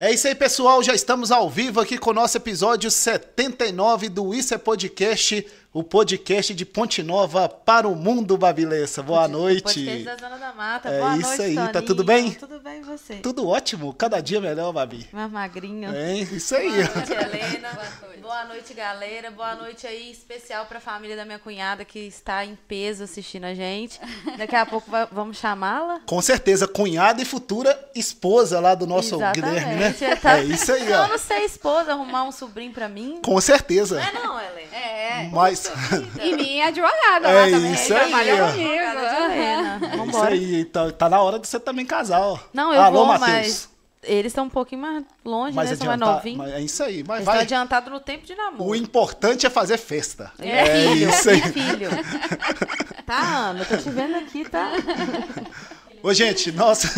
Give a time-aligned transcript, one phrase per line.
[0.00, 0.80] É isso aí, pessoal.
[0.80, 5.82] Já estamos ao vivo aqui com o nosso episódio 79 do Isso é Podcast, o
[5.82, 9.02] podcast de Ponte Nova para o mundo, Babilessa.
[9.02, 9.62] Boa noite.
[9.62, 10.88] Podcast da Zona da Mata.
[10.88, 11.86] É Boa isso noite, aí, tá Toninho.
[11.86, 12.30] tudo bem?
[12.30, 13.14] Tudo bem, e você?
[13.16, 15.08] Tudo ótimo, cada dia melhor, Babi.
[15.12, 15.90] Mais magrinho.
[15.92, 16.70] É, isso aí.
[16.70, 17.68] Boa noite, Helena.
[17.72, 18.17] Boa noite.
[18.74, 19.30] Galera.
[19.30, 23.54] Boa noite aí, especial pra família da minha cunhada que está em peso assistindo a
[23.54, 23.98] gente.
[24.36, 26.00] Daqui a pouco va- vamos chamá-la.
[26.06, 29.88] Com certeza, cunhada e futura esposa lá do nosso Guilherme, né?
[29.98, 30.18] Exatamente.
[30.20, 31.08] Tá- É isso aí, Eu ó.
[31.08, 33.20] não sei, esposa, arrumar um sobrinho pra mim.
[33.24, 33.96] Com certeza.
[33.96, 34.76] Não é não, Helena?
[34.76, 35.30] É.
[35.32, 35.70] Mas
[36.20, 37.72] E minha advogada É lá também.
[37.72, 38.50] isso aí, ó.
[38.50, 38.82] comigo.
[38.84, 39.80] Advogada de Helena.
[39.82, 40.34] é isso Vambora.
[40.34, 42.38] aí, tá, tá na hora de você também casar, ó.
[42.52, 43.28] Não, eu Alô, vou, Matheus.
[43.30, 43.68] mas
[44.02, 45.76] eles estão um pouquinho mais longe, Mas né?
[45.76, 46.38] São mais novinhos.
[46.38, 47.42] mas é isso aí, mas Eles vai.
[47.42, 48.70] estão adiantados no tempo de namoro.
[48.70, 50.30] O importante é fazer festa.
[50.38, 51.40] É, filho, isso aí.
[51.42, 51.90] filho.
[53.08, 54.70] Tá, Ana, tô te vendo aqui, tá?
[56.02, 56.88] Ô, gente, nossa.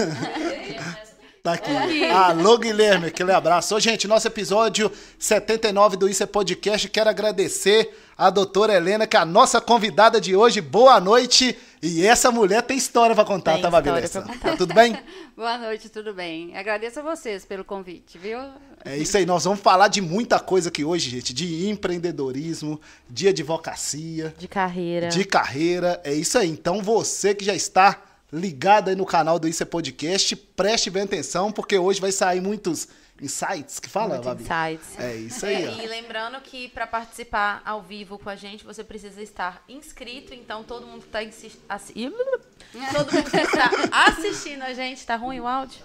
[1.40, 2.04] Tá aqui.
[2.04, 3.76] Alô, Guilherme, aquele abraço.
[3.76, 6.88] Ô, gente, nosso episódio 79 do Isso é Podcast.
[6.88, 10.60] Quero agradecer a doutora Helena, que é a nossa convidada de hoje.
[10.60, 11.56] Boa noite.
[11.82, 14.20] E essa mulher tem história pra contar, Tem tá, Babilessa?
[14.20, 14.98] Tá tudo bem?
[15.34, 16.54] Boa noite, tudo bem?
[16.54, 18.38] Agradeço a vocês pelo convite, viu?
[18.84, 21.32] É isso aí, nós vamos falar de muita coisa aqui hoje, gente.
[21.32, 25.08] De empreendedorismo, de advocacia, De carreira.
[25.08, 25.98] de carreira.
[26.04, 26.50] É isso aí.
[26.50, 27.98] Então você que já está
[28.30, 32.42] ligado aí no canal do Isso é Podcast, preste bem atenção, porque hoje vai sair
[32.42, 32.88] muitos
[33.20, 34.42] insights que fala, Muito Babi?
[34.42, 34.98] insights.
[34.98, 35.72] É isso aí, É, ó.
[35.82, 40.32] e lembrando que para participar ao vivo com a gente, você precisa estar inscrito.
[40.34, 41.20] Então, todo mundo que está
[41.68, 41.92] assi-
[42.94, 43.70] todo mundo que está
[44.08, 45.84] assistindo a gente, tá ruim o áudio?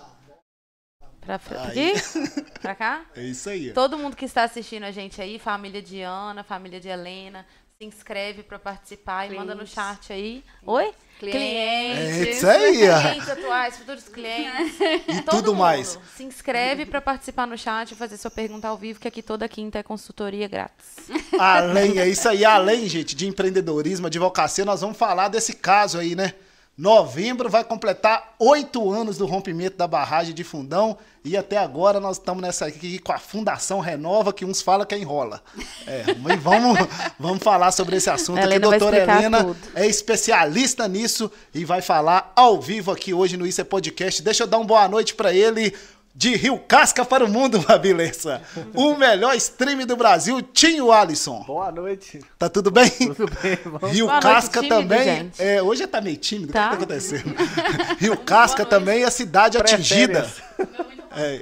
[1.22, 1.94] Pra, aqui?
[2.62, 3.06] Pra cá?
[3.16, 3.74] É isso aí.
[3.74, 7.46] Todo mundo que está assistindo a gente aí, família de Ana, família de Helena,
[7.78, 9.74] se inscreve para participar e manda no Clientes.
[9.74, 10.42] chat aí.
[10.66, 10.94] Oi?
[11.22, 13.02] É isso aí, ó.
[13.02, 14.76] Clientes atuais, futuros clientes.
[15.08, 16.00] E Todo tudo mundo mais.
[16.16, 19.48] Se inscreve para participar no chat e fazer sua pergunta ao vivo, que aqui toda
[19.50, 21.10] quinta é consultoria grátis.
[21.38, 22.46] Além, é isso aí.
[22.46, 26.34] Além, gente, de empreendedorismo, advocacia, nós vamos falar desse caso aí, né?
[26.78, 32.18] Novembro vai completar oito anos do rompimento da barragem de Fundão e até agora nós
[32.18, 35.42] estamos nessa aqui com a Fundação Renova, que uns falam que enrola.
[35.88, 36.78] É, mas vamos,
[37.18, 38.48] vamos falar sobre esse assunto aqui.
[38.48, 39.58] Helena vai Doutora Helena tudo.
[39.74, 44.22] é especialista nisso e vai falar ao vivo aqui hoje no Isso é Podcast.
[44.22, 45.74] Deixa eu dar uma boa noite para ele.
[46.18, 48.42] De Rio Casca para o mundo, Babilessa.
[48.74, 51.44] O melhor stream do Brasil, Tinho Alisson.
[51.46, 52.22] Boa noite.
[52.40, 52.90] Tá tudo bem?
[53.14, 53.60] Tudo bem?
[53.66, 53.92] Vamos...
[53.92, 55.32] Rio Boa noite, Casca tímido, também.
[55.38, 56.54] É, hoje tá meio tímido.
[56.54, 56.68] Tá.
[56.68, 57.36] O que tá acontecendo?
[58.00, 60.22] Rio Casca também é a cidade atingida.
[60.58, 60.96] Pré-férias.
[61.18, 61.42] É,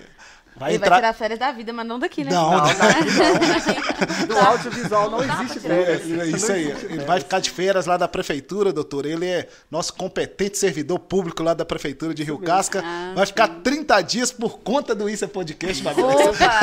[0.55, 0.95] vai Ele vai entrar.
[0.97, 2.31] tirar férias da vida, mas não daqui, né?
[2.31, 2.65] Não, Não, não.
[2.67, 4.27] não.
[4.27, 5.57] Do audiovisual não pra existe.
[5.59, 6.19] É, férias.
[6.19, 6.67] é isso aí.
[6.89, 9.05] Ele vai ficar de férias lá da prefeitura, doutor.
[9.05, 12.81] Ele é nosso competente servidor público lá da prefeitura de Rio Casca.
[12.85, 15.83] Ah, vai ficar 30 dias por conta do Isso é Podcast.
[15.87, 15.93] Opa,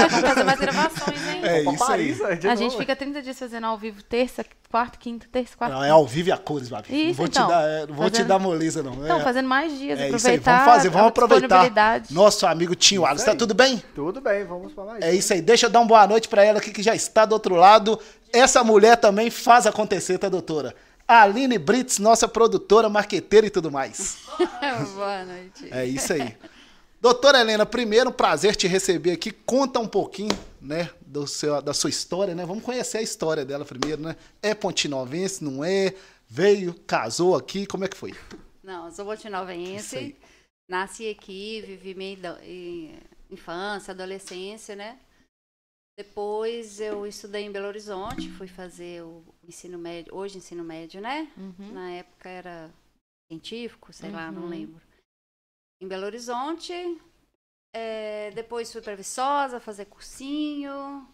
[0.09, 1.41] vamos fazer mais gravações, hein?
[1.43, 2.15] É isso aí.
[2.15, 5.75] Paris, A gente fica 30 dias fazendo ao vivo, terça, quarta, quinta, terça, quarta.
[5.75, 6.87] Não, é ao vivo e a cores, Babi.
[6.91, 7.47] não Isso, vou então.
[7.47, 8.93] te dar, é, não vou te Fazendo- dar moleza, não.
[8.95, 12.03] Então, É- fazendo mais dias, É isso aí, aproveitar vamos fazer, vamos aproveitar.
[12.11, 13.80] Nosso amigo Tinho Alisson, tá tudo bem?
[13.95, 16.59] Tudo bem, vamos falar É isso aí, deixa eu dar uma boa noite pra ela
[16.59, 17.99] aqui que já está do outro lado.
[18.33, 20.75] Essa mulher também faz acontecer, tá, doutora?
[21.07, 24.19] A Aline Brits, nossa produtora, marqueteira e tudo mais.
[24.95, 25.69] Boa noite.
[25.73, 26.37] É isso aí.
[27.01, 29.33] Doutora Helena, primeiro um prazer te receber aqui.
[29.33, 32.47] Conta um pouquinho, né, do seu, da sua história, né?
[32.47, 34.15] Vamos conhecer a história dela primeiro, né?
[34.41, 35.95] É pontinovense, não é?
[36.29, 38.15] Veio, casou aqui, como é que foi?
[38.63, 40.15] Não, eu sou botinovense.
[40.69, 42.39] Nasci aqui, vivi minha
[43.31, 44.99] infância, adolescência, né?
[45.99, 51.31] Depois eu estudei em Belo Horizonte, fui fazer o ensino médio, hoje ensino médio, né?
[51.37, 51.73] Uhum.
[51.73, 52.71] Na época era
[53.31, 54.49] científico, sei lá, não Uhum.
[54.49, 54.83] lembro.
[55.81, 56.73] Em Belo Horizonte.
[57.73, 61.07] é, depois fui para Viçosa fazer cursinho.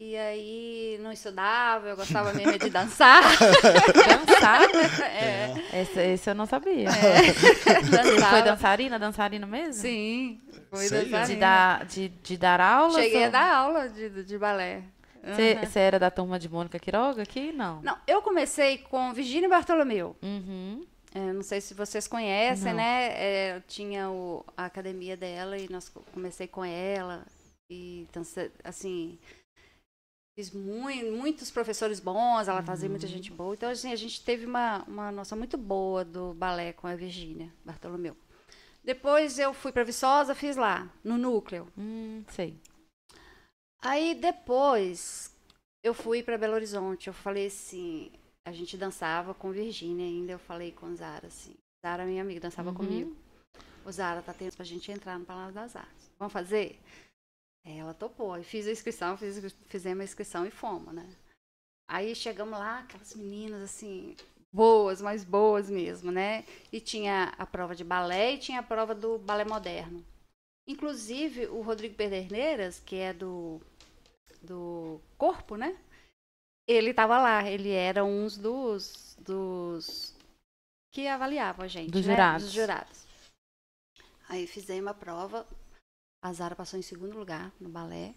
[0.00, 3.20] E aí não estudava, eu gostava mesmo de dançar.
[4.26, 4.62] Dançar?
[5.10, 6.88] É, Esse, esse eu não sabia.
[7.90, 8.30] dançava.
[8.30, 9.72] Foi dançarina, dançarina mesmo?
[9.82, 10.40] Sim,
[10.70, 11.04] foi Sei, é.
[11.04, 11.40] De dançarina.
[11.40, 13.02] dar, de, de dar aula?
[13.02, 14.84] Cheguei a dar aula de, de balé.
[15.20, 15.82] Você Uhum.
[15.82, 17.50] era da turma de Mônica Quiroga aqui?
[17.52, 17.82] Não.
[17.82, 20.14] Não, eu comecei com Virginia Bartolomeu.
[20.22, 20.86] Uhum.
[21.12, 22.76] É, não sei se vocês conhecem, Não.
[22.78, 23.08] né?
[23.14, 27.26] É, eu tinha o- a academia dela e nós co- comecei com ela.
[27.68, 28.22] E então,
[28.64, 29.18] assim,
[30.38, 33.54] fiz mui- muitos professores bons, ela fazia muita gente boa.
[33.54, 37.52] Então, assim, a gente teve uma, uma noção muito boa do balé com a Virgínia
[37.64, 38.16] Bartolomeu.
[38.84, 41.66] Depois eu fui para Viçosa, fiz lá, no núcleo.
[41.76, 42.56] Hum, sei.
[43.82, 45.34] Aí depois
[45.82, 47.08] eu fui para Belo Horizonte.
[47.08, 48.12] Eu falei assim,
[48.46, 50.30] a gente dançava com Virgínia ainda.
[50.30, 51.54] Eu falei com Zara assim,
[51.84, 52.76] Zara minha amiga dançava Uhum.
[52.76, 53.16] comigo.
[53.84, 56.08] O Zara tá tendo pra gente entrar no Palácio das Artes.
[56.16, 56.78] Vamos fazer?
[57.68, 58.32] Aí ela topou.
[58.32, 61.06] Aí fiz a inscrição, fiz, fizemos a inscrição e fomos, né?
[61.86, 64.16] Aí chegamos lá, aquelas meninas assim,
[64.50, 66.44] boas, mas boas mesmo, né?
[66.72, 70.02] E tinha a prova de balé e tinha a prova do balé moderno.
[70.66, 73.60] Inclusive, o Rodrigo Pederneiras, que é do,
[74.42, 75.78] do corpo, né?
[76.66, 80.14] Ele estava lá, ele era um dos, dos
[80.90, 82.12] que avaliavam a gente, Dos né?
[82.12, 82.44] jurados.
[82.44, 83.06] Dos jurados.
[84.28, 85.46] Aí fizemos a prova,
[86.22, 88.14] a Zara passou em segundo lugar no balé.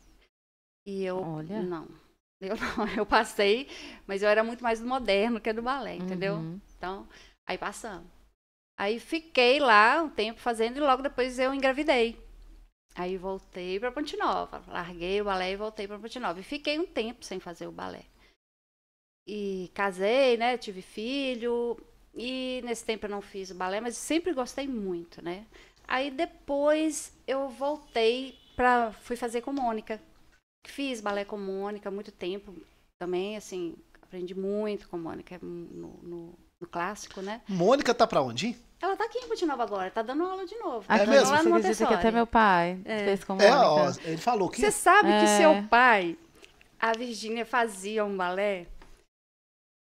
[0.86, 1.62] E eu, Olha.
[1.62, 1.88] não.
[2.42, 3.68] Eu não, eu passei,
[4.08, 6.38] mas eu era muito mais do moderno que do balé, entendeu?
[6.38, 6.60] Uhum.
[6.76, 7.08] Então,
[7.46, 8.10] aí passamos.
[8.76, 12.20] Aí fiquei lá um tempo fazendo e logo depois eu engravidei.
[12.96, 14.64] Aí voltei para Ponte Nova.
[14.68, 16.40] Larguei o balé e voltei para Ponte Nova.
[16.40, 18.06] E fiquei um tempo sem fazer o balé.
[19.28, 20.58] E casei, né?
[20.58, 21.78] Tive filho.
[22.14, 25.46] E nesse tempo eu não fiz o balé, mas sempre gostei muito, né?
[25.88, 30.00] Aí depois eu voltei para fui fazer com Mônica.
[30.68, 32.54] Fiz balé com Mônica há muito tempo
[33.00, 37.42] também, assim, aprendi muito com Mônica no, no- no clássico, né?
[37.48, 38.56] Mônica tá pra onde?
[38.80, 40.86] Ela tá aqui em Ponte Nova agora, tá dando aula de novo.
[40.88, 41.32] Aqui, É mesmo?
[41.32, 43.00] Lá no Você acredita que até meu pai É.
[43.06, 44.02] fez com É, ó, Mônica.
[44.08, 44.62] ele falou que.
[44.62, 45.38] Você sabe que É.
[45.38, 46.18] seu pai,
[46.80, 48.68] a Virgínia fazia um balé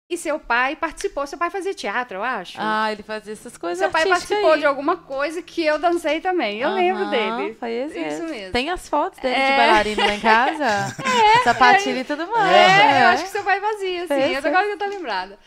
[0.10, 1.26] e seu pai participou.
[1.26, 2.58] Seu pai fazia teatro, eu acho.
[2.60, 4.60] Ah, ele fazia essas coisas seu pai participou aí.
[4.60, 6.60] de alguma coisa que eu dancei também.
[6.60, 7.56] Eu lembro dele.
[7.56, 8.52] Foi esse Isso mesmo.
[8.52, 9.52] Tem as fotos dele É.
[9.52, 10.96] de bailarino lá em casa?
[11.44, 12.56] Sapatilha e tudo mais.
[12.56, 14.08] É, eu acho que seu pai fazia, assim.
[14.14, 15.40] Fez, Essa agora que eu tô lembrada.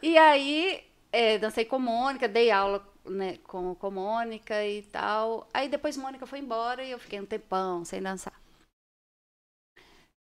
[0.00, 5.48] E aí, é, dancei com Mônica, dei aula né, com, com Mônica e tal.
[5.52, 8.32] Aí depois Mônica foi embora e eu fiquei um tempão sem dançar.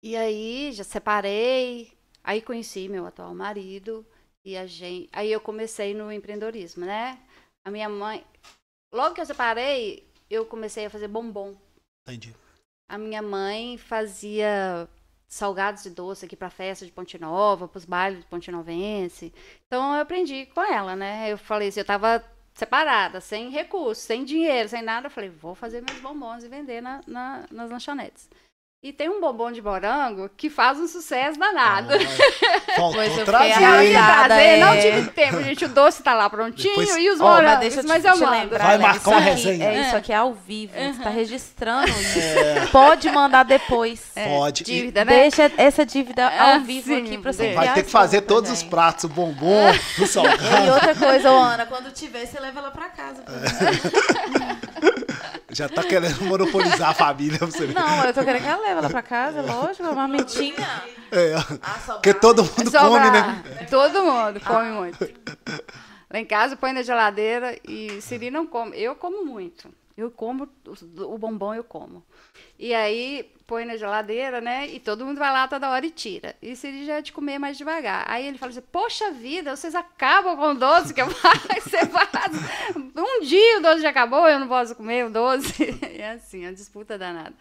[0.02, 1.92] E aí, já separei.
[2.22, 4.04] Aí conheci meu atual marido.
[4.44, 5.08] E a gente.
[5.12, 7.18] Aí eu comecei no empreendedorismo, né?
[7.64, 8.24] A minha mãe.
[8.92, 11.54] Logo que eu separei, eu comecei a fazer bombom.
[12.08, 12.34] Entendi.
[12.90, 14.88] A minha mãe fazia
[15.28, 19.32] salgados e doce aqui para festa de Ponte Nova, para os bailes de Ponte Novense.
[19.66, 21.30] Então eu aprendi com ela, né?
[21.32, 22.24] Eu falei assim, eu tava
[22.54, 25.06] separada, sem recursos, sem dinheiro, sem nada.
[25.06, 28.28] Eu falei, vou fazer meus bombons e vender na, na- nas lanchonetes.
[28.82, 31.90] E tem um bombom de morango que faz um sucesso danado.
[31.92, 33.52] Ah, Faltou Pois eu trazer.
[33.52, 34.80] fiquei E eu ia trazer, não é.
[34.80, 35.64] tive tempo, gente.
[35.66, 38.04] O doce tá lá prontinho Depois- e os Ó, mas morangos, deixa eu te, mas
[38.06, 38.32] eu te mando.
[38.32, 38.82] lembrar, Vai né?
[38.86, 39.64] marcar Isso uma resenha.
[39.66, 40.72] É, isso aqui é ao vivo.
[40.72, 42.18] Você tá registrando isso.
[42.40, 44.00] É, Pode mandar depois.
[44.14, 44.62] pode.
[44.62, 45.12] E Dívida, né?
[45.14, 48.50] Deixa essa dívida Ah, ao vivo sim, aqui pra você vai ter que fazer todos
[48.50, 49.66] os pratos, o bombom,
[49.98, 50.72] o E salgado.
[50.72, 53.22] outra coisa, Ana, quando tiver, você leva ela pra casa.
[55.50, 57.74] Já tá querendo monopolizar a família pra você ver.
[57.74, 60.82] Não, eu tô querendo que ela leve ela pra casa, lógico, uma marmitinha.
[61.12, 62.80] É, Ah, porque todo mundo Sobra.
[62.88, 63.42] come, né?
[63.68, 64.98] Todo mundo come muito.
[66.12, 68.76] Lá em casa põe na geladeira e Siri não come.
[68.80, 69.68] Eu como muito.
[69.96, 70.48] Eu como,
[70.98, 72.02] o bombom eu como.
[72.58, 74.68] E aí põe na geladeira, né?
[74.68, 76.36] E todo mundo vai lá toda hora e tira.
[76.40, 78.04] E Siri já é de comer mais devagar.
[78.08, 81.48] Aí ele fala assim: Poxa vida, vocês acabam com o doce que eu faço.
[81.90, 82.32] Faz.
[82.76, 85.50] Um dia o doce já acabou, eu não posso comer o doce.
[86.00, 87.34] É assim, a disputa danada.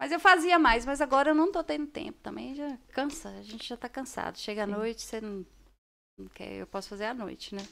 [0.00, 2.54] Mas eu fazia mais, mas agora eu não tô tendo tempo também.
[2.54, 4.38] Já cansa, a gente já tá cansado.
[4.38, 5.44] Chega à noite, você não,
[6.16, 6.52] não quer.
[6.52, 7.62] Eu posso fazer à noite, né?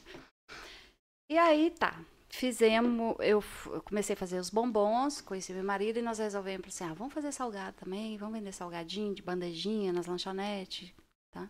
[1.30, 1.94] E aí tá.
[2.36, 3.42] Fizemos, eu,
[3.86, 7.32] comecei a fazer os bombons, conheci meu marido e nós resolvemos assim: ah, vamos fazer
[7.32, 10.92] salgado também, vamos vender salgadinho de bandejinha nas lanchonetes,
[11.32, 11.48] tá?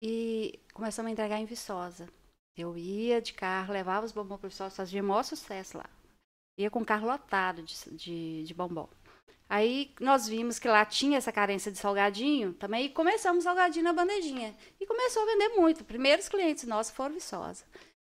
[0.00, 2.08] E começamos a entregar em Viçosa.
[2.56, 5.90] Eu ia de carro, levava os bombons para Viçosa, fazia maior sucesso lá.
[6.56, 8.88] Ia com o carro lotado de, de, de bombom.
[9.48, 13.92] Aí nós vimos que lá tinha essa carência de salgadinho também e começamos salgadinho na
[13.92, 14.54] bandejinha.
[14.78, 15.84] E começou a vender muito.
[15.84, 17.64] Primeiros clientes nossos foram Viçosa.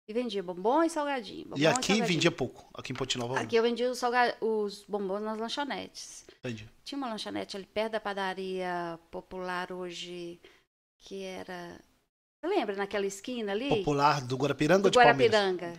[0.09, 1.45] E vendia bombom e salgadinho.
[1.45, 2.07] bombom E aqui salgadinho.
[2.07, 2.69] vendia pouco.
[2.75, 3.41] Aqui em Pontinova.
[3.41, 4.01] Aqui eu vendia os,
[4.41, 6.25] os bombons nas lanchonetes.
[6.39, 6.69] Entendi.
[6.85, 10.41] Tinha uma lanchonete ali perto da padaria popular hoje,
[10.99, 11.81] que era.
[12.41, 13.69] Você lembra naquela esquina ali?
[13.69, 15.79] Popular do Guarapiranga do ou de Palmeiras?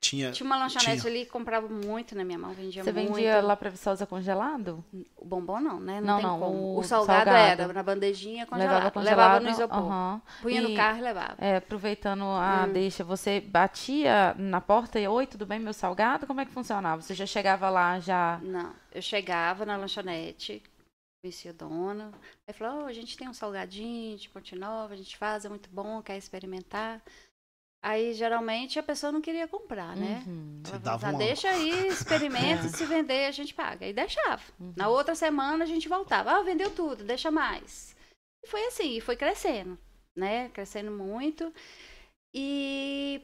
[0.00, 0.30] Tinha.
[0.30, 1.12] Tinha uma lanchonete Tinha.
[1.12, 3.14] ali que comprava muito na minha mão, vendia Você muito.
[3.14, 4.84] vendia lá pra Viçosa congelado?
[5.16, 6.00] O bombom não, né?
[6.00, 6.52] Não, Não, tem não, como.
[6.56, 7.62] o O, salgado, salgado.
[7.62, 8.74] era na bandejinha congelado.
[8.74, 9.42] Levava congelado.
[9.42, 10.20] Levava no isopor.
[10.40, 11.34] Punha no E- carro e levava.
[11.38, 12.72] É, aproveitando a Hum.
[12.72, 16.28] deixa, você batia na porta e, oi, tudo bem, meu salgado?
[16.28, 17.02] Como é que funcionava?
[17.02, 18.38] Você já chegava lá, já...
[18.42, 20.62] Não, eu chegava na lanchonete,
[21.20, 22.12] conhecia o dono,
[22.46, 25.48] aí falou, "Ô, a gente tem um salgadinho de Ponte Nova, a gente faz, é
[25.48, 27.02] muito bom, quer experimentar?
[27.82, 30.24] Aí, geralmente, a pessoa não queria comprar, né?
[30.26, 30.62] Uhum.
[30.66, 33.86] Ela dava uma- deixa aí, experimenta, se vender a gente paga.
[33.86, 34.42] E deixava.
[34.76, 37.96] Na outra semana a gente voltava, ah, vendeu tudo, deixa mais.
[38.44, 39.78] E foi assim, e foi crescendo,
[40.16, 40.48] né?
[40.50, 41.52] Crescendo muito.
[42.34, 43.22] E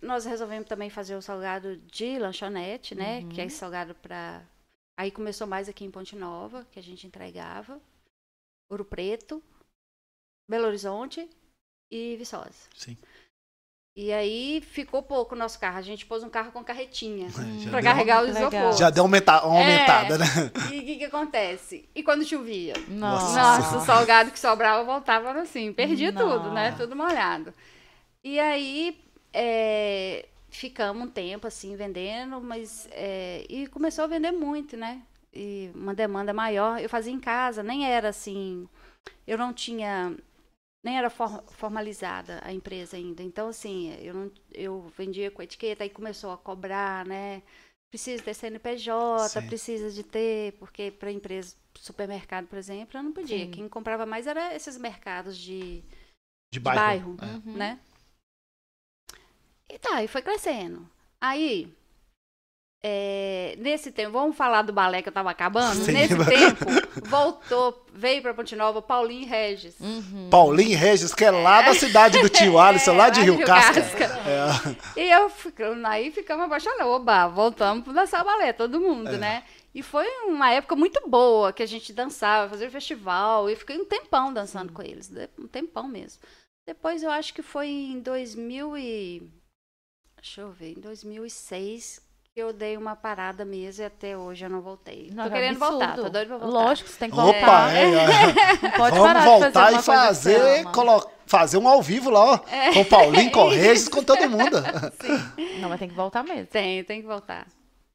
[0.00, 3.22] nós resolvemos também fazer o salgado de lanchonete, né?
[3.28, 4.42] Que é esse salgado para
[4.98, 7.80] Aí começou mais aqui em Ponte Nova, que a gente entregava.
[8.70, 9.42] Ouro Preto,
[10.48, 11.28] Belo Horizonte
[11.90, 12.68] e Viçosa.
[12.76, 12.96] Sim.
[13.96, 15.78] E aí ficou pouco o nosso carro.
[15.78, 18.72] A gente pôs um carro com carretinha É, já para carregar o isopor.
[18.76, 19.22] Já deu uma, É.
[19.26, 20.26] aumentada, né?
[20.72, 21.88] E o que, que acontece?
[21.94, 22.74] E quando chovia?
[22.88, 23.36] Nossa.
[23.36, 26.70] Nossa, o salgado que sobrava voltava assim, perdia tudo, né?
[26.70, 26.82] Nossa.
[26.84, 27.52] Tudo molhado.
[28.22, 28.98] E aí
[29.32, 35.02] é, ficamos um tempo assim vendendo, mas é, e começou a vender muito, né?
[35.34, 36.80] E uma demanda maior.
[36.80, 38.68] Eu fazia em casa, nem era assim,
[39.26, 40.14] eu não tinha
[40.82, 43.22] nem era for- formalizada a empresa ainda.
[43.22, 47.42] Então assim, eu não, eu vendia com etiqueta, aí começou a cobrar, né?
[47.90, 49.46] Precisa ter CNPJ, Sim.
[49.46, 53.46] precisa de ter, porque para empresa, supermercado, por exemplo, eu não podia.
[53.46, 53.50] Sim.
[53.50, 55.82] Quem comprava mais era esses mercados de,
[56.52, 56.84] De de bairro.
[56.84, 57.26] bairro, É.
[57.48, 57.56] Uhum.
[57.56, 57.80] né?
[59.68, 60.88] E tá, e foi crescendo.
[61.20, 61.72] Aí,
[62.82, 65.84] é, nesse tempo, vamos falar do balé que eu tava acabando?
[65.84, 65.92] Sim.
[65.92, 66.64] Nesse tempo,
[67.08, 69.74] voltou, veio pra Ponte Nova Paulinho Regis.
[69.80, 70.28] Uhum.
[70.30, 73.36] Paulinho Regis, que é lá da cidade do tio Alisson, lá de lá de Rio
[73.36, 73.82] Rio Casca.
[73.82, 74.04] Casca.
[74.96, 75.00] É.
[75.00, 76.86] E eu fico- aí ficamos apaixonados.
[76.86, 79.18] Oba, voltamos pro dançar balé, todo mundo, É.
[79.18, 79.44] né?
[79.74, 83.84] E foi uma época muito boa que a gente dançava, fazia festival, e fiquei um
[83.84, 86.20] tempão dançando com eles, de- um tempão mesmo.
[86.66, 89.22] Depois eu acho que foi em 2000 e
[90.16, 94.50] deixa eu ver, em 2006 que eu dei uma parada mesmo e até hoje eu
[94.50, 95.10] não voltei.
[95.12, 96.02] Não, tô é querendo voltar, absurdo.
[96.06, 96.52] tô doido pra voltar.
[96.64, 97.38] Lógico, você tem que voltar.
[97.38, 98.06] Opa, é, é.
[98.62, 100.64] Não pode Vamos parar de voltar fazer e fazer,
[101.26, 104.56] fazer um ao vivo lá, ó, com o Paulinho, com o Regis, com todo mundo.
[105.60, 106.46] Não, mas tem que voltar mesmo.
[106.46, 107.46] Tem, tem que voltar.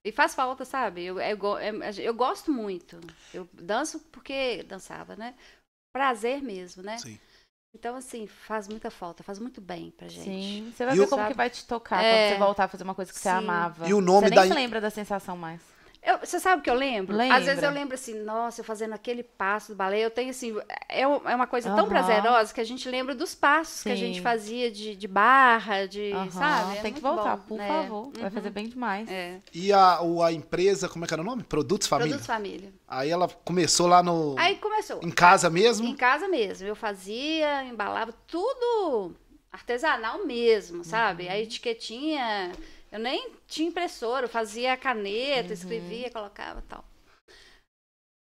[0.03, 1.03] E faz falta, sabe?
[1.03, 2.99] Eu, eu, go- é- eu gosto muito.
[3.33, 5.33] Eu danço porque dançava, né?
[5.91, 6.97] Prazer mesmo, né?
[6.99, 7.17] Sim.
[7.77, 10.23] Então, assim, faz muita falta, faz muito bem pra gente.
[10.23, 11.31] Sim, você vai E ver o- como Sabe?
[11.33, 12.09] que vai te tocar É.
[12.29, 13.35] quando você voltar a fazer uma coisa que você Sim.
[13.35, 13.85] amava.
[13.89, 15.59] E o nome você nem da se lembra da sensação mais.
[16.05, 17.15] Eu- você sabe o que eu lembro?
[17.17, 17.37] Lembra.
[17.37, 20.55] Às vezes eu lembro assim, nossa, eu fazendo aquele passo do balé, eu tenho assim,
[20.87, 21.87] é, é uma coisa tão Aham.
[21.89, 24.21] prazerosa que a gente lembra dos passos que a gente Sim.
[24.21, 26.77] fazia de, de barra, de, Aham, sabe?
[26.77, 27.67] É tem que voltar, bom, por né?
[27.67, 28.11] favor.
[28.13, 28.31] Vai Uhum.
[28.31, 29.09] fazer bem demais.
[29.09, 29.39] É.
[29.51, 31.43] E a, o- a empresa, como é que era o nome?
[31.43, 32.09] Produtos Família.
[32.11, 32.71] Produtos família.
[32.87, 34.35] Aí ela começou lá no.
[34.37, 34.99] Aí começou.
[35.03, 35.87] Em casa mesmo.
[35.87, 36.67] Em casa mesmo.
[36.67, 39.15] Eu fazia, embalava tudo
[39.51, 41.27] artesanal mesmo, sabe?
[41.29, 42.51] A etiquetinha.
[42.95, 46.85] Eu nem tinha impressora, eu fazia caneta, escrevia, colocava e tal.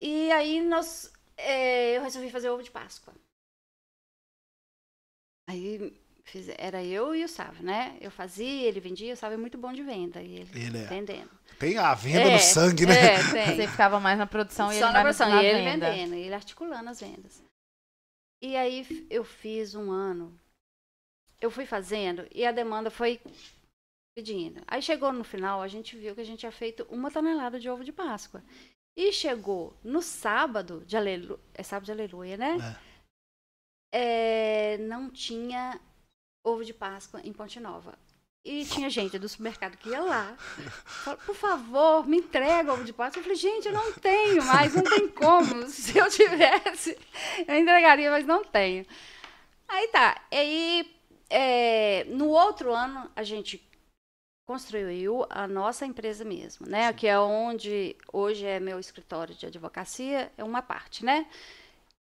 [0.00, 1.12] E aí nós.
[1.36, 3.12] é, eu resolvi fazer ovo de Páscoa.
[5.48, 7.98] Aí fiz- era eu e o Sávio, né?
[8.00, 10.22] Eu fazia, ele vendia, o Sávio é muito bom de venda.
[10.22, 10.86] E ele, Ele é.
[10.86, 11.30] vendendo.
[11.58, 12.94] Tem a venda É, no sangue, né?
[12.94, 13.56] É, tem.
[13.56, 15.90] Você ficava mais na produção e Só ele na produção, na e ele venda.
[15.90, 17.42] vendendo, e ele articulando as vendas.
[18.40, 20.38] E aí eu fiz um ano,
[21.40, 23.20] eu fui fazendo e a demanda foi
[24.14, 24.62] pedindo.
[24.66, 27.68] Aí chegou no final, a gente viu que a gente tinha feito uma tonelada de
[27.68, 28.42] ovo de Páscoa.
[28.96, 32.56] E chegou no sábado de aleluia, é sábado de aleluia, né?
[33.92, 35.80] É, não tinha
[36.44, 37.98] ovo de Páscoa em Ponte Nova.
[38.44, 40.34] E tinha gente do supermercado que ia lá.
[41.04, 43.20] Falou, por favor, me entrega ovo de Páscoa.
[43.20, 45.68] Eu falei, gente, eu não tenho mais, não tem como.
[45.68, 46.98] Se eu tivesse,
[47.46, 48.86] eu entregaria, mas não tenho.
[49.68, 50.22] Aí tá.
[50.30, 50.90] Aí,
[51.28, 53.58] é, no outro ano, a gente
[54.50, 56.92] construiu a nossa empresa mesmo, né?
[56.92, 61.26] Que é onde hoje é meu escritório de advocacia, é uma parte, né?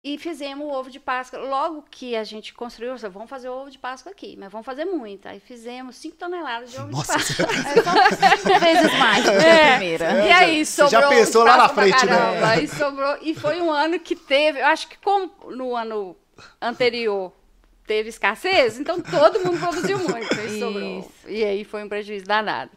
[0.03, 1.39] E fizemos o ovo de Páscoa.
[1.39, 4.63] Logo que a gente construiu, falei, vamos fazer o ovo de Páscoa aqui, mas vamos
[4.63, 5.27] fazer muito.
[5.27, 7.47] Aí fizemos 5 toneladas de ovo Nossa de Páscoa.
[8.21, 9.71] É só vezes mais É.
[9.71, 10.27] primeira.
[10.27, 12.43] E aí, Você já sobrou pensou lá na frente, né?
[12.45, 16.15] Aí sobrou, e foi um ano que teve, eu acho que como no ano
[16.61, 17.33] anterior
[17.87, 20.39] teve escassez, então todo mundo produziu muito.
[20.59, 21.11] Sobrou.
[21.27, 22.71] E aí foi um prejuízo danado.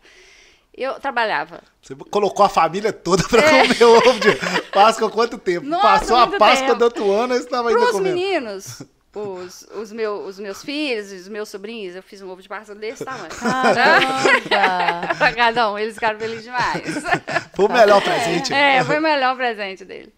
[0.77, 1.61] Eu trabalhava.
[1.83, 3.63] Você colocou a família toda pra É.
[3.63, 4.33] comer ovo de
[4.71, 5.67] Páscoa há quanto tempo?
[5.67, 6.79] Nossa, Passou a Páscoa tempo.
[6.79, 8.15] do outro ano e você estava ainda Para os comendo.
[8.17, 12.49] meninos, os, os, meu, os meus filhos, os meus sobrinhos, eu fiz um ovo de
[12.49, 13.29] Páscoa desse tamanho.
[13.31, 15.15] Caramba!
[15.17, 16.83] Pra cada um, eles ficaram felizes demais.
[17.57, 18.53] Foi o melhor presente.
[18.55, 20.13] É, foi o melhor presente dele.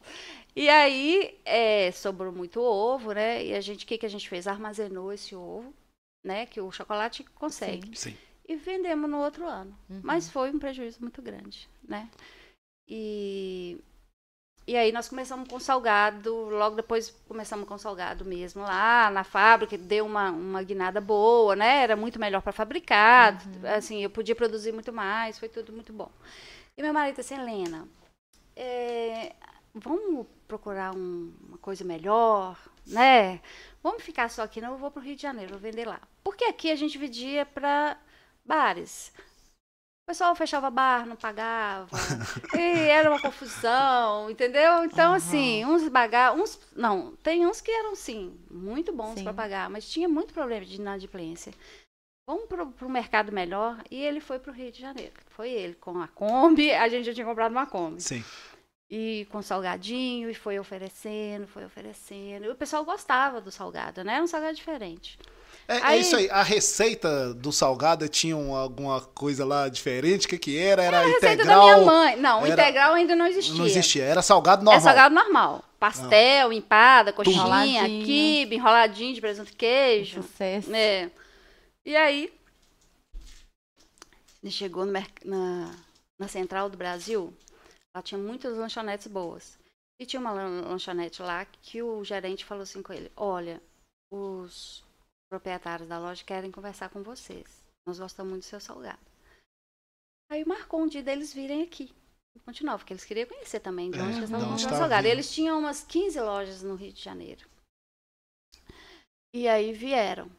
[0.55, 3.43] E aí, é, sobrou muito ovo, né?
[3.43, 4.47] E a gente, o que, que a gente fez?
[4.47, 5.73] Armazenou esse ovo,
[6.25, 6.47] né?
[6.47, 7.97] Que o chocolate consegue.
[7.97, 8.17] Sim.
[8.49, 9.77] E vendemos no outro ano.
[9.89, 10.01] Uhum.
[10.03, 12.09] Mas foi um prejuízo muito grande, né?
[12.89, 13.79] E,
[14.67, 19.79] e aí nós começamos com salgado, logo depois começamos com salgado mesmo lá na fábrica,
[19.79, 21.83] deu uma, uma guinada boa, né?
[21.83, 23.39] Era muito melhor para fabricar,
[23.77, 26.11] assim, eu podia produzir muito mais, foi tudo muito bom.
[26.77, 27.87] E meu marido disse, Helena,
[28.57, 29.35] é,
[29.75, 33.41] vamos procurar um- uma coisa melhor, né?
[33.83, 36.01] Vamos ficar só aqui, não, eu vou para o Rio de Janeiro, vou vender lá.
[36.23, 37.97] Porque aqui a gente vendia para
[38.45, 39.13] bares.
[40.07, 41.89] pessoal fechava bar, não pagava.
[42.59, 44.85] e era uma confusão, entendeu?
[44.85, 46.61] Então, assim, uns bagar, uns.
[46.77, 50.77] Não, tem uns que eram, sim, muito bons para pagar, mas tinha muito problema de
[50.77, 51.53] inadimplência.
[52.31, 53.83] Vamos para o mercado melhor.
[53.91, 55.13] E ele foi para o Rio de Janeiro.
[55.31, 56.71] Foi ele com a Kombi.
[56.71, 58.01] A gente já tinha comprado uma Kombi.
[58.01, 58.23] Sim.
[58.91, 62.45] E com salgadinho, e foi oferecendo, foi oferecendo.
[62.45, 64.15] E o pessoal gostava do salgado, né?
[64.15, 65.17] Era um salgado diferente.
[65.69, 66.29] É, é Aí- isso aí.
[66.29, 70.27] A receita do salgado tinha um- alguma coisa lá diferente?
[70.27, 70.83] O que que era?
[70.83, 71.69] Era A receita integral?
[71.69, 72.17] da minha mãe.
[72.17, 73.55] Não, o era- integral ainda não existia.
[73.55, 74.03] Não existia.
[74.03, 74.81] Era salgado normal.
[74.81, 75.65] É salgado normal.
[75.79, 80.21] Pastel, empada, coxinha, quibe, enroladinho de presunto e queijo.
[80.23, 80.75] Sucesso.
[80.75, 81.09] É.
[81.87, 82.31] E aí,
[84.43, 85.71] ele chegou no na,
[86.19, 87.33] na Central do Brasil,
[87.95, 89.59] lá tinha muitas lanchonetes boas.
[90.01, 93.61] E tinha uma lan- lanchonete lá que o gerente falou assim com ele: Olha,
[94.13, 94.83] os
[95.31, 97.63] proprietários da loja querem conversar com vocês.
[97.87, 99.01] Nós gostamos muito do seu salgado.
[100.31, 101.93] Aí marcou um dia deles virem aqui.
[102.63, 105.03] Nova, porque eles queriam conhecer também de É, onde que eles estavam comprando salgado.
[105.03, 105.13] Vindo.
[105.13, 107.47] eles tinham umas 15 lojas no Rio de Janeiro.
[109.35, 110.31] E aí vieram.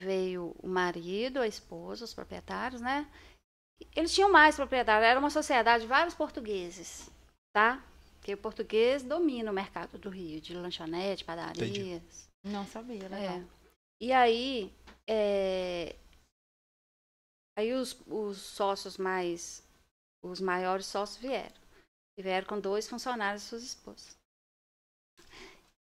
[0.00, 3.08] Veio o marido, a esposa, os proprietários, né?
[3.94, 5.06] Eles tinham mais proprietários.
[5.06, 7.10] Era uma sociedade de vários portugueses,
[7.54, 7.82] tá?
[8.18, 12.28] Porque o português domina o mercado do Rio, de lanchonete, padarias.
[12.44, 13.38] Não sabia, legal.
[13.38, 13.44] É.
[14.00, 14.72] E aí,
[15.08, 15.96] é,
[17.56, 19.62] aí os, os sócios mais,
[20.24, 21.54] os maiores sócios vieram.
[22.18, 24.16] E vieram com dois funcionários e suas esposas.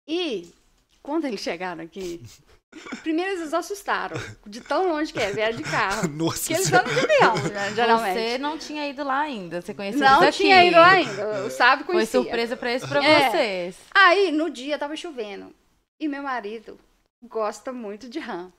[0.08, 0.54] E
[1.02, 2.22] quando eles chegaram aqui,
[3.02, 6.08] primeiro eles assustaram, de tão longe que é, vieram de carro.
[6.14, 8.14] Nossa Porque eles andam de avião, né, geralmente.
[8.20, 9.62] Você não tinha ido lá ainda.
[9.62, 10.44] Você conheceu não eles aqui.
[10.44, 12.22] tinha ido lá ainda, o sábio Foi conhecia.
[12.22, 13.30] surpresa pra isso pra É.
[13.30, 13.76] vocês.
[13.94, 15.54] Aí, no dia, tava chovendo.
[16.00, 16.80] E meu marido
[17.24, 18.52] gosta muito de rã.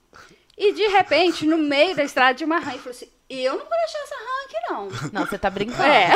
[0.58, 2.72] E, de repente, no meio da estrada tinha uma rã.
[2.74, 5.10] E falou assim, eu não vou deixar essa rã aqui, não.
[5.20, 5.82] Não, você tá brincando.
[5.84, 6.10] É.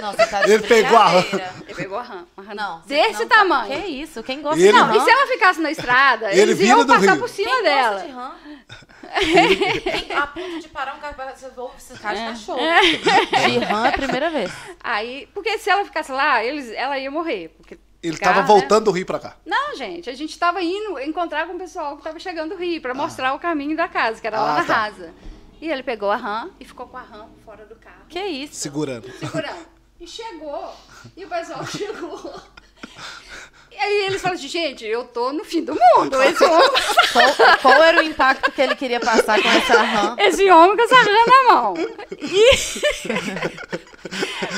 [0.00, 1.24] Não, você tá de Ele pegou a rã.
[1.66, 2.26] Ele pegou a rã.
[2.36, 2.80] Uma rã Não.
[2.86, 3.72] desse não, tá- tamanho.
[3.82, 4.22] Que isso?
[4.22, 4.96] Quem gosta Ele- de Não, rã?
[4.96, 7.18] e se ela ficasse na estrada, Ele eles iam passar Rio.
[7.18, 7.90] por cima Quem dela.
[7.92, 8.32] gosta de rã?
[9.20, 12.26] Quem- a ponto de parar um carro, você ouve esse cara de É.
[12.26, 12.58] cachorro.
[12.58, 14.52] De rã é a primeira vez.
[14.82, 17.54] Aí, porque se ela ficasse lá, eles, ela ia morrer.
[17.56, 18.52] Porque Ele carro, tava né?
[18.60, 19.36] voltando do Rio pra cá.
[19.46, 22.80] Não, gente, a gente tava indo encontrar com o pessoal que tava chegando do Rio,
[22.80, 24.74] pra mostrar o caminho da casa, que era lá Ah, na tá.
[24.74, 25.14] rasa.
[25.60, 28.04] E ele pegou a rã e ficou com a rã fora do carro.
[28.08, 28.54] Que isso?
[28.56, 29.10] Segurando.
[29.18, 29.75] segurando.
[30.00, 30.74] E chegou.
[31.16, 32.34] E o pessoal chegou.
[33.70, 36.22] E aí eles falam assim, gente, eu tô no fim do mundo.
[36.22, 36.68] Esse homem,
[37.12, 40.16] Qual, qual era o impacto que ele queria passar com essa rã?
[40.18, 41.74] esse homem com essa rã na mão.
[42.18, 42.50] E...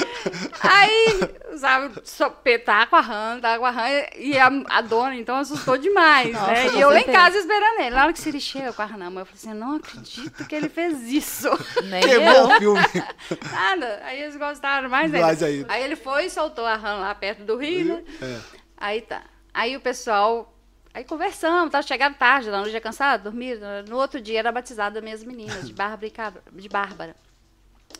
[0.60, 1.20] Aí,
[1.58, 3.84] sabe, sopetar com a rã, tá com a rã.
[4.16, 6.66] E a, a dona, então, assustou demais, Nossa, né?
[6.74, 7.90] E eu lá em casa esperando ele.
[7.94, 9.76] Na hora que ele chega com a rã na mão, eu falei assim, eu não
[9.76, 11.48] acredito que ele fez isso.
[11.84, 12.46] Nem Queimou eu.
[12.46, 12.80] o filme.
[13.52, 14.00] Nada.
[14.04, 15.26] Aí eles gostaram mais ainda.
[15.26, 15.72] Mais ainda.
[15.72, 18.04] Aí ele foi e soltou a rã lá perto do rio, né?
[18.22, 18.40] É.
[18.76, 19.22] Aí tá.
[19.52, 20.54] Aí o pessoal.
[20.94, 23.60] Aí conversamos, tava chegando tarde, lá no dia cansado, dormir.
[23.88, 27.14] No outro dia era batizada minhas meninas, de Bárbara e Cabra- de Bárbara.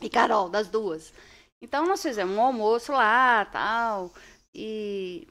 [0.01, 1.13] E Carol, das duas.
[1.61, 4.11] Então nós fizemos um almoço lá, tal.
[4.53, 5.27] E,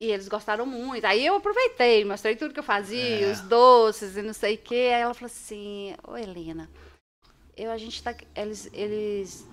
[0.00, 1.04] e eles gostaram muito.
[1.04, 3.32] Aí eu aproveitei, mostrei tudo que eu fazia, É.
[3.32, 4.90] os doces e não sei o quê.
[4.94, 6.70] Aí ela falou assim, ô Helena,
[7.56, 8.14] eu, a gente tá.
[8.34, 9.46] Eles, eles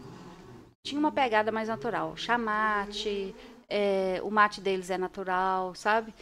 [0.86, 2.16] tinham uma pegada mais natural.
[2.18, 3.34] Chamate,
[3.70, 6.14] é, o mate deles é natural, sabe?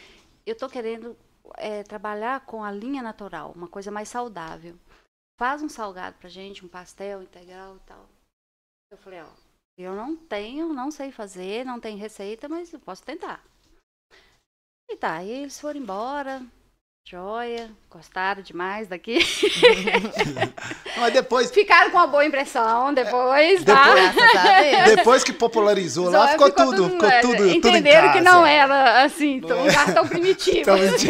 [0.44, 1.16] Eu tô querendo
[1.56, 4.76] é, trabalhar com a linha natural, uma coisa mais saudável.
[5.38, 8.06] Faz um salgado pra gente, um pastel integral e tal.
[8.90, 9.45] Eu falei, ó,
[9.76, 13.44] eu não tenho, não sei fazer, não tenho receita, mas eu posso tentar.
[14.88, 16.44] E tá, aí eles foram embora,
[17.08, 19.18] joia, gostaram demais daqui.
[20.98, 23.92] Mas depois, Ficaram com uma boa impressão depois, tá?
[23.92, 24.96] A Deus.
[24.96, 28.12] depois que popularizou lá, Só ficou, tudo, ficou é, tudo, tudo em Entenderam casa.
[28.18, 30.64] que não era assim, tão, um lugar tão primitivo.
[30.64, 31.08] Tão assim.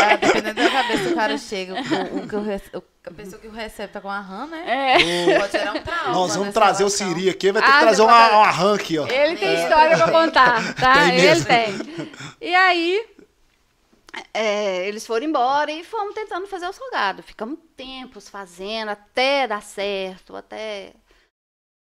[0.00, 3.10] Ah, dependendo da cabeça que o cara chega, o, o que o rece- o- a
[3.10, 4.62] pessoa que o recebe tá com a rã, né?
[4.96, 5.38] É.
[5.40, 6.12] Pode gerar um trauma.
[6.12, 6.88] Nós vamos trazer o.
[6.88, 9.08] Siri aqui, vai ter Ah, que trazer uma, uma rã aqui, ó.
[9.08, 9.62] Ele tem É.
[9.64, 10.94] história pra contar, tá?
[11.06, 11.74] Tem Ele tem.
[12.40, 13.04] E aí,
[14.34, 17.22] é, eles foram embora e fomos tentando fazer o salgado.
[17.22, 20.94] Ficamos tempos fazendo até dar certo, até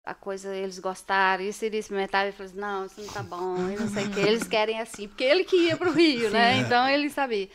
[0.05, 1.47] a coisa eles gostarem.
[1.47, 4.05] E se eles experimentaram, ele falou assim, não, isso não tá bom, e não sei
[4.05, 4.19] o que.
[4.19, 6.57] Eles querem assim, porque ele que ia pro Rio, né?
[6.57, 7.49] Então ele sabia.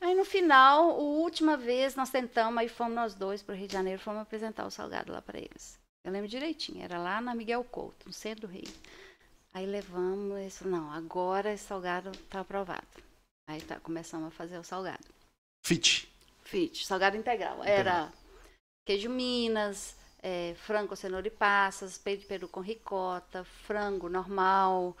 [0.00, 3.72] Aí no final, a última vez nós tentamos, aí fomos nós dois pro Rio de
[3.72, 5.78] Janeiro, fomos apresentar o salgado lá para eles.
[6.04, 8.68] Eu lembro direitinho, era lá na Miguel Couto, no centro do Rio.
[9.54, 12.86] Aí levamos, eles falaram, não, agora esse salgado tá aprovado.
[13.46, 15.04] Aí tá, começamos a fazer o salgado.
[15.64, 16.08] Fit.
[16.44, 17.62] Fit, salgado integral.
[17.64, 18.12] Era
[18.86, 24.96] queijo Minas, é, frango cenoura e passas, peito de peru com ricota, frango normal.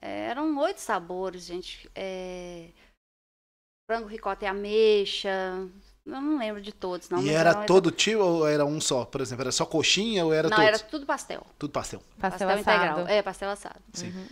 [0.00, 1.90] É, eram oito sabores, gente.
[1.94, 2.68] É,
[3.90, 5.68] frango, ricota e ameixa.
[6.04, 7.20] Eu não lembro de todos, não.
[7.20, 9.04] e era todo tipo ou era um só?
[9.04, 10.68] Por exemplo, era só coxinha ou era Não, todos?
[10.68, 11.46] era tudo pastel.
[11.58, 12.02] Tudo pastel.
[12.18, 13.08] Pastel, assado.
[13.08, 13.80] É, pastel assado.
[13.92, 14.08] Sim.
[14.08, 14.28] Uhum.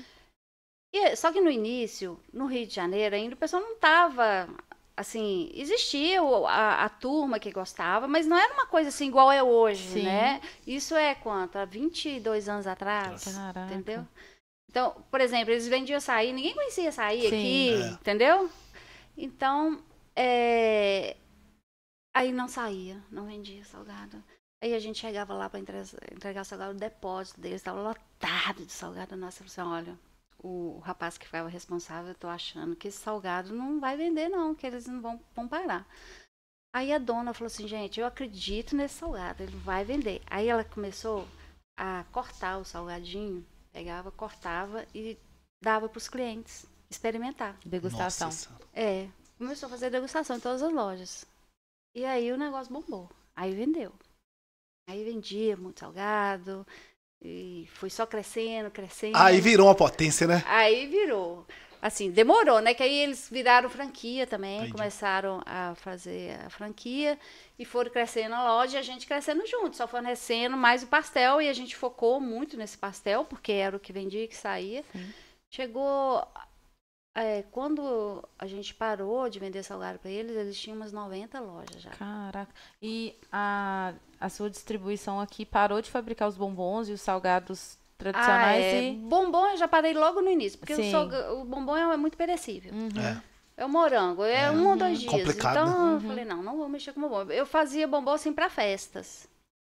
[0.93, 4.49] E, só que no início, no Rio de Janeiro, ainda o pessoal não estava.
[4.97, 9.43] Assim, existia a, a turma que gostava, mas não era uma coisa assim igual é
[9.43, 10.05] hoje, Sim.
[10.05, 10.41] né?
[10.67, 11.57] Isso é quanto?
[11.57, 13.75] Há 22 anos atrás, Caraca.
[13.75, 14.07] entendeu?
[14.71, 17.27] Então, por exemplo, eles vendiam açaí, ninguém conhecia açaí Sim.
[17.27, 17.89] aqui, É.
[17.91, 18.51] entendeu?
[19.19, 19.83] Então,
[20.15, 21.15] é,
[22.15, 24.23] aí não saía, não vendia salgado.
[24.63, 29.15] Aí a gente chegava lá para entregar salgado, o depósito deles estava lotado de salgado.
[29.15, 29.99] Nossa, eu falei assim, olha,
[30.47, 34.55] o rapaz que ficava responsável, eu tô achando que esse salgado não vai vender não,
[34.55, 35.85] que eles não vão, vão parar.
[36.73, 40.23] Aí a dona falou assim, gente, eu acredito nesse salgado, ele vai vender.
[40.27, 41.27] Aí ela começou
[41.77, 45.19] a cortar o salgadinho, pegava, cortava e
[45.63, 47.59] dava para os clientes experimentar.
[47.65, 48.29] Degustação.
[48.29, 48.57] Nossa.
[48.73, 51.27] É, começou a fazer degustação em todas as lojas.
[51.95, 53.11] E aí o negócio bombou.
[53.35, 53.93] Aí vendeu.
[54.89, 56.65] Aí vendia muito salgado.
[57.23, 59.17] E foi só crescendo, crescendo.
[59.17, 60.45] Aí virou uma potência, né?
[60.47, 61.47] Aí virou.
[61.81, 62.75] Assim, demorou, né?
[62.75, 64.73] Que aí eles viraram franquia também, Entendi.
[64.73, 67.19] começaram a fazer a franquia
[67.59, 71.41] e foram crescendo a loja e a gente crescendo junto, só fornecendo mais o pastel
[71.41, 74.85] e a gente focou muito nesse pastel, porque era o que vendia e que saía.
[74.93, 75.15] Sim.
[75.51, 76.27] Chegou.
[77.15, 81.81] é, quando a gente parou de vender salgado para eles, eles tinham umas 90 lojas
[81.83, 81.91] já.
[81.91, 82.53] Caraca.
[82.83, 87.79] E a, a sua distribuição aqui parou de fabricar os bombons e os salgados Ah,
[87.99, 88.93] tradicionais é, e.
[88.97, 92.73] bombom eu já parei logo no início, porque o, o bombom é muito perecível.
[92.73, 92.89] Uhum.
[93.03, 93.23] É.
[93.59, 94.51] É o morango, é, É.
[94.51, 95.11] um ou dois dias.
[95.11, 96.01] Complicado, então eu Uhum.
[96.01, 97.23] falei, não, não vou mexer com bombom.
[97.33, 99.27] Eu fazia bombom assim para festas.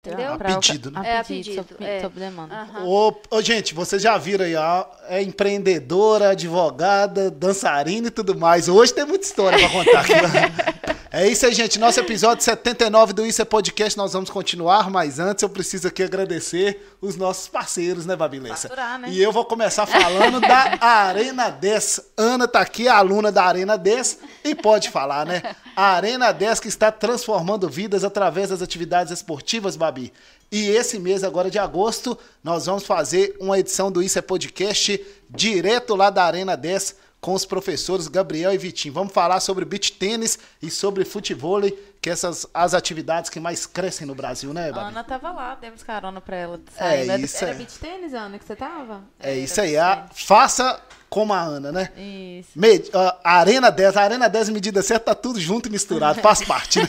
[0.06, 0.34] Entendeu?
[0.34, 1.00] A pedido, né?
[1.00, 2.02] A É, a pedido, pedido, sob, é.
[2.02, 2.54] sob demanda.
[2.54, 2.86] Aham.
[2.86, 8.68] Ô, ô, gente, vocês já viram aí, ó, é empreendedora, advogada, dançarina e tudo mais.
[8.68, 10.14] Hoje tem muita história pra contar aqui.
[11.16, 11.78] É isso aí, gente.
[11.78, 16.02] Nosso episódio 79 do Isso é Podcast, nós vamos continuar, mas antes eu preciso aqui
[16.02, 18.68] agradecer os nossos parceiros, né, Babilessa?
[18.68, 19.10] Faturar, né?
[19.12, 22.02] E eu vou começar falando da Arena 10.
[22.18, 25.56] Ana tá aqui, aluna da Arena 10, e pode falar, né?
[25.76, 30.12] A Arena 10 que está transformando vidas através das atividades esportivas, Babi.
[30.52, 35.00] E esse mês agora de agosto, nós vamos fazer uma edição do Isso é Podcast
[35.30, 38.94] direto lá da Arena 10 com os professores Gabriel e Vitinho.
[38.94, 41.62] Vamos falar sobre beach tênis e sobre futebol,
[42.02, 44.90] que essas as atividades que mais crescem no Brasil, né, Babi?
[44.90, 46.60] Ana tava lá, demos carona pra ela.
[46.76, 47.12] É, saindo.
[47.14, 47.58] Era- isso Era é.
[47.58, 49.04] beach tênis, Ana, que você tava?
[49.22, 49.78] É Era isso aí.
[49.78, 51.90] a- faça como a Ana, né?
[51.96, 52.50] Isso.
[52.60, 52.84] Me-
[53.24, 56.80] a Arena 10, a Arena 10 medida certa, tá tudo junto e misturado, faz parte,
[56.80, 56.88] né?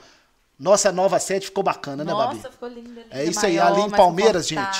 [0.61, 2.35] Nossa nova sede ficou bacana, né, Babi?
[2.35, 3.01] Nossa, ficou linda.
[3.01, 4.79] linda É isso aí, maior, ali em Palmeiras, gente.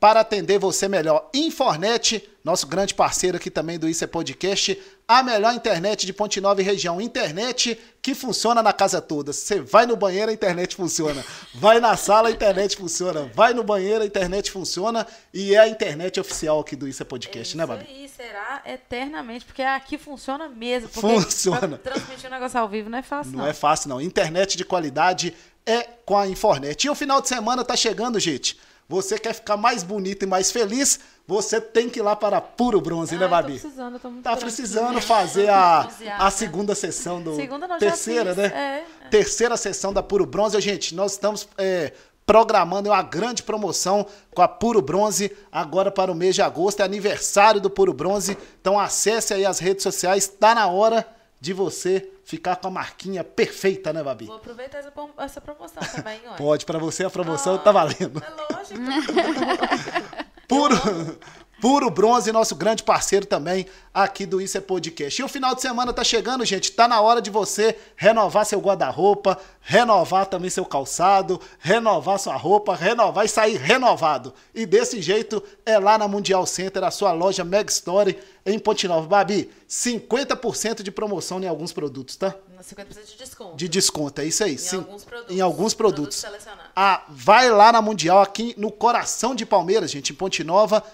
[0.00, 1.30] Para atender você melhor.
[1.32, 6.40] Infornet, nosso grande parceiro aqui também do Isso é Podcast, a melhor internet de Ponte
[6.40, 7.00] Nova e região.
[7.00, 9.32] Internet que funciona na casa toda.
[9.32, 11.24] Você vai no banheiro, a internet funciona.
[11.54, 13.30] Vai na sala, a internet funciona.
[13.34, 15.06] Vai no banheiro, a internet funciona.
[15.32, 17.86] E é a internet oficial aqui do Isso é Podcast, Isso né, Babi?
[17.86, 20.88] aí será eternamente, porque aqui funciona mesmo.
[20.88, 21.78] Funciona.
[21.78, 23.40] transmitir um negócio ao vivo não é fácil, não.
[23.40, 24.00] Não é fácil, não.
[24.00, 25.34] Internet de qualidade
[25.66, 26.86] é com a Infornet.
[26.86, 28.58] E o final de semana tá chegando, gente.
[28.88, 31.00] Você quer ficar mais bonito e mais feliz?
[31.26, 33.52] Você tem que ir lá para Puro Bronze, né, Ah, eu tô Babi?
[33.58, 37.34] precisando, eu tô muito Tá precisando fazer a, a segunda sessão do.
[37.34, 38.84] Segunda não, já terceira, fiz, né?
[39.04, 39.08] é.
[39.08, 40.60] Terceira sessão da Puro Bronze.
[40.60, 41.92] Gente, nós estamos é,
[42.26, 46.80] programando uma grande promoção com a Puro Bronze agora para o mês de agosto.
[46.80, 48.36] É aniversário do Puro Bronze.
[48.60, 50.28] Então acesse aí as redes sociais.
[50.28, 51.06] Tá na hora
[51.40, 54.26] de você ficar com a marquinha perfeita, né, Babi?
[54.26, 56.34] Vou aproveitar essa, essa promoção também, ó.
[56.36, 58.22] Pode, para você a promoção tá valendo.
[58.22, 58.80] É lógico.
[60.48, 60.76] Puro,
[61.60, 65.20] puro bronze, nosso grande parceiro também aqui do Isso é Podcast.
[65.20, 66.72] E o final de semana tá chegando, gente.
[66.72, 72.74] Tá na hora de você renovar seu guarda-roupa, renovar também seu calçado, renovar sua roupa,
[72.74, 74.34] renovar e sair renovado.
[74.54, 78.86] E desse jeito é lá na Mundial Center, a sua loja Meg Story em Ponte
[78.88, 79.06] Nova.
[79.06, 82.34] Babi, 50% de promoção em alguns produtos, tá?
[82.62, 83.56] 50% de desconto.
[83.56, 84.54] De desconto, é isso aí.
[84.54, 84.76] Em sim.
[84.76, 85.36] alguns produtos.
[85.36, 86.16] Em alguns produtos.
[86.16, 86.70] selecionados.
[86.74, 90.84] Ah, vai lá na Mundial, aqui no coração de Palmeiras, gente, em Ponte Nova.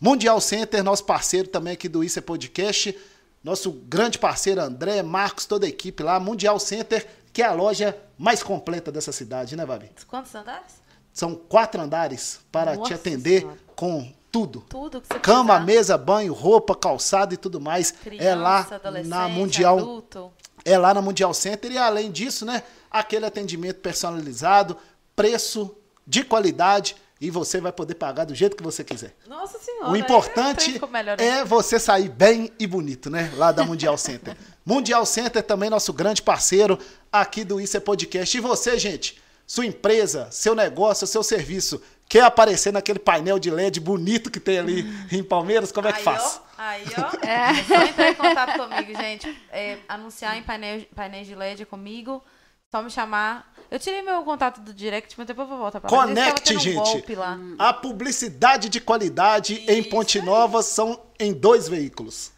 [0.00, 2.98] Mundial Center, nosso parceiro também aqui do Isso é Podcast.
[3.42, 6.18] Nosso grande parceiro André, Marcos, toda a equipe lá.
[6.18, 9.90] Mundial Center, que é a loja mais completa dessa cidade, né, Babi?
[10.06, 10.80] Quantos andares?
[11.12, 13.58] São quatro andares para te Nossa atender Senhora.
[13.74, 14.64] com tudo.
[14.68, 15.66] Tudo que você Cama, precisar.
[15.66, 17.90] mesa, banho, roupa, calçado e tudo mais.
[17.90, 18.66] Criança, é lá
[19.04, 20.32] na Mundial adulto.
[20.64, 24.76] É lá na Mundial Center e além disso, né, aquele atendimento personalizado,
[25.14, 29.14] preço de qualidade e você vai poder pagar do jeito que você quiser.
[29.28, 29.90] Nossa senhora.
[29.90, 30.80] O importante
[31.18, 33.30] é você sair bem e bonito, né?
[33.36, 34.34] Lá da Mundial Center.
[34.64, 36.78] Mundial Center também nosso grande parceiro
[37.12, 38.36] aqui do Isso é Podcast.
[38.36, 43.78] E você, gente, sua empresa, seu negócio, seu serviço, quer aparecer naquele painel de LED
[43.78, 45.70] bonito que tem ali em Palmeiras?
[45.70, 46.40] Como é que aí, faz?
[46.58, 47.16] Ó, aí, ó.
[47.26, 47.54] É.
[47.62, 49.42] só entrar em contato comigo, gente.
[49.50, 52.22] É, anunciar em painel, painéis de LED comigo.
[52.68, 53.52] Só me chamar.
[53.70, 56.74] Eu tirei meu contato do direct, mas depois eu vou voltar pra Conecte, um gente.
[56.74, 57.38] golpe lá.
[57.58, 60.24] A publicidade de qualidade em Isso Ponte aí.
[60.24, 62.32] Nova são em dois veículos.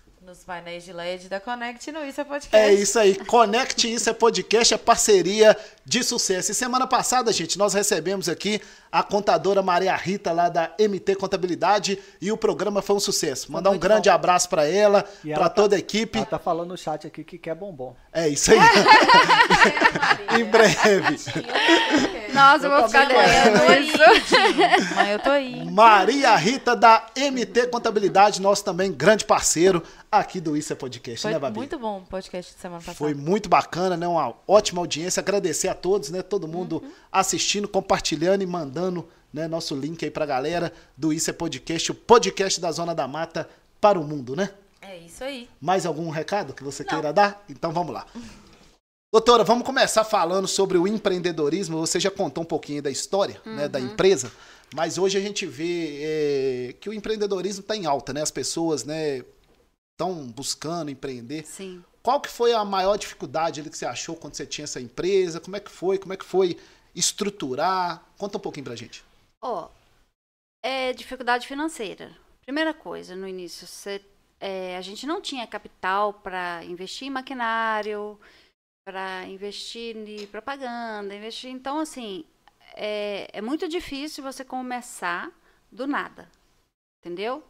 [0.53, 2.57] Painéis de LED da Connect no Isso é Podcast.
[2.57, 3.15] É isso aí.
[3.25, 6.53] Conecte Isso é Podcast, é parceria de sucesso.
[6.53, 11.99] E semana passada, gente, nós recebemos aqui a contadora Maria Rita, lá da MT Contabilidade,
[12.21, 13.51] e o programa foi um sucesso.
[13.51, 14.15] Mandar um grande bom.
[14.15, 16.19] abraço para ela, para tá- toda a equipe.
[16.19, 17.97] Ela tá falando no chat aqui que quer bombom.
[18.13, 18.59] É isso aí.
[20.39, 21.17] em breve.
[22.35, 24.95] Nossa, eu vou ficar devendo isso.
[24.97, 25.65] Mãe, eu tô aí.
[25.71, 29.83] Maria Rita da MT Contabilidade, nosso também grande parceiro
[30.13, 31.57] aqui do Isso é Podcast, Foi né, Babi?
[31.57, 32.99] muito bom o podcast de semana passada.
[32.99, 34.07] Foi muito bacana, né?
[34.07, 35.21] Uma ótima audiência.
[35.21, 36.21] Agradecer a todos, né?
[36.21, 41.33] Todo mundo assistindo, compartilhando e mandando né, nosso link aí pra galera do Isso é
[41.33, 43.49] Podcast, o podcast da Zona da Mata
[43.81, 44.51] para o mundo, né?
[44.83, 45.49] É isso aí.
[45.59, 47.43] Mais algum recado que você queira dar?
[47.49, 48.07] Então vamos lá.
[49.11, 51.79] Doutora, vamos começar falando sobre o empreendedorismo.
[51.79, 54.31] Você já contou um pouquinho da história né, da empresa,
[54.75, 58.23] mas hoje a gente vê é, que o empreendedorismo está em alta, né?
[58.23, 59.23] As pessoas né,
[59.93, 61.45] estão buscando empreender.
[61.47, 61.85] Sim.
[62.03, 65.41] Qual que foi a maior dificuldade ali que você achou quando você tinha essa empresa?
[65.41, 65.99] Como é que foi?
[65.99, 66.59] Como é que foi
[66.95, 68.05] estruturar?
[68.19, 69.05] Conta um pouquinho pra gente.
[69.41, 69.69] Ó,
[70.63, 72.11] é dificuldade financeira.
[72.43, 74.05] Primeira coisa, no início, você,
[74.41, 78.19] é, a gente não tinha capital para investir em maquinário,
[78.85, 81.51] para investir em propaganda, investir.
[81.51, 82.25] Então, assim,
[82.75, 85.31] é, é muito difícil você começar
[85.71, 86.29] do nada,
[87.01, 87.45] entendeu?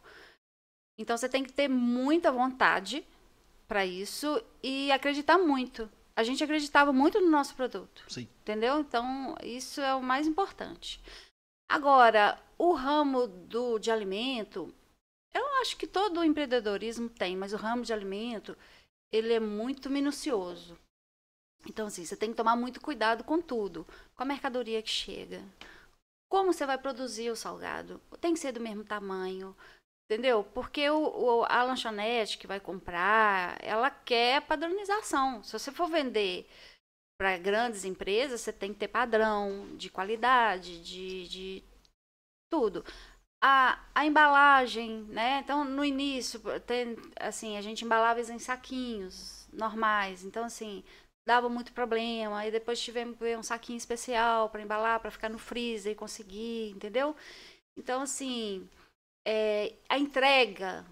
[0.97, 3.05] Então, você tem que ter muita vontade
[3.67, 5.89] para isso e acreditar muito.
[6.15, 8.03] A gente acreditava muito no nosso produto.
[8.07, 8.27] Sim.
[8.41, 8.79] Entendeu?
[8.79, 11.01] Então, isso é o mais importante.
[11.67, 14.73] Agora, o ramo do, de alimento,
[15.33, 18.55] eu acho que todo empreendedorismo tem, mas o ramo de alimento,
[19.11, 20.77] ele é muito minucioso.
[21.67, 23.87] Então, assim, você tem que tomar muito cuidado com tudo.
[24.15, 25.41] Com a mercadoria que chega.
[26.29, 28.01] Como você vai produzir o salgado?
[28.19, 29.55] Tem que ser do mesmo tamanho.
[30.09, 30.43] Entendeu?
[30.53, 35.41] Porque o, o- a lanchonete que vai comprar, ela quer padronização.
[35.43, 36.47] Se você for vender
[37.17, 41.63] para grandes empresas, você tem que ter padrão de qualidade, de, de
[42.49, 42.85] tudo.
[43.41, 45.39] A, a embalagem, né?
[45.43, 50.23] Então, no início, tem, assim, a gente embalava em saquinhos normais.
[50.25, 50.83] Então, assim,
[51.27, 52.39] dava muito problema.
[52.39, 55.95] Aí depois tivemos que ver um saquinho especial para embalar, para ficar no freezer e
[55.95, 57.15] conseguir, entendeu?
[57.77, 58.67] Então, assim,
[59.25, 60.85] é, a entrega.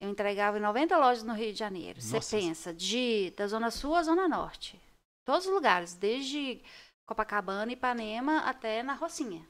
[0.00, 2.00] Eu entregava em 90 lojas no Rio de Janeiro.
[2.00, 2.36] Você Nossa.
[2.36, 4.80] pensa, de, da Zona Sul à Zona Norte.
[5.24, 6.62] Todos os lugares, desde
[7.06, 9.46] Copacabana, Ipanema, até na Rocinha.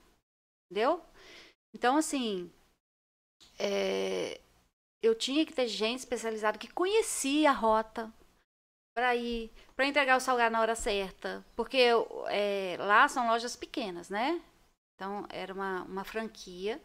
[0.70, 1.02] Entendeu?
[1.74, 2.52] Então, assim,
[3.58, 4.40] é,
[5.02, 8.12] eu tinha que ter gente especializada que conhecia a rota
[8.96, 11.44] para ir, para entregar o salgado na hora certa.
[11.56, 11.80] Porque
[12.28, 14.40] é, lá são lojas pequenas, né?
[14.94, 16.80] Então, era uma, uma franquia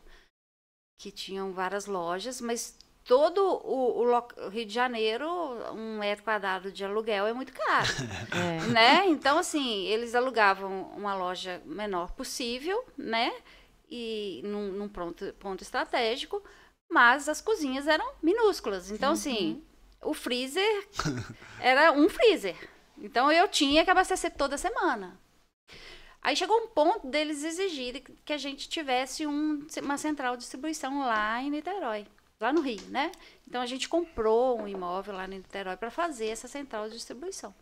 [1.00, 5.26] que tinham várias lojas, mas todo o, o Rio de Janeiro,
[5.74, 7.88] um metro quadrado de aluguel é muito caro
[8.36, 8.68] É.
[8.68, 9.08] né?
[9.08, 13.34] Então, assim, eles alugavam uma loja menor possível, né?
[13.90, 16.44] E num, num pronto, ponto estratégico,
[16.92, 18.92] mas as cozinhas eram minúsculas.
[18.92, 19.64] Então, assim,
[20.04, 20.88] o freezer
[21.62, 22.58] era um freezer.
[22.98, 25.18] Então, eu tinha que abastecer toda semana.
[26.22, 31.00] Aí chegou um ponto deles exigirem que a gente tivesse um- uma central de distribuição
[31.00, 32.06] lá em Niterói,
[32.40, 33.12] lá no Rio, né?
[33.48, 37.56] Então a gente comprou um imóvel lá em Niterói para fazer essa central de distribuição.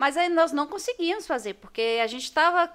[0.00, 2.72] Mas aí nós não conseguimos fazer, porque a gente estava.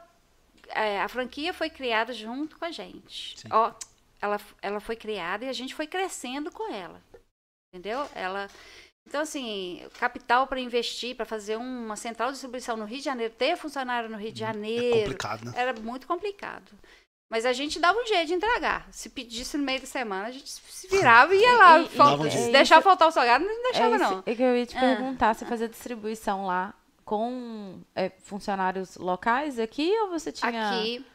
[1.04, 3.40] a franquia foi criada junto com a gente.
[3.40, 3.48] Sim.
[3.52, 3.74] Ó,
[4.22, 7.02] ela, ela foi criada e a gente foi crescendo com ela.
[7.74, 8.08] Entendeu?
[8.14, 8.50] Ela.
[9.08, 13.34] Então, assim, capital para investir, para fazer uma central de distribuição no Rio de Janeiro,
[13.38, 15.54] ter funcionário no Rio de É Janeiro, complicado, né?
[15.56, 16.72] era muito complicado.
[17.30, 18.86] Mas a gente dava um jeito de entregar.
[18.92, 21.80] Se pedisse no meio da semana, a gente se virava e ia lá.
[21.80, 24.24] E- e- Fal- Dava um se deixar faltar o salgado, não deixava, é isso não.
[24.26, 24.80] é que eu ia te Ah.
[24.82, 26.74] perguntar, você fazia distribuição lá
[27.06, 30.70] com é, funcionários locais aqui ou você tinha...
[30.80, 31.06] Aqui,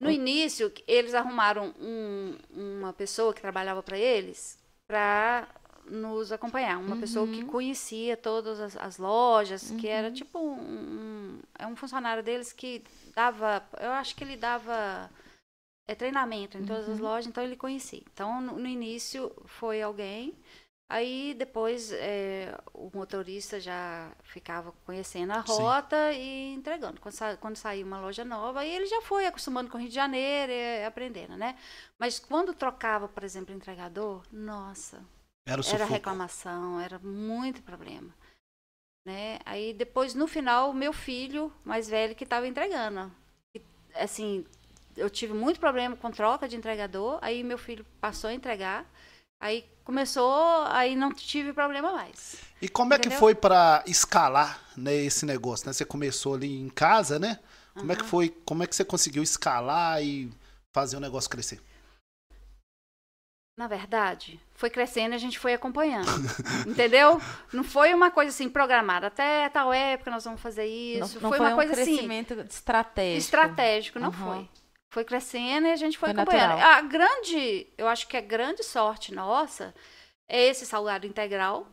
[0.00, 4.58] no início, eles arrumaram um- uma pessoa que trabalhava para eles
[4.88, 5.48] para
[5.90, 6.78] nos acompanhar.
[6.78, 11.76] Uma pessoa que conhecia todas as, as lojas, que era tipo um, um- É um
[11.76, 12.82] funcionário deles que
[13.14, 13.62] dava.
[13.80, 15.10] Eu acho que ele dava.
[15.88, 18.02] é, treinamento em todas as lojas, então ele conhecia.
[18.12, 20.34] Então, no, no início foi alguém,
[20.88, 25.52] aí depois é, o motorista já ficava conhecendo a Sim.
[25.52, 27.00] rota e entregando.
[27.00, 29.88] Quando, sa quando saía uma loja nova, aí ele já foi acostumando com o Rio
[29.88, 31.56] de Janeiro e aprendendo, né?
[31.98, 35.00] Mas quando trocava, por exemplo, entregador, nossa,
[35.46, 38.12] Era o era reclamação, era muito problema.
[39.06, 39.38] Né?
[39.46, 43.12] Aí depois, no final, o meu filho mais velho que estava entregando.
[43.54, 43.62] E,
[43.94, 44.44] assim,
[44.96, 48.84] eu tive muito problema com troca de entregador, aí meu filho passou a entregar,
[49.40, 52.38] aí começou, aí não tive problema mais.
[52.60, 55.66] E como é que foi pra escalar né, esse negócio?
[55.66, 55.72] Né?
[55.72, 57.38] Você começou ali em casa, né?
[57.72, 58.30] Como é que foi?
[58.44, 60.32] Como é que você conseguiu escalar e
[60.72, 61.60] fazer o negócio crescer?
[63.56, 66.06] Na verdade, foi crescendo e a gente foi acompanhando.
[66.66, 67.20] entendeu?
[67.52, 69.06] Não foi uma coisa assim programada.
[69.06, 71.20] Até tal época nós vamos fazer Não, isso.
[71.20, 71.84] não foi, foi, uma um coisa assim.
[71.84, 73.18] crescimento estratégico.
[73.18, 74.34] Estratégico, não Aham.
[74.36, 74.48] foi.
[74.90, 76.50] Foi crescendo e a gente foi, Foi acompanhando.
[76.50, 76.70] natural.
[76.72, 79.74] A grande, eu acho que a grande sorte nossa
[80.28, 81.66] é esse salgado integral,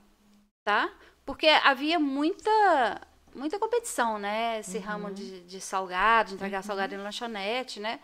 [0.64, 0.90] tá?
[1.26, 3.02] Porque havia muita
[3.36, 4.60] muita competição, né?
[4.60, 4.84] Esse Uhum.
[4.84, 8.00] ramo de, de salgado, de entregar salgado em lanchonete, né?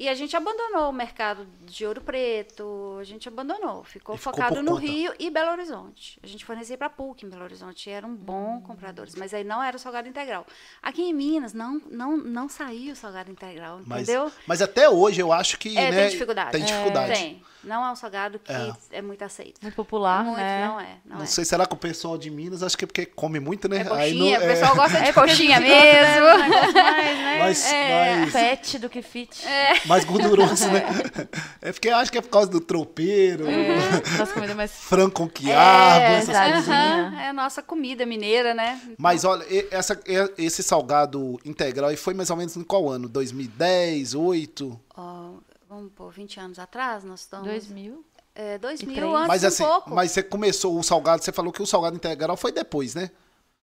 [0.00, 4.32] E a gente abandonou o mercado de Ouro Preto, a gente abandonou, ficou E ficou
[4.32, 4.86] focado por no conta.
[4.86, 6.18] Rio e Belo Horizonte.
[6.22, 9.76] A gente fornecia para PUC em Belo Horizonte, eram bons compradores, mas aí não era
[9.76, 10.46] o salgado integral.
[10.82, 14.32] Aqui em Minas não não não saiu o salgado integral, Mas, entendeu?
[14.46, 15.76] mas até hoje eu acho que.
[15.76, 16.52] É, né, tem dificuldade.
[16.52, 17.12] Tem dificuldade.
[17.12, 17.42] Tem.
[17.62, 18.72] Não é um salgado que É.
[18.92, 19.58] é, muito aceito.
[19.60, 20.66] Muito popular, muito, né?
[20.66, 20.96] não é.
[21.04, 21.26] Não, Não é.
[21.26, 23.78] sei, será que o pessoal de Minas, acho que é porque come muito, né?
[23.78, 26.26] É Aí coxinha, não- o pessoal gosta de coxinha Gosta, né, mesmo.
[26.74, 27.38] mais, né?
[27.38, 28.16] Mas, É.
[28.20, 29.44] mas- Fat do que fit.
[29.86, 30.82] mais gorduroso, né?
[31.62, 33.76] É porque eu acho que é por causa do tropeiro, É,
[34.18, 36.68] nossa comida mais frango com quiabo, É, essas coisas.
[36.68, 38.80] aham, é a nossa comida mineira, né?
[38.98, 42.88] Mas olha, e- essa, e- esse salgado integral aí foi mais ou menos em qual
[42.88, 43.08] ano?
[43.08, 44.80] 2010, 2008?
[44.96, 45.32] Ó,
[45.70, 47.46] vamos pôr 20 anos atrás, nós estamos.
[47.46, 48.04] 2000.
[48.34, 49.14] É, 2000 três.
[49.14, 49.94] antes Mas um assim, pouco.
[49.94, 53.10] mas você começou o salgado, você falou que o salgado integral foi depois, né?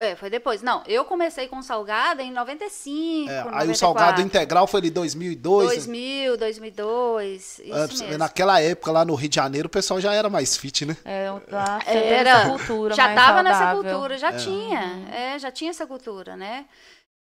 [0.03, 0.62] É, foi depois.
[0.62, 3.70] Não, eu comecei com salgado em 95, É, aí 94.
[3.70, 5.66] o salgado integral foi de 2002.
[5.68, 8.18] 2000, 2002, isso mesmo.
[8.18, 10.97] naquela época lá no Rio de Janeiro o pessoal já era mais fit, né?
[11.05, 12.30] É, lá Era.
[12.30, 14.36] essa cultura já mais estava nessa cultura, já É.
[14.36, 14.80] tinha,
[15.12, 16.64] é, já tinha essa cultura, né?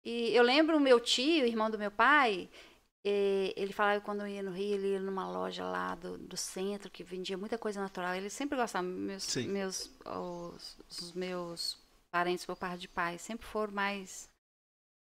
[0.04, 2.48] E eu lembro o meu tio, irmão do meu pai,
[3.05, 6.36] eh, ele falava que quando ia no Rio, ele ia numa loja lá do, do
[6.36, 8.14] centro que vendia muita coisa natural.
[8.14, 9.49] Ele sempre gostava, meus, Sim.
[9.49, 11.78] meus, os, os meus
[12.11, 14.28] parentes por parte de pai sempre foram mais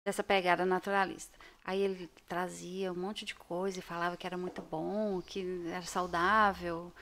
[0.06, 1.38] dessa pegada naturalista.
[1.66, 5.84] Aí ele trazia um monte de coisa e falava que era muito bom, que era
[5.84, 6.94] saudável.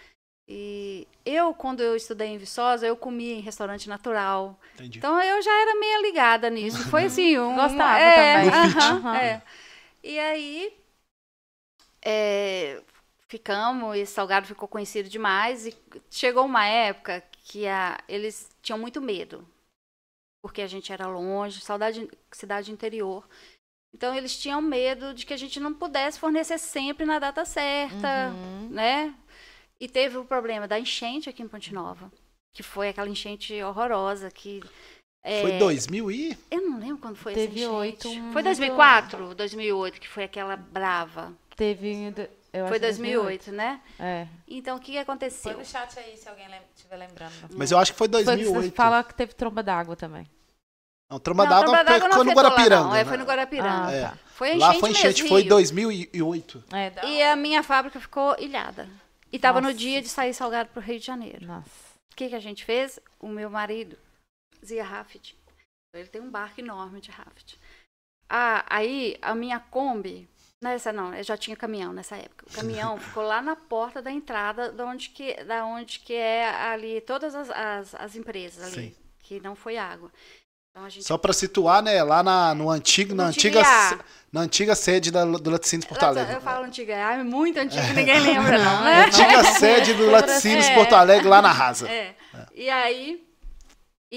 [0.47, 4.59] E eu, quando eu estudei em Viçosa, eu comia em restaurante natural.
[4.75, 4.99] Entendi.
[4.99, 6.83] Então eu já era meio ligada nisso.
[6.89, 7.55] Foi assim, um.
[7.55, 8.69] Gostava é, também.
[8.69, 8.77] Fit.
[8.79, 9.41] aham, é.
[10.05, 10.71] E aí.
[12.03, 12.81] é,
[13.27, 15.65] ficamos, esse salgado ficou conhecido demais.
[15.65, 15.75] E
[16.11, 19.47] chegou uma época que a, eles tinham muito medo.
[20.43, 23.27] Porque a gente era longe, saudade, cidade interior.
[23.93, 28.29] Então eles tinham medo de que a gente não pudesse fornecer sempre na data certa,
[28.29, 28.69] Uhum.
[28.69, 29.15] né?
[29.79, 32.11] E teve o problema da enchente aqui em Ponte Nova,
[32.53, 34.61] que foi aquela enchente horrorosa que
[35.27, 36.37] é, Foi 2000 e...
[36.51, 38.19] eu não lembro quando foi Teve essa oito, enchente.
[38.21, 41.33] um Foi muito- 2004, 2008, que foi aquela brava.
[41.55, 42.13] Teve.
[42.53, 43.81] Eu foi acho que 2008, né?
[43.99, 44.27] É.
[44.47, 45.57] Então o que que Põe aconteceu?
[45.57, 46.45] no chat aí se alguém
[46.75, 47.33] estiver lembrando.
[47.55, 48.75] Mas eu acho que foi Foi que você 2008.
[48.75, 50.29] fala que teve tromba d'água também.
[51.09, 52.83] Não, Tromba d'Água no lá, Guarapiranga.
[52.85, 52.95] não.
[52.95, 53.05] É, né?
[53.05, 53.87] foi no Guarapiranga.
[53.87, 54.01] Ah, É.
[54.03, 54.17] tá.
[54.27, 55.49] Foi a Lá enchente foi enchente, mesmo, foi Rio.
[55.49, 56.63] 2008.
[56.73, 57.03] É, da...
[57.05, 58.87] E a minha fábrica ficou ilhada.
[59.31, 61.45] E tava no dia de sair salgado pro Rio de Janeiro.
[61.45, 61.69] Nossa.
[62.11, 62.99] O que, que a gente fez?
[63.19, 63.97] O meu marido
[64.65, 65.35] fazia rafting.
[65.93, 67.57] Ele tem um barco enorme de rafting.
[68.27, 70.27] Ah, aí a minha Kombi,
[70.61, 72.47] nessa não, eu já tinha caminhão nessa época.
[72.49, 76.49] O caminhão ficou lá na porta da entrada, da onde que, da onde que é
[76.49, 78.95] ali todas as, as, as empresas ali, Sim.
[79.19, 80.11] que não foi água.
[80.71, 82.03] Então gente Só pra situar, né?
[82.03, 83.61] Lá na, no antigo, na, antiga,
[84.33, 86.33] na antiga sede da, do Laticínios Porto Alegre.
[86.33, 89.05] Eu falo antiga, é muito antiga, ninguém lembra não, né?
[89.05, 90.75] Antiga sede do Laticínios É.
[90.75, 91.87] Porto Alegre, lá na Rasa.
[91.87, 92.15] É.
[92.53, 93.25] E aí,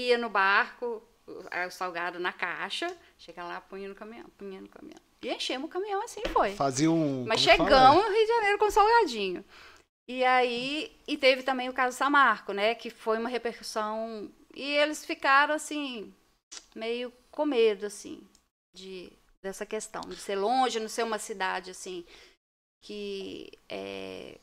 [0.07, 4.99] ia no barco, o salgado na caixa, chega lá, punha no caminhão, punha no caminhão.
[5.21, 6.55] E enchemos o caminhão, assim foi.
[6.55, 7.25] Fazia um...
[7.25, 9.43] Mas chegamos no Rio de Janeiro com salgadinho.
[10.07, 15.05] E aí, e teve também o caso Samarco, né, que foi uma repercussão, e eles
[15.05, 16.11] ficaram, assim,
[16.75, 18.27] meio com medo, assim,
[18.75, 22.03] de, dessa questão, de ser longe, não ser uma cidade, assim,
[22.81, 24.39] que é,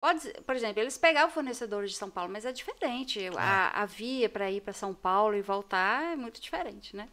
[0.00, 3.20] Pode, por exemplo, eles pegavam fornecedores de São Paulo, mas é diferente.
[3.36, 7.08] A, a via para ir para São Paulo e voltar é muito diferente, né?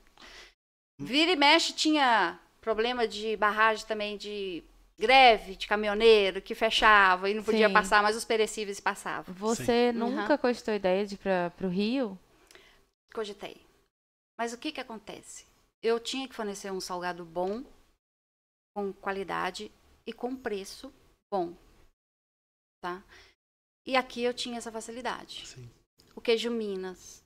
[1.00, 4.64] Vira e mexe tinha problema de barragem também de
[4.98, 7.74] greve de caminhoneiro que fechava e não podia Sim.
[7.74, 9.34] passar, mas os perecíveis passavam.
[9.36, 10.00] Você Sim.
[10.00, 12.18] nunca cogitou a ideia de ir pra, pro Rio?
[13.14, 13.66] Cogitei.
[14.38, 15.46] Mas o que que acontece?
[15.82, 17.64] Eu tinha que fornecer um salgado bom,
[18.76, 19.72] com qualidade
[20.06, 20.94] e com preço
[21.32, 21.56] bom,
[22.86, 23.04] tá?
[23.86, 25.46] E aqui eu tinha essa facilidade.
[25.48, 25.70] Sim.
[26.16, 27.24] O queijo Minas.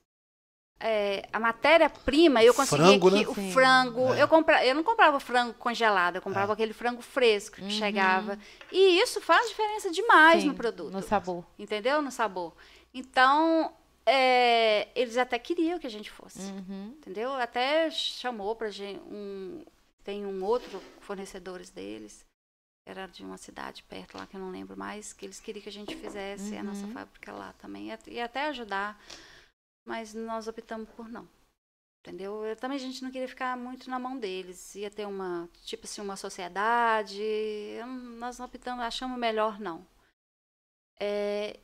[0.82, 3.28] É, a matéria-prima, eu conseguia Frango, que né?
[3.28, 3.52] o Sim.
[3.52, 4.14] frango.
[4.14, 4.22] É.
[4.22, 7.70] Eu, compra, eu não comprava frango congelado, eu comprava aquele frango fresco que Uhum.
[7.70, 8.38] chegava.
[8.72, 11.44] E isso faz diferença demais Sim, no produto No sabor.
[11.58, 12.00] entendeu?
[12.00, 12.54] No sabor.
[12.94, 13.70] Então,
[14.06, 16.94] é, eles até queriam que a gente fosse, Uhum.
[16.96, 17.34] entendeu?
[17.34, 19.62] Até chamou pra gente um
[20.02, 22.24] tem um outro fornecedores deles,
[22.86, 25.68] era de uma cidade perto lá que eu não lembro mais, que eles queriam que
[25.68, 26.92] a gente fizesse a nossa Uhum.
[26.92, 29.00] fábrica lá também e até ajudar,
[29.86, 31.28] mas nós optamos por não.
[32.00, 32.44] Entendeu?
[32.46, 34.74] Eu, também a gente não queria ficar muito na mão deles.
[34.74, 37.20] Ia ter uma, tipo assim, uma sociedade.
[37.22, 39.86] eu nós optamos, achamos melhor não.
[40.98, 41.58] É,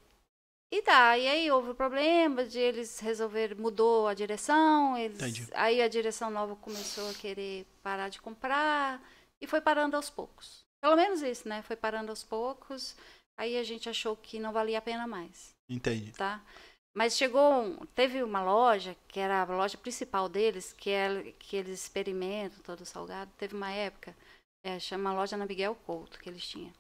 [0.71, 5.49] e tá, e aí houve o problema de eles resolver mudou a direção, eles, Entendi.
[5.55, 9.01] aí a direção nova começou a querer parar de comprar
[9.41, 10.66] e foi parando aos poucos.
[10.81, 11.63] Pelo menos isso, né?
[11.63, 12.97] Foi parando aos poucos.
[13.39, 16.13] Aí a gente achou que não valia a pena mais, Entendi.
[16.13, 16.43] tá?
[16.97, 21.83] Mas chegou, teve uma loja que era a loja principal deles, que é que eles
[21.83, 23.31] experimentam todo o salgado.
[23.37, 24.17] Teve uma época,
[24.65, 26.73] é, chama loja na Miguel Couto que eles tinham,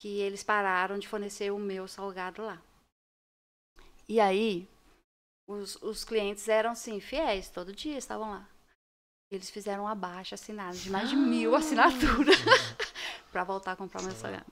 [0.00, 2.62] que eles pararam de fornecer o meu salgado lá.
[4.08, 4.66] E aí,
[5.46, 8.48] os, os clientes eram, assim, fiéis, todo dia estavam lá.
[9.30, 12.36] Eles fizeram uma baixa assinada de mais de mil assinaturas
[13.36, 14.46] para voltar a comprar o meu salgado.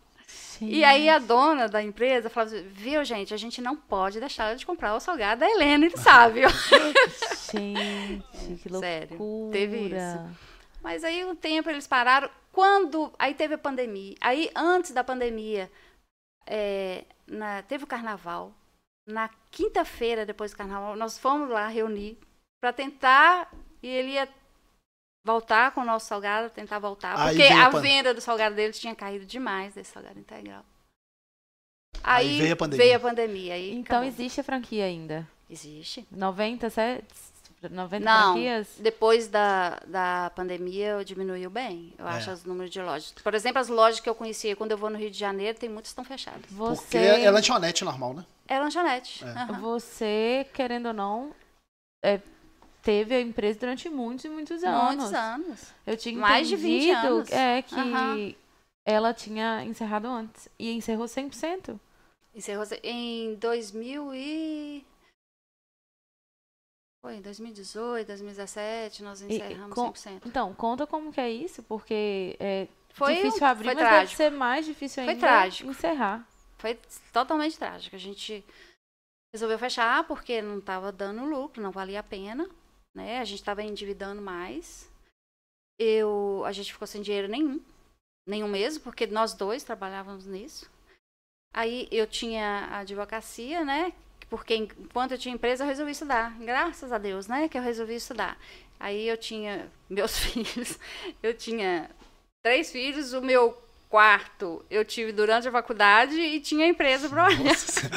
[0.61, 4.55] E aí a dona da empresa falava assim, viu, gente, a gente não pode deixar
[4.55, 6.43] de comprar o salgado da Helena, ele sabe.
[7.51, 8.81] Gente, que loucura.
[8.81, 10.37] Sério, teve isso.
[10.83, 12.29] Mas aí um tempo eles pararam.
[12.53, 13.13] Quando.
[13.19, 14.17] Aí teve a pandemia.
[14.21, 15.71] Aí, antes da pandemia,
[16.47, 18.53] é, na- teve o carnaval.
[19.09, 22.19] Na quinta-feira, depois do carnaval, nós fomos lá reunir
[22.61, 23.51] para tentar.
[23.83, 24.29] E ele ia
[25.25, 27.19] voltar com o nosso salgado, tentar voltar.
[27.19, 30.65] Aí Porque a a venda do salgado deles tinha caído demais desse salgado integral.
[32.03, 32.85] Aí Aí, veio a pandemia.
[32.85, 33.55] Veio a pandemia.
[33.55, 34.09] Aí Então acabou.
[34.09, 35.27] existe a franquia ainda?
[35.49, 36.07] Existe.
[36.11, 37.05] 90, set-
[37.71, 38.33] 90 Não.
[38.35, 38.69] franquias?
[38.79, 42.11] Depois da, da pandemia, diminuiu bem, eu É.
[42.11, 43.13] acho, os números de lojas.
[43.23, 45.71] Por exemplo, as lojas que eu conhecia quando eu vou no Rio de Janeiro, tem
[45.71, 46.43] muitas que estão fechadas.
[46.43, 48.27] Porque Você, é lanchonete normal, né?
[48.47, 49.25] É lanchonete.
[49.25, 49.29] É.
[49.29, 49.61] aham.
[49.61, 51.35] você querendo ou não,
[52.05, 52.21] é,
[52.85, 54.95] teve a empresa durante muitos e muitos anos.
[54.97, 55.73] Muitos anos.
[55.87, 57.31] Eu tinha Mais de 20 entendido, anos.
[57.33, 58.35] É, que Aham.
[58.87, 60.49] ela tinha encerrado antes.
[60.59, 61.79] E encerrou 100%.
[62.35, 64.85] Encerrou em 2000 e...
[67.05, 70.23] Foi em 2018, 2017, nós E- encerramos com- 100%.
[70.27, 74.17] Então, conta como que é isso, porque é Foi, difícil abrir, foi mas deve trágico.
[74.17, 75.71] ser mais difícil Foi ainda trágico.
[75.71, 76.27] encerrar.
[76.59, 76.79] Foi
[77.13, 77.95] totalmente trágico.
[77.95, 78.43] A gente
[79.35, 82.49] resolveu fechar porque não estava dando lucro, não valia a pena,
[82.95, 83.19] né?
[83.19, 84.91] A gente estava endividando mais.
[85.79, 87.61] Eu, a gente ficou sem dinheiro nenhum,
[88.27, 90.71] nenhum mesmo, porque nós dois trabalhávamos nisso.
[91.53, 93.93] Aí eu tinha a advocacia, né?
[94.29, 96.37] Porque enquanto eu tinha empresa, eu resolvi estudar.
[96.39, 97.49] Graças a Deus, né?
[97.49, 98.39] Que eu resolvi estudar.
[98.79, 100.79] Aí eu tinha meus filhos.
[101.23, 101.91] Eu tinha
[102.43, 103.13] três filhos.
[103.13, 103.57] O meu
[103.95, 107.39] quarto eu tive durante a faculdade e tinha empresa para olhar.
[107.39, 107.89] Nossa.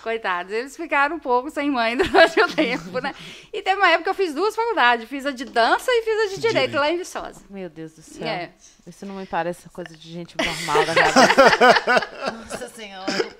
[0.00, 3.12] Coitados, eles ficaram um pouco sem mãe durante o tempo, né?
[3.52, 5.08] E teve uma época que eu fiz duas faculdades.
[5.08, 6.76] Fiz a de dança e fiz a de direito, Direito.
[6.76, 7.40] lá em Viçosa.
[7.50, 8.24] Meu Deus do céu.
[8.28, 8.52] É.
[8.84, 12.32] Isso não me parece coisa de gente normal da cabeça.
[12.50, 13.32] Nossa senhora.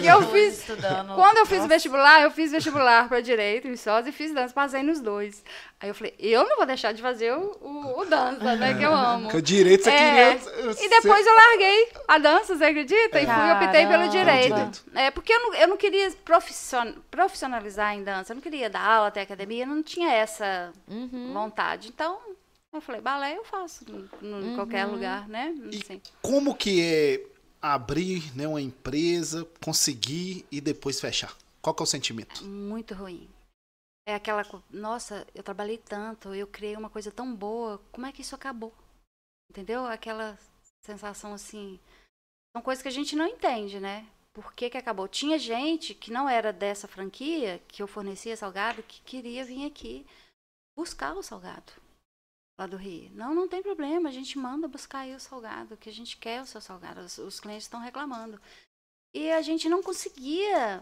[0.00, 1.14] E eu fiz- estudando.
[1.14, 1.68] Quando eu fiz Nossa.
[1.68, 5.44] vestibular, eu fiz vestibular para direito em Viçosa e fiz dança, passei nos dois.
[5.78, 8.72] Aí eu falei, eu não vou deixar de fazer o, o, o dança, né?
[8.74, 9.28] Que eu amo.
[9.28, 10.72] Que o direito você É, queria.
[10.84, 13.20] E depois eu larguei a dança, você acredita?
[13.20, 14.54] E fui, optei pelo direito.
[14.54, 14.84] Direito.
[14.94, 18.80] É, porque eu não, eu não queria profission- profissionalizar em dança, eu não queria dar
[18.82, 21.32] aula até academia, eu não tinha essa Uhum.
[21.34, 21.88] vontade.
[21.88, 22.18] Então,
[22.76, 24.92] eu falei, balé eu faço em qualquer Uhum.
[24.92, 25.54] lugar, né?
[25.72, 26.00] E- Assim.
[26.22, 27.26] Como que é
[27.60, 31.36] abrir né, uma empresa, conseguir e depois fechar?
[31.60, 32.44] Qual que é o sentimento?
[32.44, 33.28] Muito ruim.
[34.08, 38.22] É aquela, nossa, eu trabalhei tanto, eu criei uma coisa tão boa, como é que
[38.22, 38.72] isso acabou?
[39.50, 39.84] Entendeu?
[39.86, 40.38] Aquela
[40.84, 41.80] sensação assim.
[42.54, 44.06] São coisas que a gente não entende, né?
[44.32, 45.08] Por que, que acabou?
[45.08, 50.06] Tinha gente que não era dessa franquia, que eu fornecia salgado, que queria vir aqui
[50.78, 51.72] buscar o salgado
[52.58, 53.10] lá do Rio.
[53.12, 56.42] Não, não tem problema, a gente manda buscar aí o salgado, que a gente quer
[56.42, 57.00] o seu salgado.
[57.00, 58.40] Os, os clientes estão reclamando.
[59.14, 60.80] E a gente não conseguia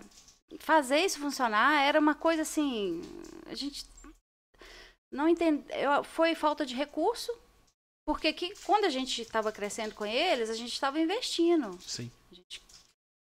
[0.59, 1.83] fazer isso funcionar.
[1.83, 3.01] Era uma coisa assim,
[3.47, 3.87] a gente
[5.13, 7.33] não entende, eu- foi falta de recurso.
[8.07, 11.81] Porque que, quando a gente estava crescendo com eles, a gente estava investindo.
[11.81, 12.11] Sim.
[12.31, 12.63] A gente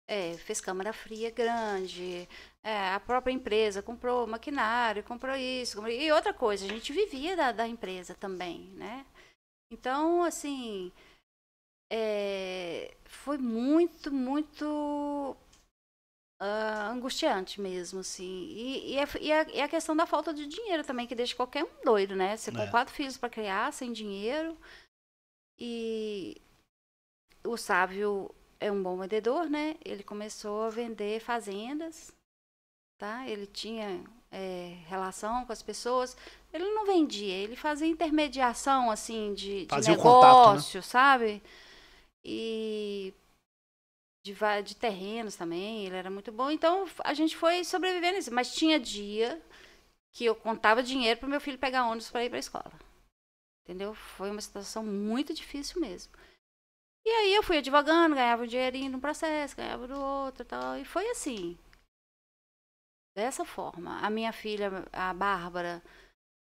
[0.06, 2.28] é, fez câmara fria grande,
[2.66, 5.76] é, a própria empresa comprou maquinário, comprou isso.
[5.76, 9.06] comprou- E outra coisa, a gente vivia da, da empresa também, né?
[9.72, 10.92] Então, assim,
[11.92, 15.36] é, foi muito, muito
[16.40, 18.46] ah, angustiante mesmo, assim.
[18.48, 21.36] E, e, a, e, a, e a questão da falta de dinheiro também, que deixa
[21.36, 22.36] qualquer um doido, né?
[22.36, 22.70] Você com É.
[22.70, 24.56] quatro filhos para criar, sem dinheiro.
[25.58, 26.40] E
[27.44, 29.76] o Sávio é um bom vendedor, né?
[29.84, 32.12] Ele começou a vender fazendas,
[32.98, 33.28] tá?
[33.28, 36.16] Ele tinha é, relação com as pessoas.
[36.52, 40.46] Ele não vendia, ele fazia intermediação, assim, de, de Fazia o contato, né?
[40.50, 41.42] negócio, sabe?
[42.24, 43.14] E
[44.24, 44.34] de,
[44.64, 46.50] de terrenos também, ele era muito bom.
[46.50, 48.34] Então, a gente foi sobrevivendo isso.
[48.34, 49.40] Mas tinha dia
[50.12, 52.72] que eu contava dinheiro para meu filho pegar ônibus para ir para a escola.
[53.64, 53.94] Entendeu?
[53.94, 56.12] Foi uma situação muito difícil mesmo.
[57.04, 60.76] E aí eu fui advogando, ganhava um dinheirinho num processo, ganhava do outro e tal.
[60.78, 61.56] E foi assim.
[63.16, 63.98] Dessa forma.
[64.00, 65.82] A minha filha, a Bárbara,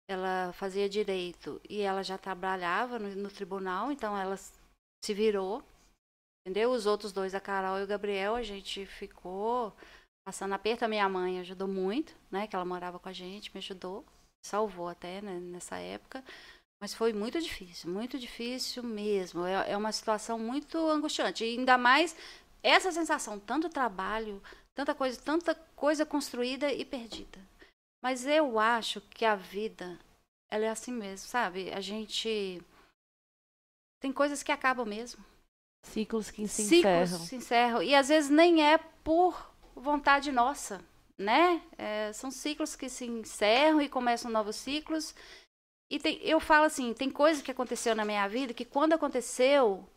[0.08, 5.62] ela fazia direito e ela já trabalhava no, no tribunal, então ela se virou.
[6.46, 6.70] Entendeu?
[6.70, 9.74] Os outros dois, a Carol e o Gabriel, a gente ficou
[10.26, 10.84] passando aperto.
[10.84, 12.46] A minha mãe ajudou muito, né?
[12.46, 14.04] Que ela morava com a gente, me ajudou.
[14.44, 16.24] Salvou até né, nessa época.
[16.82, 19.46] Mas foi muito difícil, muito difícil mesmo.
[19.46, 21.44] É, é uma situação muito angustiante.
[21.44, 22.14] E ainda mais
[22.62, 24.42] essa sensação, tanto trabalho,
[24.74, 27.38] tanta coisa, tanta coisa construída e perdida.
[28.02, 29.98] Mas eu acho que a vida,
[30.50, 31.72] ela é assim mesmo, sabe?
[31.72, 32.62] A gente
[34.00, 35.24] tem coisas que acabam mesmo.
[35.84, 37.26] Ciclos que se Ciclos encerram.
[37.26, 37.82] se encerram.
[37.82, 40.84] E às vezes nem é por vontade nossa,
[41.16, 41.62] né?
[41.78, 45.14] É, são ciclos que se encerram e começam novos ciclos.
[45.90, 49.88] E tem, eu falo assim, tem coisa que aconteceu na minha vida que quando aconteceu,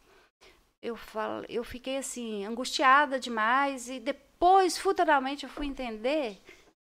[0.82, 6.40] eu falo, eu fiquei assim, angustiada demais e depois, futuramente, eu fui entender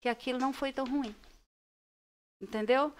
[0.02, 1.14] que aquilo não foi tão ruim.
[2.40, 2.92] Entendeu?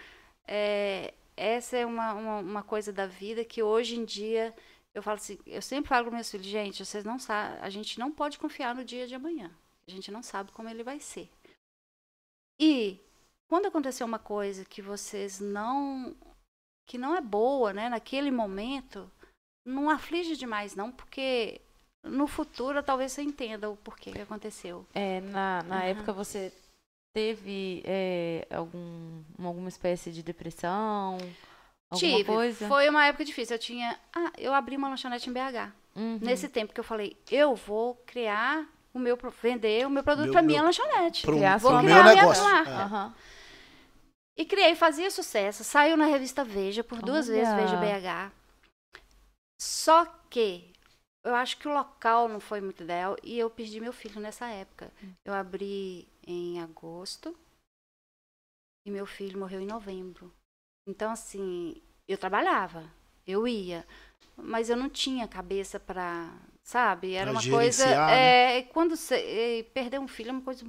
[0.47, 4.55] É, essa é uma, uma, uma coisa da vida que hoje em dia
[4.97, 7.99] eu falo assim, eu sempre falo para meus filhos, gente, vocês não sabem, a gente
[7.99, 9.55] não pode confiar no dia de amanhã.
[9.87, 11.30] A gente não sabe como ele vai ser.
[12.59, 12.99] E
[13.47, 16.16] quando acontecer uma coisa que vocês não
[16.89, 19.11] que não é boa, né, naquele momento,
[19.67, 21.61] não aflige demais não, porque
[22.03, 24.87] no futuro talvez você entenda o porquê que aconteceu.
[24.95, 25.85] É, na, na Aham.
[25.85, 26.53] época você
[27.12, 31.19] teve é, algum, alguma espécie de depressão?
[31.91, 32.25] Alguma Tive.
[32.25, 32.69] coisa?
[32.69, 33.57] Foi uma época difícil.
[33.57, 35.73] Eu tinha, ah, eu abri uma lanchonete em BH.
[35.97, 36.19] Uhum.
[36.21, 40.33] Nesse tempo que eu falei, eu vou criar o meu, vender o meu produto Meu-
[40.33, 41.23] para meu- minha lanchonete.
[41.23, 42.45] Pro, Criar Vou pro sua meu criar minha negócio.
[42.45, 42.71] marca.
[42.71, 42.75] É.
[42.75, 43.14] Aham.
[44.39, 45.64] E criei, fazia sucesso.
[45.64, 47.39] Saiu na revista Veja por duas Olha.
[47.39, 48.33] vezes, Veja BH.
[49.61, 50.73] Só que
[51.25, 54.47] eu acho que o local não foi muito ideal e eu perdi meu filho nessa
[54.47, 54.93] época.
[55.25, 57.37] Eu abri em agosto
[58.87, 60.33] e meu filho morreu em novembro.
[60.87, 62.89] Então, assim, eu trabalhava,
[63.27, 63.85] eu ia,
[64.37, 66.33] mas eu não tinha cabeça para,
[66.63, 67.15] sabe?
[67.15, 67.85] Era Pra uma coisa.
[68.07, 68.59] né?
[68.59, 70.65] É, quando você é, perder um filho é uma coisa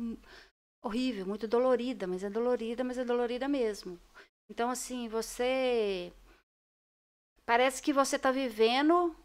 [0.83, 3.99] horrível, muito dolorida, mas é dolorida, mas é dolorida mesmo.
[4.49, 6.11] Então, assim, você.
[7.47, 9.15] Parece que você tá vivendo,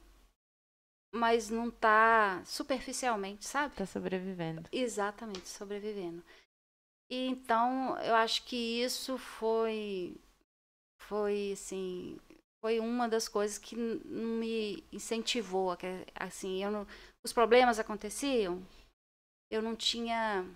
[1.13, 3.75] mas não tá superficialmente, sabe?
[3.75, 4.69] Tá sobrevivendo.
[4.71, 6.23] Exatamente, sobrevivendo.
[7.11, 10.17] E então, eu acho que isso foi
[11.01, 12.17] foi assim,
[12.65, 15.77] foi uma das coisas que não me incentivou,
[16.15, 16.87] assim, eu não,
[17.25, 18.63] os problemas aconteciam,
[19.51, 20.47] eu não tinha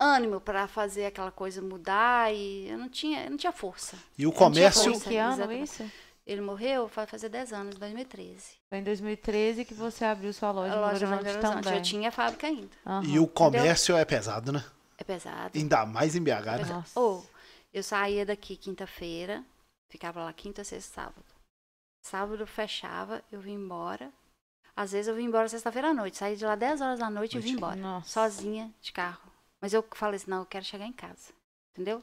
[0.00, 3.96] ânimo para fazer aquela coisa mudar e eu não tinha, eu não tinha força.
[4.16, 4.92] E o tinha comércio.
[4.92, 5.08] força.
[5.08, 5.62] Que ano exatamente.
[5.62, 6.05] isso?
[6.26, 8.56] Ele morreu vai fazer 10 anos, 2013.
[8.68, 11.78] Foi em 2013 que você abriu sua loja, A loja no Belo Horizonte também.
[11.78, 12.76] eu tinha fábrica ainda.
[12.84, 13.04] Aham.
[13.04, 14.64] E o comércio é pesado, né?
[14.98, 15.56] É pesado.
[15.56, 16.64] Ainda mais em BH, né?
[16.64, 16.98] Nossa.
[16.98, 17.24] Ou
[17.72, 19.44] eu saía daqui quinta-feira,
[19.88, 21.24] ficava lá quinta, sexta, sábado.
[22.04, 24.10] Sábado fechava, eu vim embora.
[24.74, 26.16] Às vezes eu vim embora sexta-feira à noite.
[26.18, 27.56] Saí de lá 10 horas da noite e vim Noite.
[27.58, 27.76] embora.
[27.76, 28.08] Nossa.
[28.08, 29.30] Sozinha, de carro.
[29.60, 31.32] Mas eu falei assim, não, eu quero chegar em casa.
[31.72, 32.02] Entendeu?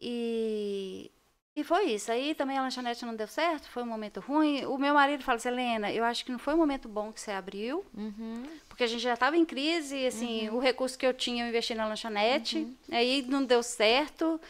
[0.00, 1.10] E,
[1.56, 2.10] e foi isso.
[2.10, 4.64] Aí também a lanchonete não deu certo, foi um momento ruim.
[4.66, 7.20] O meu marido fala assim, Helena, eu acho que não foi um momento bom que
[7.20, 7.84] você abriu.
[7.94, 8.42] Uhum.
[8.68, 11.48] Porque a gente já estava em crise, e, assim, o recurso que eu tinha eu
[11.48, 14.40] investi na lanchonete, aí não deu certo.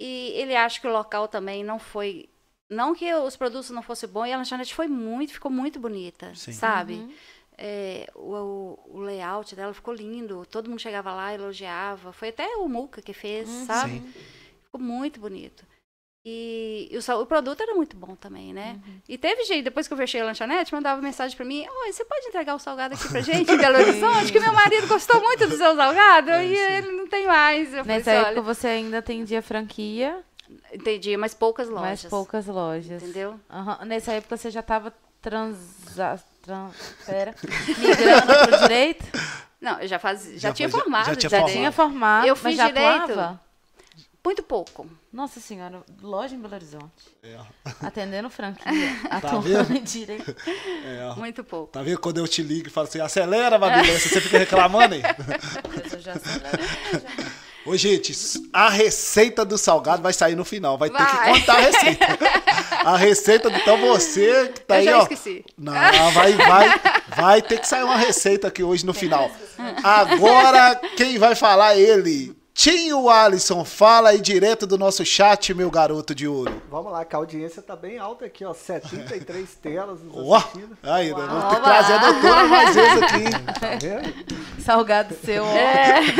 [0.00, 2.28] E ele acha que o local também não foi.
[2.68, 6.34] Não que os produtos não fossem bons, e a lanchonete foi muito, ficou muito bonita,
[6.34, 6.52] Sim.
[6.52, 6.94] sabe?
[6.94, 7.12] Uhum.
[7.56, 12.12] É, o, o- o layout dela ficou lindo, todo mundo chegava lá, elogiava.
[12.12, 13.66] Foi até o Muca que fez, Uhum.
[13.66, 13.92] sabe?
[14.00, 14.12] Sim.
[14.64, 15.64] Ficou muito bonito.
[16.24, 18.78] E, e o, o produto era muito bom também, né?
[18.86, 18.94] Uhum.
[19.08, 22.04] E teve gente, depois que eu fechei a lanchonete, mandava mensagem pra mim: Oi, você
[22.04, 24.30] pode entregar o salgado aqui pra gente em Belo Horizonte?
[24.30, 26.62] Que meu marido gostou muito do seu salgado É, e sim.
[26.62, 27.74] ele não tem mais.
[27.74, 30.20] Eu falei Nessa assim, época olha, você ainda atendia franquia,
[30.72, 32.02] entendi, mas poucas lojas.
[32.04, 33.02] mas poucas lojas.
[33.02, 33.40] Entendeu?
[33.50, 33.84] Aham.
[33.84, 36.20] Nessa época você já estava transa...
[36.42, 36.70] Tran...
[37.06, 37.34] Pera.
[37.78, 39.04] migrando pro direito?
[39.60, 41.06] Não, eu já, faz, já, Já tinha fazia- formado.
[41.06, 41.52] já tinha Já formado.
[41.56, 42.88] tinha formado, Eu mas fiz já direito.
[43.12, 43.40] atuava?
[44.24, 44.86] Muito pouco.
[45.12, 46.84] Nossa senhora, loja em Belo Horizonte.
[47.24, 47.36] É.
[47.80, 48.70] Atendendo franquia,
[49.10, 49.72] Tá atuando vendo?
[49.76, 50.34] em direito.
[50.86, 51.14] É.
[51.18, 51.72] Muito pouco.
[51.72, 55.02] Tá vendo quando eu te ligo e falo assim, acelera, Babilônia, você fica reclamando aí?
[55.76, 57.42] Mas eu já acelerei, já.
[57.64, 58.12] Ô, gente,
[58.52, 60.76] a receita do salgado vai sair no final.
[60.78, 61.32] Vai, ter que Vai.
[61.40, 62.06] contar a receita.
[62.84, 65.02] A receita, do- então você que tá eu aí, já ó.
[65.02, 65.44] esqueci.
[65.56, 65.72] Não,
[66.10, 66.80] vai, vai,
[67.16, 69.30] vai ter que sair uma receita aqui hoje no final.
[69.84, 72.34] Agora, quem vai falar é ele.
[72.54, 76.62] Tinho Alisson, fala aí direto do nosso chat, meu garoto de ouro.
[76.70, 78.52] Vamos lá, que a audiência tá bem alta aqui, ó.
[78.52, 80.76] 73 telas nos Ó, assistindo.
[80.82, 83.16] aí, vamos ter que trazer a doutora mais vezes aqui.
[83.24, 83.30] hein?
[83.58, 84.42] Tá vendo?
[84.62, 85.44] Salgado seu.
[85.44, 85.48] ó.
[85.56, 86.00] É.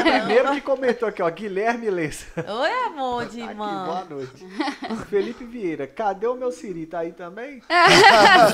[0.00, 1.28] O primeiro que comentou aqui, ó.
[1.30, 2.26] Guilherme Lessa.
[2.36, 3.84] Oi, amor de Aqui, irmã.
[3.84, 4.46] boa noite.
[5.08, 6.86] Felipe Vieira, cadê o meu Siri?
[6.86, 7.62] Tá aí também?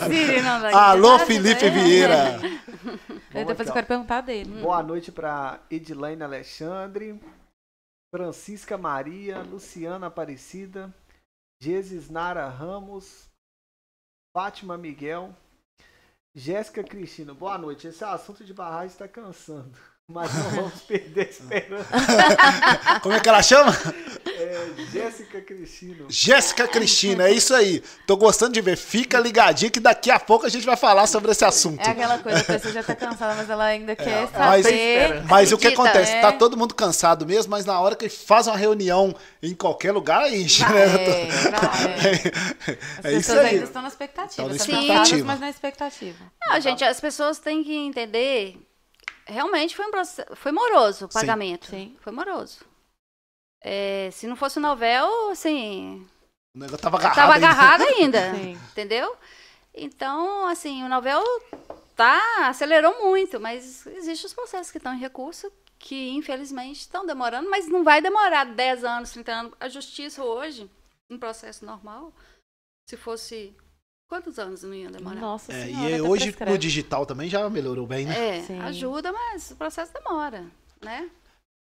[0.08, 0.70] Siri não dá.
[0.90, 1.70] Alô, Felipe né?
[1.70, 2.40] Vieira.
[2.40, 4.60] Aí Vamos depois aqui, eu quero perguntar dele.
[4.62, 7.20] Boa noite para Edilaine Alexandre,
[8.10, 10.94] Francisca Maria, Luciana Aparecida,
[11.60, 13.28] Jesus Nara Ramos,
[14.34, 15.34] Fátima Miguel,
[16.34, 17.32] Jéssica Cristina.
[17.32, 17.88] Boa noite.
[17.88, 19.72] Esse assunto de barragem está cansando,
[20.06, 21.90] mas não vamos perder a esperança.
[23.02, 23.72] Como é que ela chama?
[24.46, 26.04] É, Jéssica Cristina.
[26.08, 27.82] Jéssica Cristina, é isso aí.
[28.06, 28.76] Tô gostando de ver.
[28.76, 31.80] Fica ligadinho que daqui a pouco a gente vai falar sobre esse assunto.
[31.80, 35.22] É aquela coisa, a pessoa já tá cansada, mas ela ainda quer mas- saber.
[35.28, 36.12] Mas o que acontece?
[36.12, 36.20] é.
[36.20, 40.32] Tá todo mundo cansado mesmo, mas na hora que faz uma reunião em qualquer lugar,
[40.32, 40.84] enche, né?
[40.84, 42.12] É, vai.
[42.98, 43.46] As É isso pessoas aí.
[43.54, 44.30] ainda estão na expectativa.
[44.30, 44.98] Estão na Estão expectativa.
[44.98, 46.32] cansadas, mas na expectativa.
[46.48, 48.56] Não, gente, as pessoas têm que entender.
[49.26, 51.18] Realmente foi um processo, foi moroso o Sim.
[51.18, 51.66] pagamento.
[51.68, 51.96] Sim.
[52.00, 52.58] Foi moroso.
[53.62, 56.06] É, se não fosse o novel, assim,
[56.54, 57.16] O negócio tava agarrado.
[57.16, 57.46] tava ainda.
[57.48, 58.34] agarrada ainda.
[58.36, 58.52] Sim.
[58.72, 59.16] Entendeu?
[59.74, 61.22] Então, assim, o novel
[61.94, 67.50] tá, acelerou muito, mas existem os processos que estão em recurso que, infelizmente, estão demorando,
[67.50, 69.52] mas não vai demorar 10 anos, 30 anos.
[69.60, 70.70] A justiça hoje,
[71.10, 72.12] um processo normal,
[72.88, 73.54] se fosse.
[74.08, 75.20] Quantos anos não ia demorar?
[75.20, 75.90] Nossa É, senhora.
[75.90, 76.52] e até hoje prescreve.
[76.52, 78.38] no digital também já melhorou bem, né?
[78.38, 78.60] É, Sim.
[78.60, 80.46] ajuda, mas o processo demora,
[80.80, 81.10] né?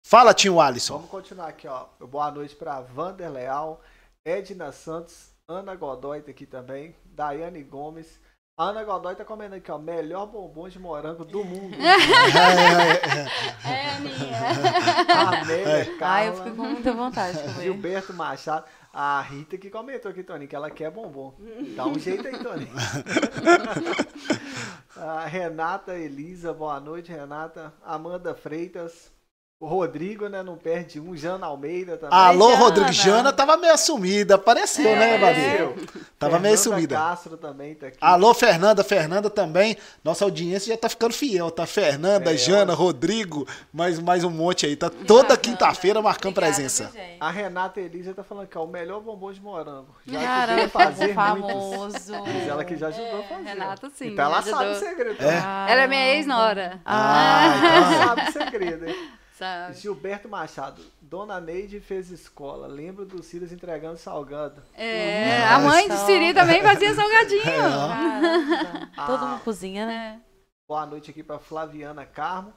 [0.06, 0.96] Fala, tio Alisson.
[0.96, 1.86] Vamos continuar aqui, ó.
[2.00, 3.82] Boa noite para Vander Leal,
[4.26, 8.20] Edna Santos, Ana Godoy tá aqui também, Daiane Gomes,
[8.58, 9.78] A Ana Godoy tá comendo aqui, ó.
[9.78, 11.76] Melhor bombom de morango do mundo.
[13.66, 15.42] É, Aninha.
[15.42, 17.62] Amélia, Ai, eu fico com muita vontade de comer.
[17.64, 18.66] Gilberto Machado.
[18.92, 21.36] A Rita que comentou aqui, Tony, que ela quer bombom.
[21.76, 22.68] Dá um jeito aí, Tony.
[24.98, 27.72] a Renata Elisa, boa noite, Renata.
[27.84, 29.12] Amanda Freitas.
[29.62, 31.18] O Rodrigo, né, não perde um.
[31.18, 32.18] Jana Almeida também.
[32.18, 32.64] Alô, Jana.
[32.64, 32.92] Rodrigo.
[32.94, 34.36] Jana tava meio assumida.
[34.36, 35.42] Apareceu, né, Babi?
[35.42, 35.76] Apareceu.
[36.18, 36.96] Tava meio Fernanda sumida.
[36.96, 37.98] Castro também tá aqui.
[38.00, 38.86] Alô, Fernanda.
[38.86, 39.76] Fernanda também.
[40.02, 41.66] Nossa audiência já tá ficando fiel, tá?
[41.66, 44.78] Fernanda, É, Jana, Rodrigo, mais, mais um monte aí.
[44.78, 46.92] Tá toda quinta-feira marcando Obrigada, presença.
[47.20, 49.94] A Renata Elisa tá falando que é o melhor bombom de morango.
[50.08, 52.14] Já Caramba, veio fazer famoso.
[52.14, 52.34] muitos.
[52.34, 53.44] Diz ela que já ajudou a fazer.
[53.44, 54.88] Renata, sim, Então ela me sabe o ajudou.
[54.90, 55.22] segredo.
[55.22, 55.36] É?
[55.74, 56.80] Ela é minha ex-nora.
[56.86, 57.70] Ah, então.
[57.76, 58.96] Ela sabe o segredo, hein?
[59.40, 59.74] Sabe?
[59.76, 60.82] Gilberto Machado.
[61.02, 62.68] Dona Neide fez escola.
[62.68, 64.62] Lembro dos filhos entregando salgado.
[64.74, 67.42] É, a mãe de Siri também fazia salgadinho.
[68.94, 69.06] Caramba.
[69.08, 70.22] Todo mundo cozinha, né?
[70.68, 72.54] Boa noite aqui para Flaviana Carmo.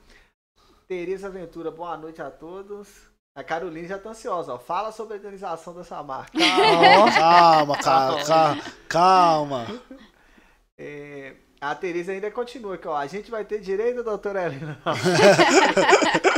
[0.89, 2.89] Tereza Ventura, boa noite a todos.
[3.37, 4.59] A Caroline já tá ansiosa, ó.
[4.59, 6.33] Fala sobre a organização dessa marca.
[7.17, 9.67] Calma, calma, calma, calma.
[10.77, 12.97] É, a Tereza ainda continua aqui, ó.
[12.97, 14.83] A gente vai ter direito, doutora Helena?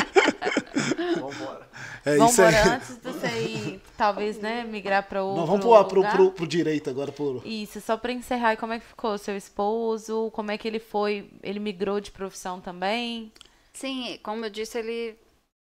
[1.20, 1.68] Vambora.
[2.04, 2.48] É vamos isso aí.
[2.54, 6.12] embora antes de você ir, talvez, né, migrar pra outro Não, vamos pro, pro, lugar.
[6.16, 7.10] pro, pro direito agora.
[7.12, 7.42] Pro...
[7.44, 10.30] Isso, só pra encerrar, como é que ficou seu esposo?
[10.32, 11.30] Como é que ele foi?
[11.42, 13.32] Ele migrou de profissão também?
[13.72, 15.16] Sim, como eu disse, ele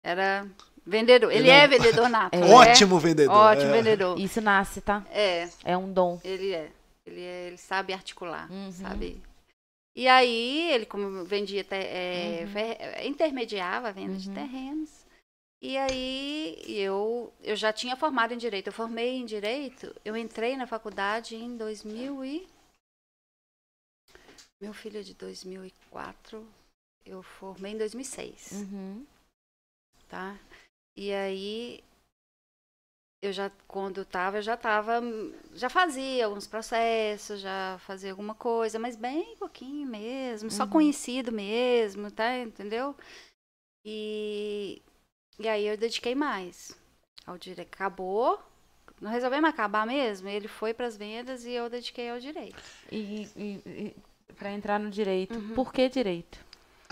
[0.03, 0.45] era
[0.85, 1.31] vendedor.
[1.31, 2.33] Ele, Ele é é vendedor nato.
[2.35, 2.37] É.
[2.39, 3.35] ele Ótimo vendedor.
[3.35, 3.77] Ótimo é.
[3.81, 4.19] vendedor.
[4.19, 5.03] Isso nasce, tá?
[5.11, 6.19] É, É um dom.
[6.23, 6.69] ele é.
[7.07, 8.71] Ele, é, ele sabe articular, Uhum.
[8.71, 9.21] sabe?
[9.95, 12.59] E aí, ele como vendia, te- é, Uhum.
[12.59, 14.35] é, intermediava a venda de Uhum.
[14.35, 14.89] terrenos.
[15.67, 18.67] E aí, eu, eu já tinha formado em Direito.
[18.67, 22.47] Eu formei em Direito, eu entrei na faculdade em 2000 e...
[24.61, 26.47] Meu filho é de 2004,
[27.03, 29.07] eu formei em 2006 Uhum.
[30.07, 30.37] tá?
[30.95, 31.83] E aí
[33.19, 35.01] eu já quando eu tava, eu já tava,
[35.55, 40.69] já fazia alguns processos, já fazia alguma coisa, mas bem pouquinho mesmo, só Uhum.
[40.69, 42.37] conhecido mesmo, tá?
[42.37, 42.95] Entendeu?
[43.83, 44.81] E
[45.39, 46.75] e aí eu dediquei mais
[47.25, 47.73] ao direito.
[47.73, 48.39] Acabou,
[49.01, 52.61] não resolvemos acabar mesmo, ele foi para as vendas e eu dediquei ao direito.
[52.91, 53.95] E, e, e
[54.35, 55.53] para entrar no direito, Uhum.
[55.55, 56.37] por que direito?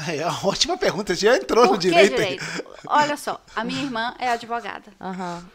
[0.08, 1.14] É uma ótima pergunta.
[1.14, 2.20] Já entrou Por no que direito.
[2.20, 2.40] aí.
[2.88, 4.92] Olha só, a minha irmã é advogada.
[5.00, 5.48] Aham.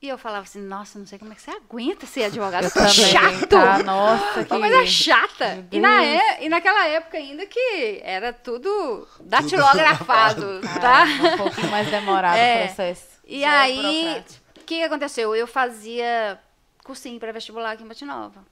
[0.00, 2.66] E eu falava assim, nossa, não sei como é que você aguenta ser advogada.
[2.66, 3.48] Eu Tá chato!
[3.48, 3.82] tá?
[3.82, 4.52] Nossa, que...
[4.52, 5.54] Uma coisa chata.
[5.54, 10.80] Meu E, na é, e naquela época ainda que era tudo datilografado, tá?
[10.80, 12.56] Caramba, um pouquinho mais demorado É.
[12.56, 13.06] o processo.
[13.24, 15.34] E Já é aí, o que que aconteceu?
[15.34, 16.38] Eu fazia
[16.84, 18.44] cursinho para vestibular aqui em Batinova.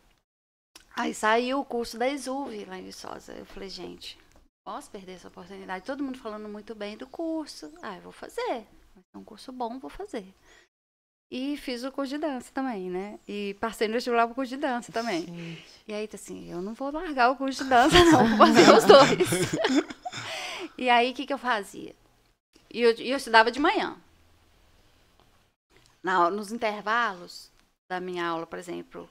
[0.97, 3.33] Aí saiu o curso da Exuve lá em Viçosa.
[3.33, 4.19] Eu falei, gente,
[4.65, 5.85] posso perder essa oportunidade?
[5.85, 7.73] Todo mundo falando muito bem do curso.
[7.83, 8.67] Ah, eu vou fazer.
[9.13, 10.33] É um curso bom, vou fazer.
[11.31, 13.19] E fiz o curso de dança também, né?
[13.27, 15.27] E passei no vestibular pro curso de dança também.
[15.27, 15.65] Gente.
[15.89, 18.71] E aí, tá assim, eu não vou largar o curso de dança, não, vou fazer
[18.73, 19.89] os dois.
[20.79, 21.95] e aí, o que, que eu fazia?
[22.73, 23.97] E eu, eu estudava de manhã.
[26.03, 27.51] Na, nos intervalos
[27.91, 29.09] da minha aula, por exemplo,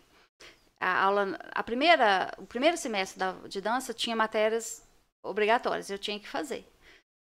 [0.79, 4.83] a aula, a primeira, o primeiro semestre da- de dança tinha matérias
[5.23, 6.67] obrigatórias, eu tinha que fazer.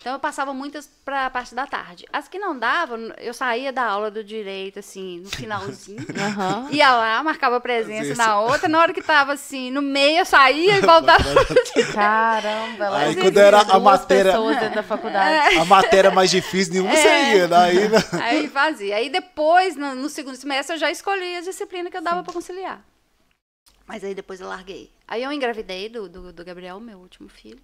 [0.01, 2.05] Então eu passava muitas para a parte da tarde.
[2.13, 6.05] As que não davam, eu saía da aula do direito assim, no finalzinho.
[6.21, 6.69] Aham.
[6.73, 8.19] Ia lá, marcava presença Isso.
[8.19, 11.25] na outra, na hora que tava assim, no meio, eu saía e voltava.
[11.95, 15.57] Caramba, ela Aí quando era a matéria- pessoas dentro da faculdade.
[15.57, 16.97] A matéria mais difícil, nenhuma É.
[16.97, 17.49] você ia.
[17.49, 17.99] Daí, né?
[18.23, 18.97] Aí fazia.
[18.97, 22.33] Aí depois, no, no segundo semestre, eu já escolhi a disciplina que eu dava para
[22.33, 22.85] conciliar.
[23.87, 24.91] Mas aí depois eu larguei.
[25.09, 27.61] Aí eu engravidei do, do, do Gabriel, meu último filho.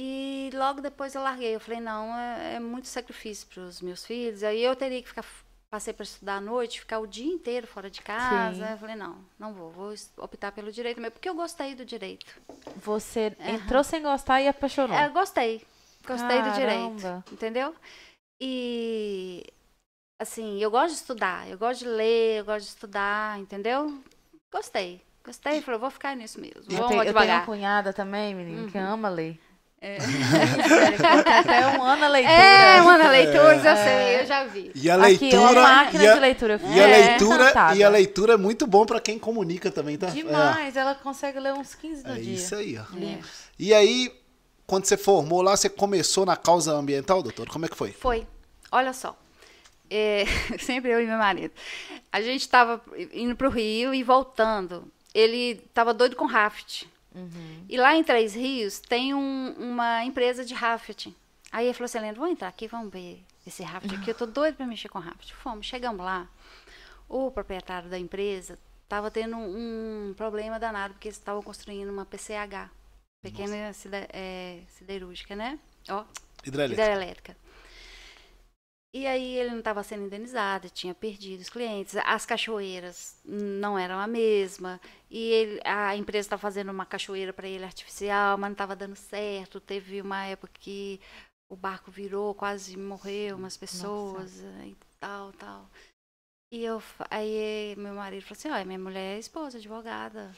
[0.00, 1.56] E logo depois eu larguei.
[1.56, 4.44] Eu falei, não, é, é muito sacrifício para os meus filhos.
[4.44, 5.24] Aí eu teria que ficar.
[5.68, 8.64] Passei para estudar à noite, ficar o dia inteiro fora de casa.
[8.64, 8.72] Sim.
[8.72, 9.70] Eu falei, não, não vou.
[9.70, 12.40] Vou optar pelo direito mesmo, porque eu gostei do direito.
[12.76, 13.50] Você Aham.
[13.56, 14.96] entrou sem gostar e apaixonou.
[14.96, 15.66] É, eu gostei.
[16.06, 17.02] Gostei do direito.
[17.02, 17.24] Caramba.
[17.32, 17.74] Entendeu?
[18.40, 19.44] E
[20.18, 24.00] assim, eu gosto de estudar, eu gosto de ler, eu gosto de estudar, entendeu?
[24.50, 25.02] Gostei.
[25.24, 26.62] Gostei, falei, vou ficar nisso mesmo.
[26.70, 29.38] Eu tenho, eu tenho uma cunhada também, menino, que ama ler.
[29.80, 29.98] É.
[31.38, 32.34] Até um ano a leitura.
[32.34, 34.72] É, mano, leituras, eu sei, eu já vi.
[34.74, 35.02] E a Aqui,
[35.34, 35.62] uma leitura.
[35.62, 36.52] máquina e a, de leitura.
[36.52, 37.76] E a fiquei leitura, encantada.
[37.76, 40.06] e a leitura é muito bom pra quem comunica também, tá?
[40.08, 42.34] Demais, ela consegue ler uns 15 no É, é dia.
[42.34, 42.94] isso aí, ó.
[42.96, 43.30] Livros.
[43.58, 44.12] E aí,
[44.66, 47.48] quando você formou lá, você começou na causa ambiental, doutor?
[47.48, 47.92] Como é que foi?
[47.92, 48.26] Foi.
[48.72, 49.16] Olha só.
[49.90, 50.24] É,
[50.58, 51.52] sempre eu e meu marido.
[52.12, 54.90] A gente estava indo pro Rio e voltando.
[55.14, 56.82] Ele estava doido com raft.
[57.18, 57.64] Uhum.
[57.68, 61.14] E lá em Três Rios tem um- uma empresa de rafting.
[61.50, 64.10] Aí ele falou assim, Helena, vamos entrar aqui, vamos ver esse rafting aqui.
[64.10, 65.32] Eu tô doido pra mexer com rafting.
[65.34, 66.28] Fomos, chegamos lá.
[67.08, 72.70] O proprietário da empresa estava tendo um problema danado, porque eles estavam construindo uma PCH.
[73.22, 75.58] Pequena side- é, siderúrgica, né?
[75.88, 76.04] Ó,
[76.44, 76.82] Hidrelétrica.
[76.82, 77.36] hidrelétrica.
[78.94, 83.98] E aí ele não estava sendo indenizado, tinha perdido os clientes, as cachoeiras não eram
[83.98, 84.80] a mesma,
[85.10, 88.96] e ele- a empresa estava fazendo uma cachoeira para ele artificial, mas não estava dando
[88.96, 89.60] certo.
[89.60, 91.00] Teve uma época que
[91.50, 95.70] o barco virou, quase morreu umas pessoas e tal, tal.
[96.52, 100.34] E eu, aí meu marido falou assim, olha, minha mulher é esposa, advogada.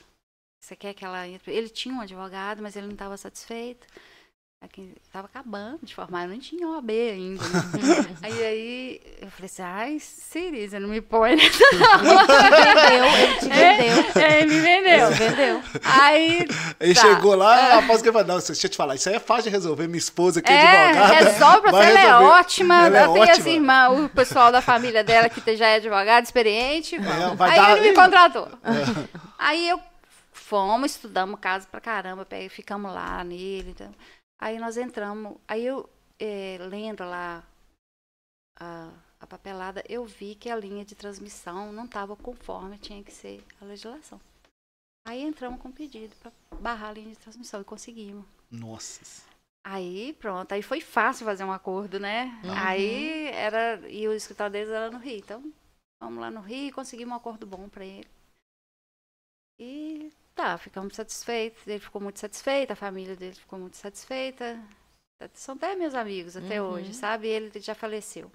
[0.62, 1.54] Você quer que ela entre?
[1.54, 3.86] Ele tinha um advogado, mas ele não estava satisfeito.
[4.62, 7.42] Aqui estava acabando de formar, eu não tinha OAB ainda.
[7.42, 8.16] né?
[8.22, 13.48] aí, aí eu falei assim, ai, Siri, você não me põe nessa Vendeu, ele te
[13.48, 14.22] vendeu.
[14.22, 15.06] É, ele me vendeu.
[15.06, 15.62] Ele vendeu.
[15.82, 16.46] Aí,
[16.78, 17.00] Ele Tá.
[17.00, 19.44] chegou lá, após que ele falou, não, deixa eu te falar, isso aí é fácil
[19.44, 21.14] de resolver, minha esposa que é, é, advogada.
[21.30, 22.24] resolve pra você, ela é resolver.
[22.26, 22.86] ótima.
[22.86, 23.38] Ela é ela tem ótima.
[23.38, 26.98] as irmãs, o pessoal da família dela que já é advogado, experiente.
[26.98, 27.38] vamos.
[27.38, 28.46] vai aí dar- ele me contratou.
[29.38, 29.80] Aí eu
[30.34, 33.70] fomos, estudamos caso pra caramba, ficamos lá nele.
[33.70, 33.90] Então.
[34.40, 35.88] Aí nós entramos, aí eu,
[36.18, 37.44] eh, lendo lá
[38.58, 43.12] a, a papelada, eu vi que a linha de transmissão não estava conforme tinha que
[43.12, 44.18] ser a legislação.
[45.06, 48.24] Aí entramos com pedido para barrar a linha de transmissão e conseguimos.
[48.50, 49.28] Nossa.
[49.62, 52.40] Aí, pronto, aí foi fácil fazer um acordo, né?
[52.42, 52.50] Uhum.
[52.52, 53.90] Aí era.
[53.90, 55.18] E o escritório deles era no Rio.
[55.18, 55.52] Então,
[56.02, 58.08] vamos lá no Rio e conseguimos um acordo bom para ele.
[59.58, 60.09] E
[60.40, 61.66] tá, ficamos satisfeitos.
[61.66, 64.58] Ele ficou muito satisfeito, a família dele ficou muito satisfeita.
[65.34, 66.70] São até meus amigos até Uhum.
[66.70, 67.28] hoje, sabe?
[67.28, 68.30] Ele já faleceu.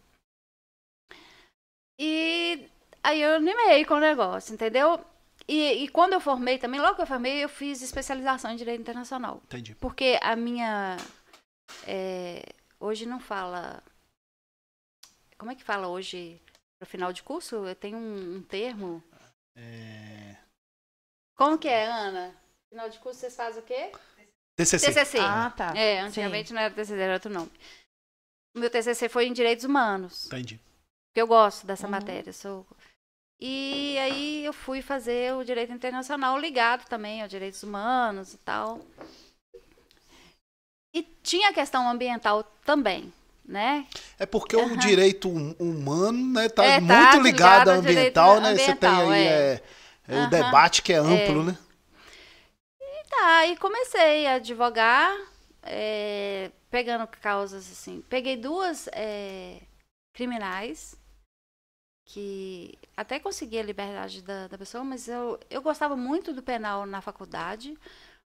[2.00, 2.70] E
[3.04, 5.04] aí eu animei com o negócio, entendeu?
[5.48, 8.82] E, e quando eu formei também, logo que eu formei, eu fiz especialização em Direito
[8.82, 9.42] Internacional.
[9.46, 9.76] Entendi.
[9.76, 10.98] Porque a minha.
[11.88, 12.44] é,
[12.80, 13.82] hoje não fala.
[15.38, 16.42] Como é que fala hoje?
[16.82, 19.02] No final de curso, eu tenho um, um termo.
[19.56, 20.36] É...
[21.36, 22.34] Como que é, Ana?
[22.70, 23.92] Final de curso vocês fazem o quê?
[24.58, 24.88] TCC.
[24.94, 25.20] TCC.
[25.20, 25.74] Ah, tá.
[25.78, 27.52] É, antigamente não era TCC, era outro nome.
[28.56, 30.28] O meu TCC foi em Direitos Humanos.
[30.28, 30.60] Entendi.
[31.10, 31.92] Porque eu gosto dessa Uhum.
[31.92, 32.32] matéria.
[32.32, 32.66] Sou...
[33.40, 38.80] E aí eu fui fazer o Direito Internacional ligado também aos Direitos Humanos e tal.
[40.94, 43.14] E tinha a questão ambiental também,
[43.44, 43.86] né?
[44.18, 48.40] É porque o direito hum- humano, né, tá É, tá muito ligado ligado ao ambiental,
[48.40, 48.56] né?
[48.56, 49.32] Você tem ambiental, aí é.
[49.56, 49.64] é,
[50.08, 50.30] é o Aham.
[50.30, 51.58] debate que é amplo, né?
[53.10, 55.16] Tá, aí comecei a advogar,
[55.64, 58.02] é, pegando causas assim.
[58.10, 59.62] Peguei duas é,
[60.14, 61.00] criminais,
[62.06, 66.86] que até consegui a liberdade da, da pessoa, mas eu, eu gostava muito do penal
[66.86, 67.78] na faculdade,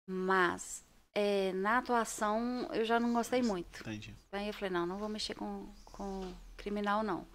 [0.07, 3.82] mas é, na atuação eu já não gostei muito.
[3.82, 4.13] Entendi.
[4.32, 7.28] Aí eu falei, não, não vou mexer com, com criminal, não.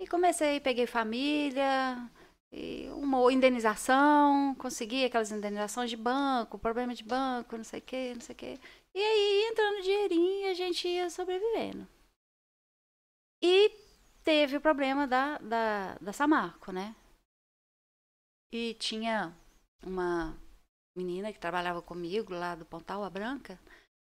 [0.00, 2.21] E comecei, peguei família, e
[2.94, 8.20] uma indenização, consegui aquelas indenizações de banco, problema de banco, não sei o quê, não
[8.20, 8.58] sei o quê.
[8.94, 11.88] E aí, entrando dinheirinho, a gente ia sobrevivendo.
[13.42, 13.70] E
[14.22, 16.94] teve o problema da, da, da Samarco, né?
[18.52, 19.34] E tinha
[19.82, 20.36] uma
[20.96, 23.58] menina que trabalhava comigo lá do Pontal, a Branca,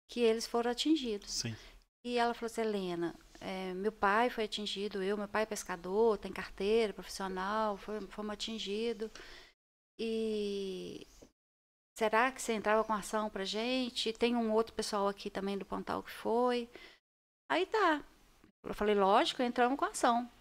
[0.10, 1.32] que eles foram atingidos.
[1.32, 1.56] Sim.
[2.04, 6.18] E ela falou assim, Helena, é, meu pai foi atingido, eu, meu pai é pescador,
[6.18, 9.12] tem carteira profissional, foi, fomos atingidos.
[10.00, 11.06] E
[12.00, 14.14] será que você entrava com ação pra gente?
[14.14, 16.70] Tem um outro pessoal aqui também do Pontal que foi.
[17.50, 18.02] Aí tá.
[18.64, 20.32] Eu falei, lógico, entramos com ação.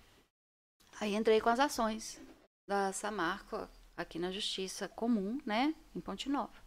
[1.01, 2.21] Aí entrei com as ações
[2.69, 6.63] da Samarco aqui na Justiça Comum, né, em Ponte Nova.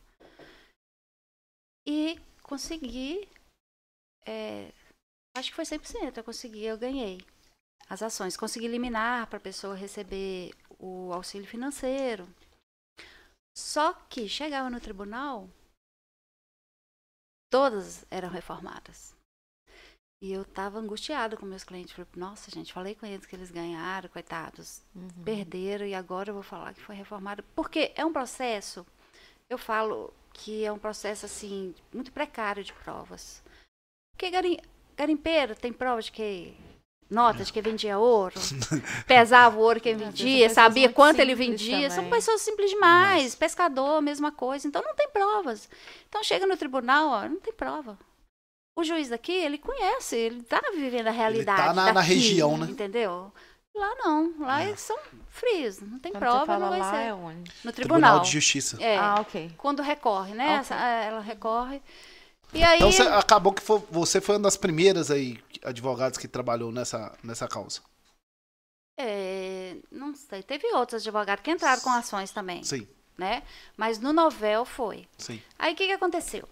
[1.88, 3.26] E consegui
[4.26, 4.74] é,
[5.36, 7.20] acho que foi 100%, eu consegui, eu ganhei
[7.90, 8.38] as ações.
[8.38, 12.28] Consegui eliminar para a pessoa receber o auxílio financeiro.
[13.58, 15.50] Só que chegava no tribunal,
[17.50, 19.16] todas eram reformadas.
[20.22, 21.94] E eu estava angustiada com meus clientes.
[21.94, 25.24] Falei, nossa, gente, falei com eles que eles ganharam, coitados, Uhum.
[25.24, 27.44] perderam e agora eu vou falar que foi reformado.
[27.56, 28.86] Porque é um processo,
[29.50, 33.44] eu falo que é um processo, assim, muito precário de provas.
[34.14, 34.58] Porque garim,
[34.96, 36.54] garimpeiro tem prova de que.
[37.08, 38.34] Nota de que vendia ouro,
[39.06, 41.88] pesava o ouro que ele são vendia, sabia quanto ele vendia.
[41.92, 42.10] São também.
[42.20, 43.36] pessoas simples demais.
[43.36, 44.68] Pescador, mesma coisa.
[44.68, 45.70] Então não tem provas.
[46.10, 47.96] Então chega no tribunal, ó, não tem prova.
[48.76, 51.62] O juiz aqui, ele conhece, ele tá vivendo a realidade.
[51.76, 52.66] na- na daqui, região, né?
[52.72, 53.32] Entendeu?
[53.76, 54.98] Lá não, lá eles são
[55.30, 56.98] frios, não tem Quando prova, fala não vai lá, ser.
[57.04, 57.52] é onde?
[57.64, 58.20] No Tribunal tribunal.
[58.22, 58.82] de Justiça.
[58.82, 59.52] É, Ah, ok.
[59.58, 60.46] quando recorre, né?
[60.48, 60.60] Ok.
[60.62, 61.82] Essa- ela recorre.
[62.56, 66.28] E aí, Então você, acabou que foi- você foi uma das primeiras aí advogados que
[66.28, 67.82] trabalhou nessa, nessa causa.
[68.98, 72.88] é, não sei, teve outros advogados que entraram com ações também, Sim,
[73.18, 73.44] né?
[73.76, 75.06] Mas no novel foi.
[75.18, 75.42] sim.
[75.60, 76.48] Aí o que, que aconteceu?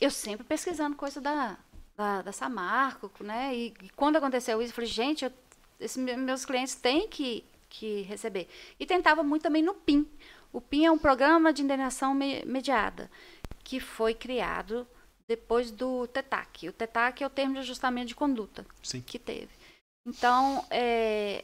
[0.00, 1.58] Eu sempre pesquisando coisa da,
[1.94, 3.54] da, da Samarco, né?
[3.54, 5.32] E, e quando aconteceu isso, eu falei, gente, eu-
[5.78, 8.48] esses me- meus clientes têm que, que receber.
[8.80, 10.08] E tentava muito também no PIN.
[10.50, 13.10] O PIN é um programa de indenização me- mediada,
[13.62, 14.86] que foi criado
[15.32, 16.68] depois do TETAC.
[16.68, 19.00] O TETAC é o termo de ajustamento de conduta Sim.
[19.00, 19.48] que teve.
[20.06, 21.42] Então, é,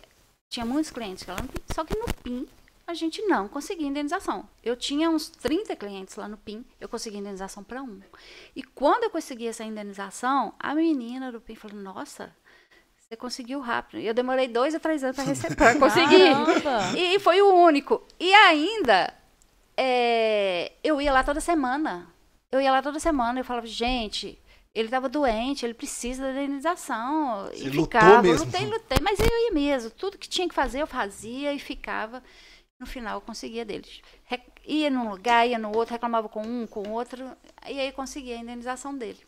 [0.51, 2.47] tinha muitos clientes que lá no PIN, só que no PIN
[2.87, 4.47] a gente não conseguia indenização.
[4.63, 8.01] Eu tinha uns 30 clientes lá no PIN, eu consegui indenização para um.
[8.55, 12.35] E quando eu consegui essa indenização, a menina do PIN falou: Nossa,
[12.97, 14.01] você conseguiu rápido.
[14.01, 15.17] E eu demorei dois a três anos
[15.57, 16.35] para conseguir.
[16.63, 16.99] Caramba!
[16.99, 18.03] E foi o único.
[18.21, 19.15] E ainda,
[19.77, 22.18] é, eu ia lá toda semana.
[22.53, 23.41] Eu ia lá toda semana.
[23.41, 24.39] Eu falava, gente,
[24.75, 27.47] ele estava doente, ele precisa da indenização.
[27.53, 28.23] Você e ficava.
[28.23, 28.47] mesmo?
[28.47, 29.91] Lutei, lutei, mas eu ia mesmo.
[29.91, 32.23] Tudo que tinha que fazer, eu fazia e ficava.
[32.81, 34.01] No final, eu conseguia deles.
[34.25, 37.29] Re- ia num lugar, ia no outro, reclamava com um, com outro.
[37.69, 39.19] E aí, conseguia a indenização dele.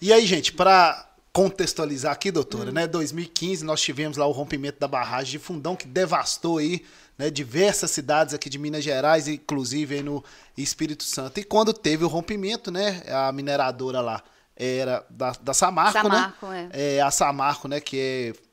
[0.00, 2.74] E aí, gente, para contextualizar aqui, doutora, Hum.
[2.74, 2.86] né?
[2.86, 6.84] 2015 nós tivemos lá o rompimento da barragem de Fundão que devastou aí,
[7.18, 10.22] né, diversas cidades aqui de Minas Gerais, inclusive no
[10.56, 11.38] Espírito Santo.
[11.40, 14.22] E quando teve o rompimento, né, a mineradora lá
[14.56, 16.68] era da, da Samarco, Samarco, né?
[16.72, 16.96] é.
[16.96, 17.98] É a Samarco, né, que
[18.36, 18.44] é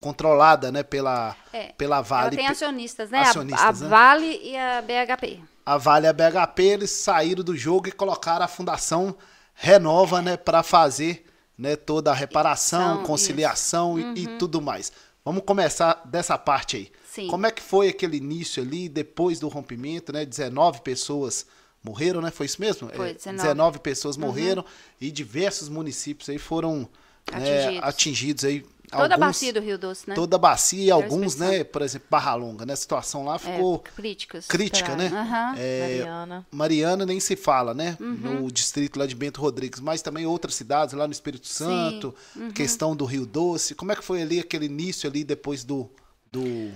[0.00, 2.36] controlada, né, pela É, pela Ela Vale.
[2.36, 3.18] tem acionistas, né?
[3.18, 3.90] A- Acionistas, a, né?
[3.90, 5.40] Vale e a BHP.
[5.64, 9.16] a Vale e a BHP, eles saíram do jogo e colocaram a Fundação
[9.54, 11.24] Renova, né, para fazer,
[11.56, 14.92] né, toda a reparação, conciliação e, e tudo mais.
[15.24, 16.92] Vamos começar dessa parte aí.
[17.16, 17.28] Sim.
[17.28, 20.24] Como é que foi aquele início ali, depois do rompimento, né?
[20.24, 21.46] 19 pessoas
[21.82, 22.30] morreram, né?
[22.30, 22.88] Foi isso mesmo?
[22.94, 23.42] Foi, É, 19.
[23.42, 24.64] 19 pessoas morreram
[25.00, 26.88] e diversos municípios aí foram
[27.32, 27.88] né, Atingidos.
[27.88, 28.64] atingidos aí.
[28.88, 30.14] Toda a alguns- bacia do Rio Doce, né?
[30.14, 31.64] Toda a bacia e alguns, né?
[31.64, 32.72] Por exemplo, Barra Longa, né?
[32.72, 34.46] A situação lá É, ficou críticas.
[34.46, 35.08] crítica, né?
[35.08, 35.54] Aham.
[35.58, 36.46] É, Mariana.
[36.52, 37.96] Mariana nem se fala, né?
[37.98, 38.42] Uhum.
[38.42, 42.52] No distrito lá de Bento Rodrigues, mas também outras cidades lá no Espírito Santo, Uhum.
[42.52, 43.74] questão do Rio Doce.
[43.74, 45.90] Como é que foi ali aquele início ali depois do.
[46.30, 46.70] do...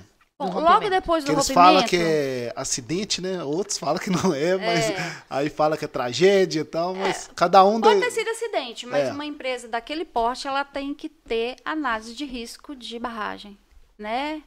[0.47, 1.53] Bom, logo depois do Que eles rompimento...
[1.67, 3.45] falam que é acidente, né?
[3.45, 5.23] Outros falam que não é, mas É.
[5.29, 7.81] aí fala que é tragédia e tal, mas cada um.
[7.81, 9.12] Pode da- ter sido acidente, mas É.
[9.12, 13.59] uma empresa daquele porte, ela tem que ter análise de risco de barragem,
[13.99, 14.43] né?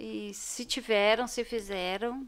[0.00, 2.26] E se tiveram, se fizeram,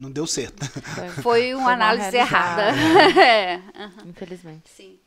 [0.00, 0.64] Não deu certo.
[0.66, 2.70] Foi, foi uma análise errada.
[3.20, 3.56] é.
[3.74, 4.04] aham.
[4.06, 4.68] Infelizmente.
[4.68, 4.98] Sim.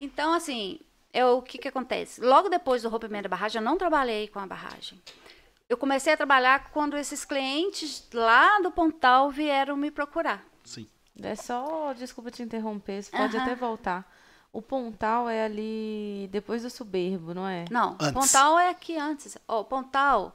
[0.00, 0.78] Então, assim,
[1.12, 2.20] é o que, que acontece?
[2.20, 5.00] Logo depois do rompimento da barragem, eu não trabalhei com a barragem.
[5.68, 10.44] Eu comecei a trabalhar quando esses clientes lá do Pontal vieram me procurar.
[10.64, 10.86] Sim.
[11.20, 14.10] É só, desculpa te interromper, você pode até voltar.
[14.52, 17.64] O Pontal é ali depois do Soberbo, não é?
[17.70, 18.12] Não, Antes.
[18.12, 19.36] Pontal é aqui antes.
[19.48, 20.34] Ó, Pontal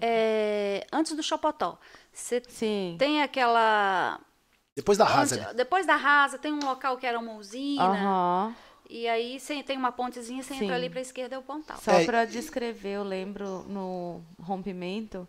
[0.00, 1.78] é antes do Chopotó.
[2.12, 2.96] Você Sim.
[2.98, 4.20] tem aquela.
[4.76, 5.54] Depois da rasa, onde- né?
[5.54, 7.82] depois da rasa, tem um local que era uma usina.
[7.84, 8.54] Aham.
[8.88, 10.64] E aí você tem uma pontezinha, você Sim.
[10.64, 11.76] entra ali pra esquerda é o Pontal.
[11.82, 15.28] Só É, pra descrever, eu lembro no rompimento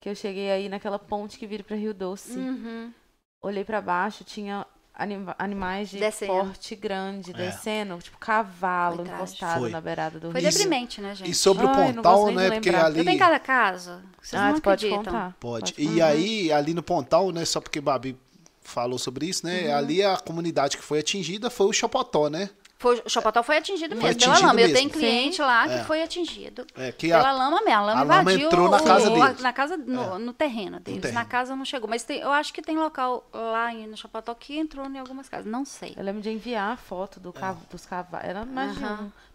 [0.00, 2.36] que eu cheguei aí naquela ponte que vira pra Rio Doce.
[2.36, 2.92] Uhum.
[3.40, 6.32] Olhei pra baixo, tinha anima- animais de Descendo.
[6.32, 7.34] porte grande É.
[7.34, 9.70] descendo, tipo cavalo Foi encostado Foi.
[9.70, 10.48] na beirada do Foi rio.
[10.48, 11.30] Isso- deprimente, né, gente?
[11.30, 12.50] E sobre o Ai, não Pontal, né?
[12.50, 12.98] Porque ali.
[12.98, 14.00] Eu tenho cada caso.
[14.20, 15.36] Vocês Ah, não tu pode contar.
[15.38, 15.74] Pode.
[15.74, 17.44] Pode E aí, ali no Pontal, né?
[17.44, 18.16] Só porque Babi
[18.62, 19.68] falou sobre isso, né?
[19.68, 19.76] Uhum.
[19.76, 22.50] Ali a comunidade que foi atingida foi o Chopotó, né?
[22.78, 24.60] Foi, o Chopotó foi atingido Foi mesmo pela atingido lama.
[24.60, 24.76] Eu mesmo.
[24.76, 25.84] tenho cliente lá que É.
[25.84, 26.66] foi atingido.
[26.76, 27.70] É, que Pela a, lama mesmo.
[27.72, 29.42] A lama a lama invadiu entrou na casa o-.
[29.42, 31.00] Na casa, no, no terreno deles.
[31.00, 31.18] terreno.
[31.18, 31.88] Na casa não chegou.
[31.88, 35.46] Mas tem- eu acho que tem local lá no Chapató que entrou em algumas casas.
[35.46, 35.94] Não sei.
[35.96, 38.28] Eu lembro de enviar a foto do cav- dos cavalos.
[38.28, 38.76] Era mais.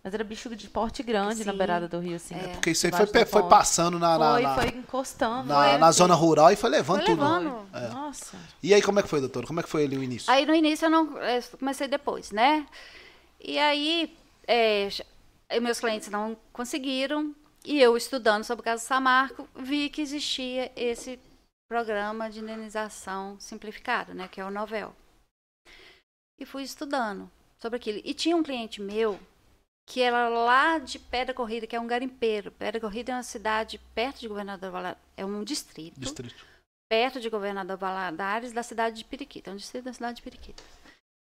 [0.03, 1.57] Mas era bicho de porte grande na Sim.
[1.57, 2.35] beirada do rio, assim.
[2.35, 2.47] É.
[2.49, 5.47] porque isso aí foi, foi passando na, na, Foi, na, foi encostando.
[5.47, 5.97] na- foi na assim.
[5.97, 7.21] zona rural e foi levando Foi tudo.
[7.23, 7.67] levando.
[7.73, 7.87] É.
[7.89, 8.37] Nossa.
[8.61, 9.45] E aí, como é que foi, doutor?
[9.47, 10.31] Como é que foi ali o início?
[10.31, 11.17] Aí no início eu não.
[11.17, 12.65] eu comecei depois, né?
[13.43, 14.15] E aí,
[14.47, 14.87] é,
[15.59, 17.35] meus clientes não conseguiram.
[17.65, 21.19] E eu, estudando sobre o caso Samarco, vi que existia esse
[21.69, 24.27] programa de indenização simplificado, né?
[24.27, 24.95] Que é o Novel.
[26.39, 28.01] E fui estudando sobre aquilo.
[28.03, 29.19] E tinha um cliente meu
[29.87, 32.51] que era lá de Pedra Corrida, que é um garimpeiro.
[32.51, 36.45] Pedra Corrida é uma cidade perto de Governador Valadares, é um distrito Distrito.
[36.89, 40.63] perto de Governador Valadares, da cidade de Periquita, é um distrito da cidade de Periquita.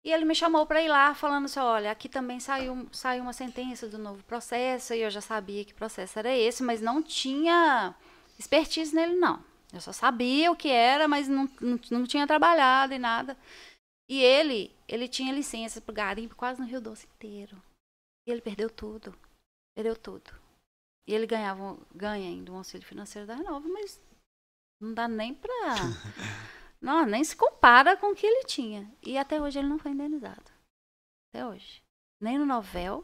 [0.03, 3.33] E ele me chamou para ir lá, falando assim, olha, aqui também saiu, saiu uma
[3.33, 7.93] sentença do novo processo, e eu já sabia que processo era esse, mas não tinha
[8.37, 9.43] expertise nele, não.
[9.73, 13.37] Eu só sabia o que era, mas não, não, não tinha trabalhado e nada.
[14.09, 17.61] E ele, ele tinha licença pro garimpo quase no Rio Doce inteiro.
[18.25, 19.13] E ele perdeu tudo.
[19.75, 20.31] Perdeu tudo.
[21.07, 24.01] E ele ganhava, ganha ainda um auxílio financeiro da Renova, mas
[24.81, 25.49] não dá nem pra.
[26.81, 28.91] não, nem se compara com o que ele tinha.
[29.05, 30.51] E até hoje ele não foi indenizado.
[31.29, 31.83] Até hoje.
[32.21, 33.03] Nem no Novel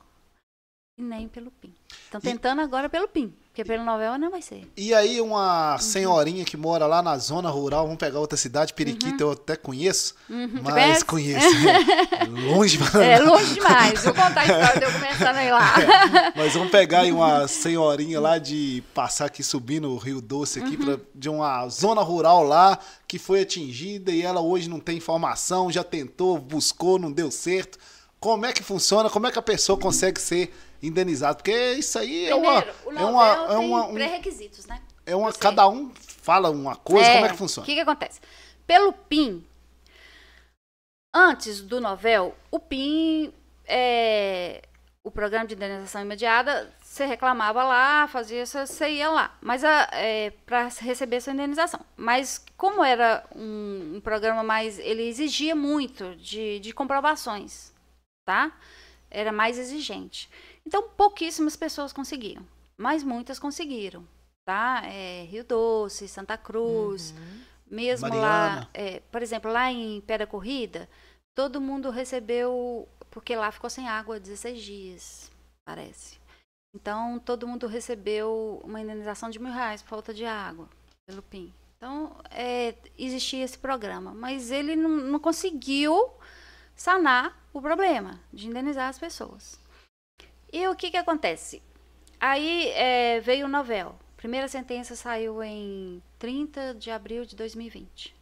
[0.97, 1.73] e nem pelo PIN.
[2.05, 3.33] Estão tentando agora pelo PIN.
[3.49, 4.69] Porque pelo Novel não vai ser.
[4.75, 9.23] E aí, uma senhorinha que mora lá na zona rural, vamos pegar outra cidade, Periquita,
[9.23, 10.59] eu até conheço, Uhum.
[10.61, 11.47] mas conheço.
[11.63, 11.79] né?
[12.49, 14.03] longe, É longe demais.
[14.03, 15.73] Vou contar a história de eu começando aí lá.
[16.35, 20.75] mas vamos pegar aí uma senhorinha lá de passar aqui subindo o Rio Doce aqui,
[20.77, 22.77] pra, de uma zona rural lá,
[23.07, 27.77] que foi atingida e ela hoje não tem informação, já tentou, buscou, não deu certo.
[28.19, 29.09] Como é que funciona?
[29.09, 31.35] Como é que a pessoa consegue ser indenizada?
[31.35, 32.61] Porque isso aí é uma.
[32.61, 34.81] Primeiro, o é uma, é uma, um- pré-requisitos, né?
[35.05, 35.41] é uma sei.
[35.41, 37.63] cada um fala uma coisa, como é que funciona?
[37.63, 38.19] O que, que acontece?
[38.65, 39.45] Pelo PIN,
[41.13, 43.31] antes do Novel, o PIN,
[43.67, 44.63] é,
[45.03, 49.61] o programa de indenização imediata, você reclamava lá, fazia isso, você ia lá, mas
[50.45, 51.79] para receber sua indenização.
[51.95, 57.71] Mas como era um, um programa mais, ele exigia muito de, de comprovações,
[58.25, 58.51] tá?
[59.11, 60.29] Era mais exigente.
[60.65, 62.45] Então pouquíssimas pessoas conseguiam,
[62.77, 64.05] mas muitas conseguiram
[64.45, 64.83] tá?
[64.85, 67.13] É, Rio Doce, Santa Cruz,
[67.69, 68.69] mesmo lá, Mariana.
[68.73, 70.87] é, por exemplo, lá em Pé da Corrida,
[71.33, 75.31] todo mundo recebeu, porque lá ficou sem água 16 dias,
[75.65, 76.19] parece.
[76.73, 80.69] Então, todo mundo recebeu uma indenização de mil reais por falta de água
[81.07, 81.51] pelo PIN.
[81.77, 86.11] Então, é, existia esse programa, mas ele não, não conseguiu
[86.75, 89.59] sanar o problema de indenizar as pessoas.
[90.55, 91.61] E o que, que acontece?
[92.17, 93.93] Aí é, veio o Novel.
[94.15, 98.15] Primeira sentença saiu em 30 de abril de 2020.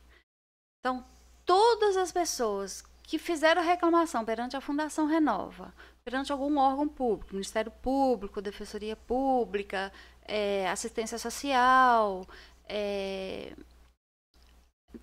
[0.80, 1.06] Então,
[1.46, 5.72] todas as pessoas que fizeram reclamação perante a Fundação Renova,
[6.04, 9.94] perante algum órgão público, Ministério Público, Defensoria Pública,
[10.24, 12.28] é, Assistência Social,
[12.68, 13.54] é,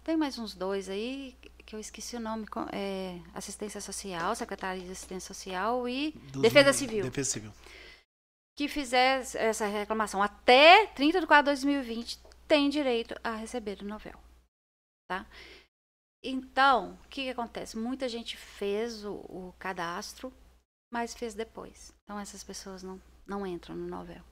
[0.03, 1.37] tem mais uns dois aí
[1.71, 6.73] que eu esqueci o nome, é, Assistência Social, Secretaria de Assistência Social e Dos- Defesa
[6.73, 7.53] Civil Defesa Civil.
[8.59, 12.19] que fizer essa reclamação até 30 de 4 de 2020
[12.49, 14.19] tem direito a receber o novel.
[15.09, 15.25] Tá?
[16.25, 17.79] Então, o que, que acontece?
[17.79, 20.33] Muita gente fez o, o cadastro,
[20.93, 21.95] mas fez depois.
[22.03, 24.23] Então, essas pessoas não, não entram no novel.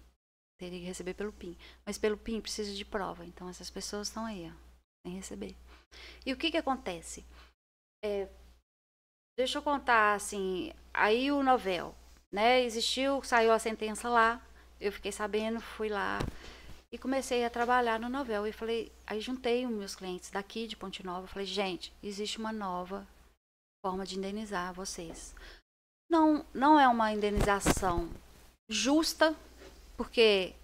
[0.61, 1.57] Teria que receber pelo PIN.
[1.87, 3.25] Mas pelo PIN precisa de prova.
[3.25, 4.55] Então, essas pessoas estão aí, ó,
[5.07, 5.55] sem receber.
[6.25, 7.25] E o que, que acontece?
[8.05, 8.29] É,
[9.37, 11.95] deixa eu contar, assim, aí o novel
[12.33, 12.63] né?
[12.63, 14.41] Existiu, saiu a sentença lá,
[14.81, 16.19] eu fiquei sabendo, fui lá
[16.93, 18.47] e comecei a trabalhar no Novel.
[18.47, 22.53] E falei, aí juntei os meus clientes daqui de Ponte Nova, falei, gente, existe uma
[22.53, 23.07] nova
[23.85, 25.35] forma de indenizar vocês.
[26.11, 28.11] Não, não é uma indenização
[28.69, 29.37] justa,
[29.97, 30.55] porque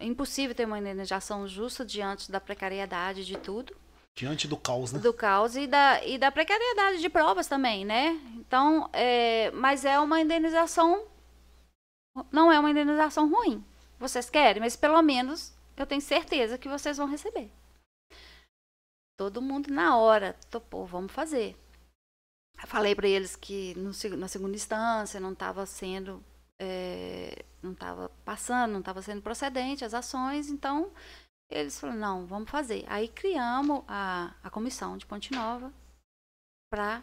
[0.00, 3.76] é impossível ter uma indenização justa diante da precariedade de tudo
[4.14, 4.98] Diante do caos, né?
[4.98, 8.20] do caos e da, e da precariedade de provas também, né?
[8.36, 11.06] Então, é, mas é uma indenização,
[12.30, 13.64] não é uma indenização ruim.
[13.98, 17.50] Vocês querem, mas pelo menos eu tenho certeza que vocês vão receber.
[19.16, 21.56] Todo mundo na hora topou, vamos fazer.
[22.60, 26.22] Eu falei para eles que no na segunda instância não estava sendo,
[26.60, 30.92] é, não estava passando, não estava sendo procedente as ações, então
[31.50, 32.84] eles falaram, não, vamos fazer.
[32.86, 35.72] Aí criamos a, a comissão de Ponte Nova
[36.70, 37.02] para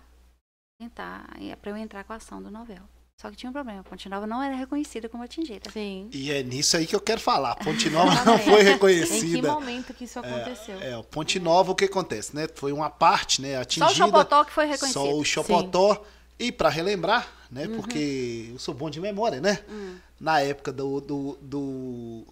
[0.79, 1.27] tentar,
[1.59, 2.87] para eu entrar com a ação do Novel.
[3.19, 5.71] Só que tinha um problema, Ponte Nova não era reconhecida como atingida.
[5.71, 6.07] Sim.
[6.13, 7.55] E é nisso aí que eu quero falar.
[7.55, 9.51] Ponte Nova não foi Em que reconhecida.
[9.51, 10.79] momento que isso aconteceu?
[10.79, 12.47] É, o Ponte Nova, o que acontece, né?
[12.53, 13.91] Foi uma parte, né, Só atingida.
[13.91, 15.01] o Chapotó que foi reconhecido.
[15.01, 16.05] Só o Chopotó.
[16.39, 17.67] E para relembrar, né?
[17.67, 19.63] Porque eu sou bom de memória, né?
[19.69, 19.97] Hum.
[20.19, 22.27] Na época do, do, do,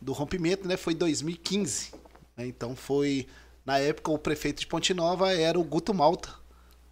[0.00, 0.76] do rompimento, né?
[0.76, 1.92] Foi 2015.
[2.36, 3.26] né, Então foi.
[3.64, 6.30] Na época, o prefeito de Ponte Nova era o Guto Malta,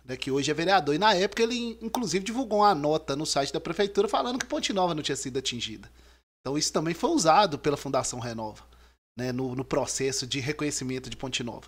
[0.04, 0.94] né, que hoje é vereador.
[0.94, 4.72] E na época ele, inclusive, divulgou uma nota no site da prefeitura falando que Ponte
[4.72, 5.90] Nova não tinha sido atingida.
[6.40, 8.62] Então isso também foi usado pela Fundação Renova,
[9.18, 11.66] né, no, no processo de reconhecimento de Ponte Nova.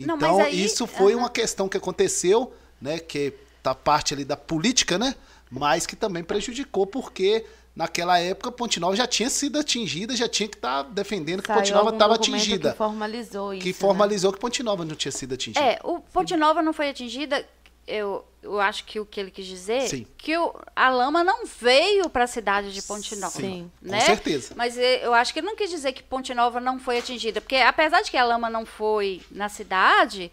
[0.00, 1.22] Não, Então mas aí- isso foi aham.
[1.22, 3.32] uma questão que aconteceu, né, que
[3.62, 5.14] tá parte ali da política, né,
[5.50, 10.48] mas que também prejudicou porque naquela época Ponte Nova já tinha sido atingida, já tinha
[10.48, 13.62] que estar defendendo que Saiu Ponte Nova estava atingida, Que formalizou isso.
[13.62, 13.74] que né?
[13.74, 15.64] formalizou que Ponte Nova não tinha sido atingida.
[15.64, 17.44] É, o Ponte Nova não foi atingida
[17.90, 20.06] eu, eu acho que o que ele quis dizer Sim.
[20.16, 23.32] que o, a lama não veio para a cidade de Ponte Nova.
[23.32, 23.70] Sim.
[23.82, 24.00] Com né?
[24.00, 24.54] certeza.
[24.56, 27.56] Mas eu acho que ele não quis dizer que Ponte Nova não foi atingida, porque
[27.56, 30.30] apesar de que a lama não foi na cidade,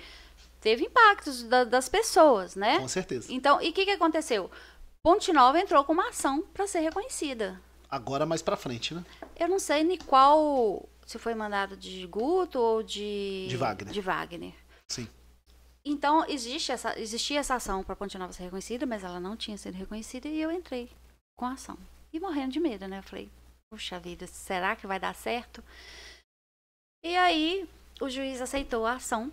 [0.67, 2.77] teve impactos da- das pessoas, né?
[2.79, 3.31] Com certeza.
[3.31, 4.51] Então, e o que, que aconteceu?
[5.01, 7.61] Ponte Nova entrou com uma ação para ser reconhecida.
[7.89, 9.05] Agora mais pra frente, né?
[9.39, 13.93] Eu não sei nem qual, se foi mandado de Guto ou de De Wagner.
[13.93, 14.53] De Wagner.
[14.91, 15.07] Sim.
[15.85, 19.57] Então, existe essa, existia essa ação para Ponte Nova ser reconhecida, mas ela não tinha
[19.57, 20.91] sido reconhecida e eu entrei
[21.37, 21.77] com a ação.
[22.11, 22.99] E morrendo de medo, né?
[22.99, 23.29] Eu falei,
[23.71, 25.63] puxa vida, será que vai dar certo?
[27.05, 27.69] E aí,
[28.01, 29.31] o juiz aceitou a ação.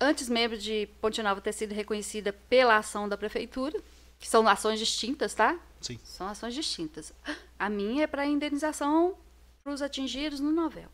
[0.00, 3.82] Antes mesmo de Ponte Nova ter sido reconhecida pela ação da prefeitura,
[4.18, 5.58] que são ações distintas, tá?
[5.80, 5.98] Sim.
[6.04, 7.12] São ações distintas.
[7.58, 9.16] A minha é para indenização
[9.62, 10.88] para os atingidos no novel.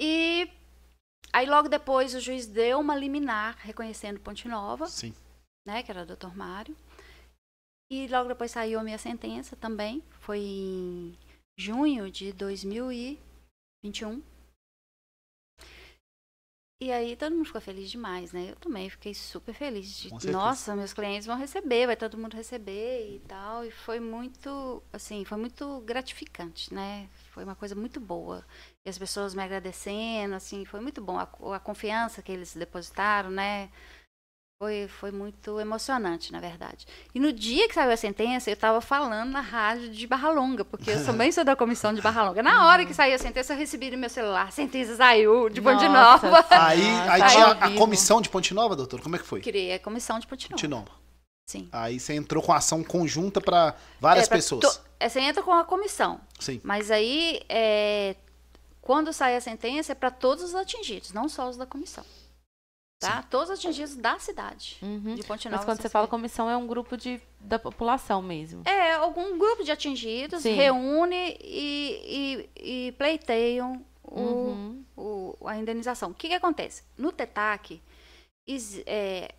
[0.00, 0.50] E
[1.32, 5.14] aí logo depois o juiz deu uma liminar reconhecendo Ponte Nova, Sim.
[5.66, 6.76] né, que era o doutor Mário.
[7.90, 11.16] E logo depois saiu a minha sentença também, foi em
[11.58, 14.22] junho de 2021.
[16.82, 18.48] E aí todo mundo ficou feliz demais, né?
[18.50, 19.86] Eu também fiquei super feliz.
[19.86, 20.32] De.
[20.32, 23.64] Nossa, meus clientes vão receber, vai todo mundo receber e tal.
[23.64, 27.08] E foi muito, assim, foi muito gratificante, né?
[27.30, 28.44] Foi uma coisa muito boa.
[28.84, 31.16] E as pessoas me agradecendo, assim, foi muito bom.
[31.16, 33.70] A, a confiança que eles depositaram, né?
[34.62, 36.86] Foi, foi muito emocionante, na verdade.
[37.12, 40.64] E no dia que saiu a sentença, eu estava falando na rádio de Barra Longa,
[40.64, 42.44] porque eu também sou da comissão de Barra Longa.
[42.44, 45.60] Na hora que saiu a sentença, eu recebi no meu celular, a sentença saiu de
[45.60, 46.46] Ponte Nossa Nova.
[46.50, 46.80] Aí,
[47.10, 49.00] aí Saiu tinha a comissão de Ponte Nova, doutor?
[49.00, 49.40] Como é que foi?
[49.40, 50.54] Criei a comissão de Ponte Nova.
[50.54, 50.90] Ponte Nova.
[51.50, 51.68] Sim.
[51.72, 54.76] Aí você entrou com ação conjunta pra várias É, pra pessoas.
[54.76, 56.60] to- é, Você entra com a comissão, Sim.
[56.62, 58.14] mas aí, é,
[58.80, 62.04] quando sai a sentença, é para todos os atingidos, não só os da comissão.
[63.02, 63.22] Tá?
[63.22, 65.14] Todos os atingidos da cidade Uhum.
[65.14, 65.56] de Ponte Nova.
[65.58, 68.62] Mas quando você fala comissão, é um grupo de, da população mesmo.
[68.64, 70.54] É, algum grupo de atingidos Sim.
[70.54, 74.84] reúne e, e, e pleiteiam o, Uhum.
[74.96, 76.10] o- a indenização.
[76.10, 76.82] O que, que acontece?
[76.96, 77.80] No TETAC,
[78.46, 79.32] is- é,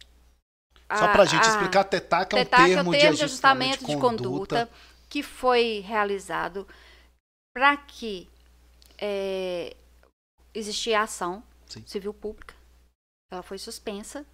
[0.95, 3.23] Só a- pra gente a- explicar, TETAC é um TETAC é termo, o termo de
[3.23, 4.69] ajustamento de conduta,
[5.09, 6.67] que foi realizado
[7.55, 8.27] para que
[8.97, 9.75] é,
[10.53, 11.83] existia ação Sim.
[11.85, 12.53] civil pública.
[13.33, 14.25] Ela foi suspensa,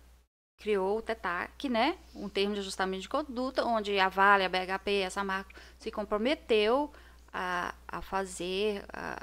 [0.60, 1.98] criou o TETAC, né?
[2.14, 6.92] Um termo de ajustamento de conduta, onde a Vale, a BHP, a Samarco se comprometeu
[7.32, 9.22] a, a fazer a-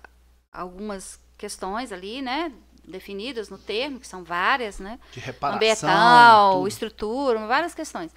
[0.52, 2.52] algumas questões ali, né?
[2.88, 4.98] Definidas no termo, que são várias, né?
[5.12, 5.56] De reparação.
[5.56, 6.68] ambiental, tudo.
[6.68, 8.12] estrutura, várias questões.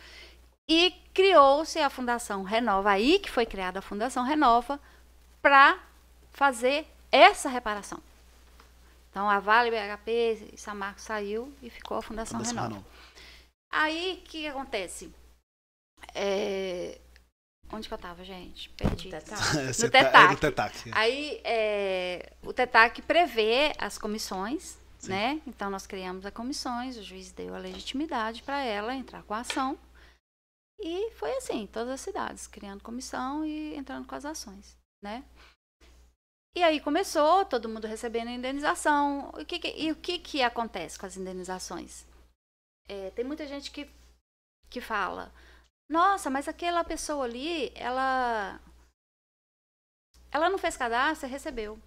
[0.69, 4.79] E criou-se a Fundação Renova, aí que foi criada a Fundação Renova,
[5.41, 5.79] para
[6.31, 7.99] fazer essa reparação.
[9.09, 12.75] Então, a Vale, BHP e Samarco saiu e ficou a Fundação, Fundação Renova.
[12.75, 12.89] Renova.
[13.71, 15.13] Aí, o que, acontece?
[16.15, 16.99] É,
[17.71, 18.69] Onde que eu tava, gente?
[18.71, 19.09] Perdi.
[19.71, 20.31] Você No tá- é TETAC.
[20.33, 20.91] no TETAC.
[20.91, 25.09] Aí, é, o TETAC prevê as comissões, Sim.
[25.11, 25.41] né?
[25.45, 29.41] Então, nós criamos as comissões, o juiz deu a legitimidade para ela entrar com a
[29.41, 29.77] ação.
[30.79, 35.23] E foi assim, todas as cidades, criando comissão e entrando com as ações, né?
[36.59, 39.31] E aí começou, todo mundo recebendo indenização.
[39.47, 42.05] Que que- e o que, que acontece com as indenizações?
[42.89, 43.89] É, tem muita gente que,
[44.69, 45.31] que fala,
[45.89, 48.59] nossa, mas aquela pessoa ali, ela
[50.29, 51.79] ela não fez cadastro e recebeu.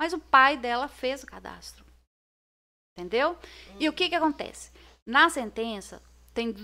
[0.00, 1.84] Mas o pai dela fez o cadastro.
[2.96, 3.38] Entendeu?
[3.78, 4.72] E o que, que acontece?
[5.06, 6.02] Na sentença,
[6.32, 6.54] tem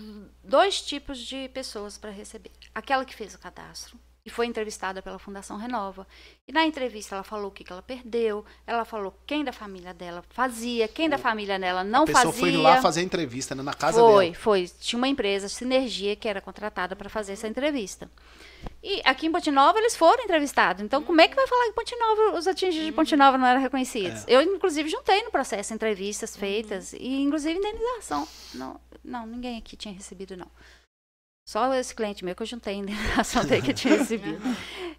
[0.42, 2.50] dois tipos de pessoas para receber.
[2.74, 6.05] Aquela que fez o cadastro e foi entrevistada pela Fundação Renova.
[6.48, 9.94] E na entrevista ela falou o que, que ela perdeu, ela falou quem da família
[9.94, 12.40] dela fazia, quem da família dela não a pessoa fazia.
[12.40, 14.36] foi lá fazer a entrevista né, na casa Foi, dela.
[14.36, 14.69] foi.
[14.81, 18.11] Tinha uma empresa, Sinergia, que era contratada para fazer essa entrevista.
[18.82, 20.82] E aqui em Ponte Nova eles foram entrevistados.
[20.82, 23.47] Então, como é que vai falar que Ponte Nova, os atingidos de Ponte Nova não
[23.47, 24.27] eram reconhecidos?
[24.27, 24.35] É.
[24.35, 28.27] Eu, inclusive, juntei no processo entrevistas feitas e, inclusive, indenização.
[28.55, 30.48] Não, não, ninguém aqui tinha recebido, não.
[31.48, 34.43] Só esse cliente meu que eu juntei a indenização dele que tinha recebido.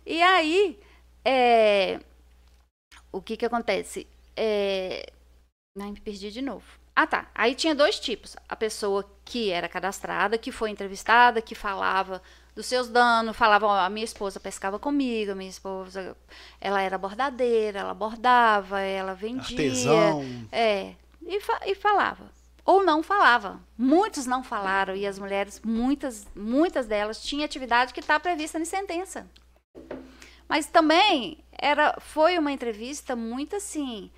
[0.06, 0.80] E aí,
[1.26, 1.99] é,
[3.11, 4.07] o que que acontece?
[4.36, 5.11] É,
[5.80, 6.65] Ai, me perdi de novo.
[6.95, 7.30] Ah, tá.
[7.36, 8.36] Aí tinha dois tipos.
[8.49, 12.22] A pessoa que era cadastrada, que foi entrevistada, que falava
[12.56, 16.18] dos seus danos, falava, ó, a minha esposa pescava comigo, a minha esposa,
[16.60, 19.41] ela era bordadeira, ela bordava, ela vendia.
[19.41, 20.48] Artesão.
[20.52, 22.32] É, e, fa- e falava.
[22.68, 23.61] Ou não falava.
[23.77, 28.65] Muitos não falaram, e as mulheres, muitas, muitas delas, tinham atividade que está prevista em
[28.65, 29.26] sentença.
[30.49, 34.11] Mas também era, foi uma entrevista muito assim.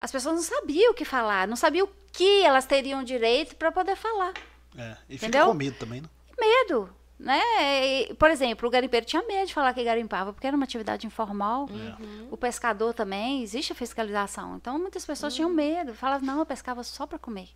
[0.00, 3.96] As pessoas não sabiam o que falar, não sabiam que elas teriam direito para poder
[3.96, 4.32] falar.
[4.78, 5.46] É, e fica Entendeu?
[5.48, 6.08] com medo também, né?
[6.38, 6.88] Medo,
[7.18, 7.40] né?
[7.84, 11.04] E, por exemplo, o garimpeiro tinha medo de falar que garimpava, porque era uma atividade
[11.04, 11.66] informal.
[11.68, 12.28] Uhum.
[12.30, 14.54] O pescador também, existe a fiscalização.
[14.54, 15.94] Então, muitas pessoas tinham medo.
[15.94, 17.48] Falavam, não, eu pescava só para comer.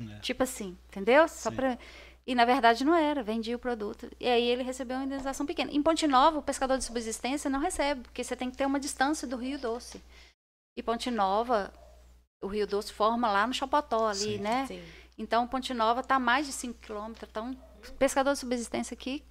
[0.00, 0.20] É.
[0.20, 1.28] Tipo assim, entendeu?
[1.28, 1.56] Só Sim.
[1.56, 1.78] pra...
[2.26, 4.08] E na verdade não era, vendia o produto.
[4.20, 5.72] E aí ele recebeu uma indenização pequena.
[5.72, 8.78] Em Ponte Nova, o pescador de subsistência não recebe, porque você tem que ter uma
[8.78, 10.00] distância do Rio Doce.
[10.76, 11.72] E Ponte Nova,
[12.42, 14.38] o Rio Doce forma lá no Chapotó ali, Sim.
[14.38, 14.66] né?
[14.66, 14.82] Sim.
[15.18, 17.28] Então Ponte Nova está a mais de 5 quilômetros.
[17.28, 17.56] Então,
[17.98, 19.24] pescador de subsistência aqui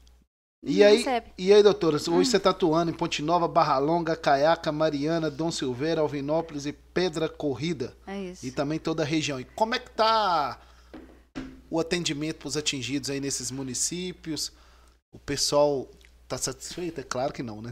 [0.61, 1.31] E não aí, recebe.
[1.37, 2.23] e aí, doutora, hoje Hum.
[2.25, 7.29] você está atuando em Ponte Nova, Barra Longa, Caiaca, Mariana, Dom Silveira, Alvinópolis e Pedra
[7.29, 7.95] Corrida.
[8.05, 8.45] É isso.
[8.45, 9.39] E também toda a região.
[9.39, 10.59] E como é que tá
[11.69, 14.51] o atendimento para os atingidos aí nesses municípios?
[15.13, 15.87] O pessoal
[16.27, 16.99] tá satisfeito?
[16.99, 17.71] É claro que não, né?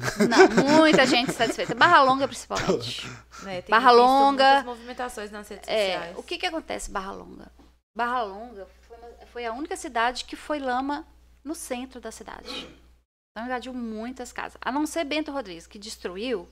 [0.55, 1.75] Não, muita gente satisfeita.
[1.75, 3.05] Barra Longa, principalmente.
[3.43, 4.45] Tem Barra Longa.
[4.45, 6.17] muitas movimentações nas redes É, sociais.
[6.17, 7.51] o que que acontece em Barra Longa?
[7.95, 11.05] Barra Longa foi, uma- foi a única cidade que foi lama
[11.47, 12.67] no centro da cidade.
[13.31, 14.57] Então invadiu muitas casas.
[14.61, 16.47] A não ser Bento Rodrigues, que destruiu.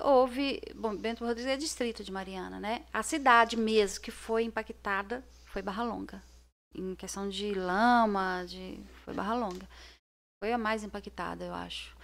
[0.00, 0.62] Houve.
[0.74, 2.84] Bom, Bento Rodrigues é distrito de Mariana, né?
[2.92, 6.22] A cidade mesmo que foi impactada foi Barra Longa.
[6.74, 8.80] Em questão de lama, de.
[9.04, 9.68] Foi Barra Longa.
[10.42, 11.94] Foi a mais impactada, eu acho.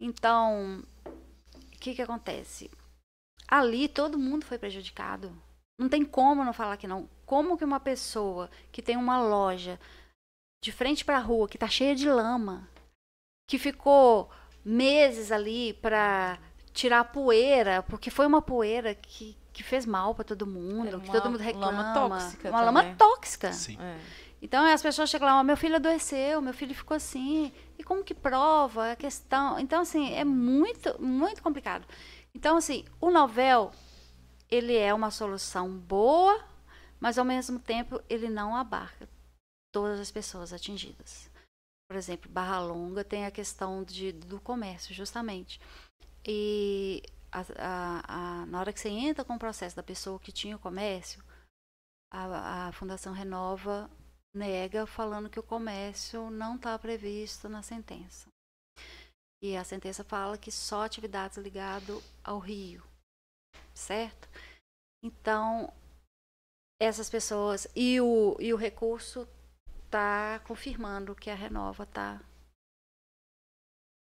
[0.00, 2.70] Então, o que que acontece?
[3.46, 5.30] Ali todo mundo foi prejudicado.
[5.78, 7.08] Não tem como não falar que não.
[7.26, 9.78] Como que uma pessoa que tem uma loja
[10.62, 12.68] de frente para a rua, que tá cheia de lama,
[13.48, 14.30] que ficou
[14.64, 16.38] meses ali para
[16.72, 21.00] tirar a poeira, porque foi uma poeira que, que fez mal para todo mundo, Era
[21.00, 21.70] que todo mundo reclama.
[21.94, 22.96] lama tóxica uma lama também.
[22.96, 23.52] tóxica.
[23.52, 23.78] Sim.
[23.80, 23.96] É.
[24.42, 28.04] Então as pessoas chegam lá, "Ó, meu filho adoeceu, meu filho ficou assim, e como
[28.04, 29.58] que prova a questão?
[29.58, 31.86] Então assim, é muito, muito complicado.
[32.34, 33.70] Então assim, o novel
[34.50, 36.38] ele é uma solução boa,
[37.00, 39.08] mas ao mesmo tempo ele não abarca
[39.76, 41.30] todas as pessoas atingidas.
[41.86, 45.60] Por exemplo, Barra Longa tem a questão de, do comércio, justamente.
[46.26, 50.32] E a- a- a- na hora que você entra com o processo da pessoa que
[50.32, 51.22] tinha o comércio,
[52.10, 53.90] a, Fundação Renova
[54.34, 58.28] nega falando que o comércio não está previsto na sentença.
[59.42, 62.82] E a sentença fala que só atividades ligadas ao rio,
[63.74, 64.26] certo?
[65.04, 65.70] Então,
[66.80, 69.28] essas pessoas e o, e o recurso
[69.86, 72.20] está confirmando que a Renova está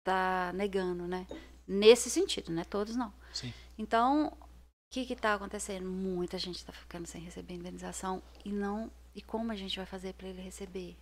[0.04, 1.26] tá negando, né?
[1.68, 2.64] Nesse sentido, né?
[2.64, 3.14] Todos não.
[3.34, 3.54] Sim.
[3.78, 5.88] Então, o que está acontecendo?
[5.88, 8.92] Muita gente está ficando sem receber indenização e não.
[9.14, 10.96] E como a gente vai fazer para ele receber?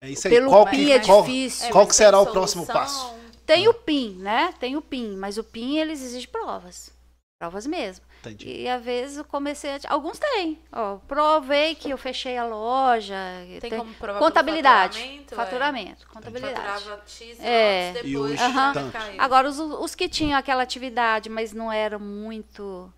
[0.00, 0.34] É isso aí.
[0.34, 1.70] Pelo qual PIN é qual, difícil.
[1.70, 3.14] qual que será tem o próximo passo?
[3.44, 4.52] Tem o PIN, né?
[4.60, 6.90] Tem o PIN, mas o PIN eles exigem provas.
[7.40, 8.04] Provas mesmo.
[8.20, 8.62] Entendi.
[8.62, 9.78] E às vezes eu comecei a.
[9.88, 10.58] Alguns têm.
[10.72, 13.14] Ó, provei que eu fechei a loja.
[13.60, 14.98] Tem, tem como provar contabilidade.
[14.98, 15.34] faturamento?
[15.36, 16.06] Faturamento.
[16.08, 16.12] É.
[16.14, 16.54] Contabilidade.
[16.56, 17.88] Faturava X É.
[17.90, 18.52] anos, E depois hoje,
[18.92, 19.20] caiu.
[19.20, 22.92] Agora, os, os que tinham aquela atividade, mas não era muito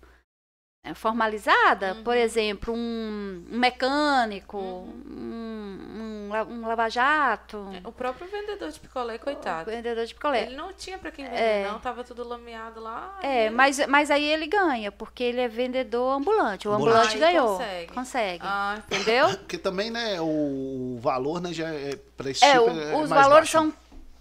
[0.95, 2.03] formalizada, Uhum.
[2.03, 5.03] por exemplo, um, um mecânico, Uhum.
[5.07, 9.69] um, um, um lava-jato, O próprio vendedor de picolé, coitado.
[9.69, 10.47] vendedor de picolé.
[10.47, 11.67] Ele não tinha pra quem vender, É.
[11.71, 11.79] não.
[11.79, 13.19] Tava tudo lameado lá.
[13.21, 16.67] É, ele- mas, mas aí ele ganha, porque ele é vendedor ambulante.
[16.67, 17.17] O Ambulante.
[17.17, 17.57] ganhou.
[17.57, 17.93] consegue.
[17.93, 18.43] Consegue.
[18.45, 19.27] Ah, Entendeu?
[19.37, 22.95] Porque também, né, o, o valor, né, já é para esse É, tipo o- é
[22.95, 23.51] os mais valores baixo.
[23.51, 23.73] são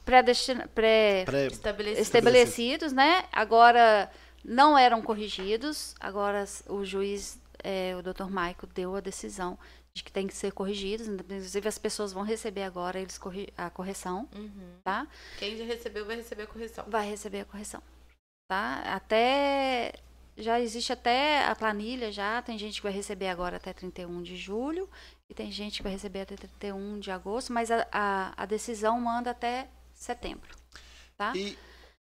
[0.05, 2.03] pré- Pré- estabelecido.
[2.03, 3.25] estabelecidos, né?
[3.33, 4.11] Agora
[4.45, 5.95] não eram corrigidos.
[6.01, 8.29] Agora o juiz, é, o Dr.
[8.31, 9.59] Maico, deu a decisão
[9.93, 11.09] de que tem que ser corrigidos.
[11.09, 14.77] Inclusive as pessoas vão receber agora eles corri- a correção, Uhum.
[14.85, 15.07] tá?
[15.39, 16.85] Quem já recebeu vai receber a correção.
[16.89, 17.83] Vai receber a correção,
[18.49, 18.83] tá?
[18.87, 19.93] Até
[20.37, 22.41] já existe até a planilha já.
[22.41, 24.89] Tem gente que vai receber agora até 31 de julho
[25.29, 28.99] e tem gente que vai receber até 31 de agosto, mas a, a, a decisão
[29.01, 30.49] manda até setembro,
[31.17, 31.33] tá?
[31.37, 31.59] E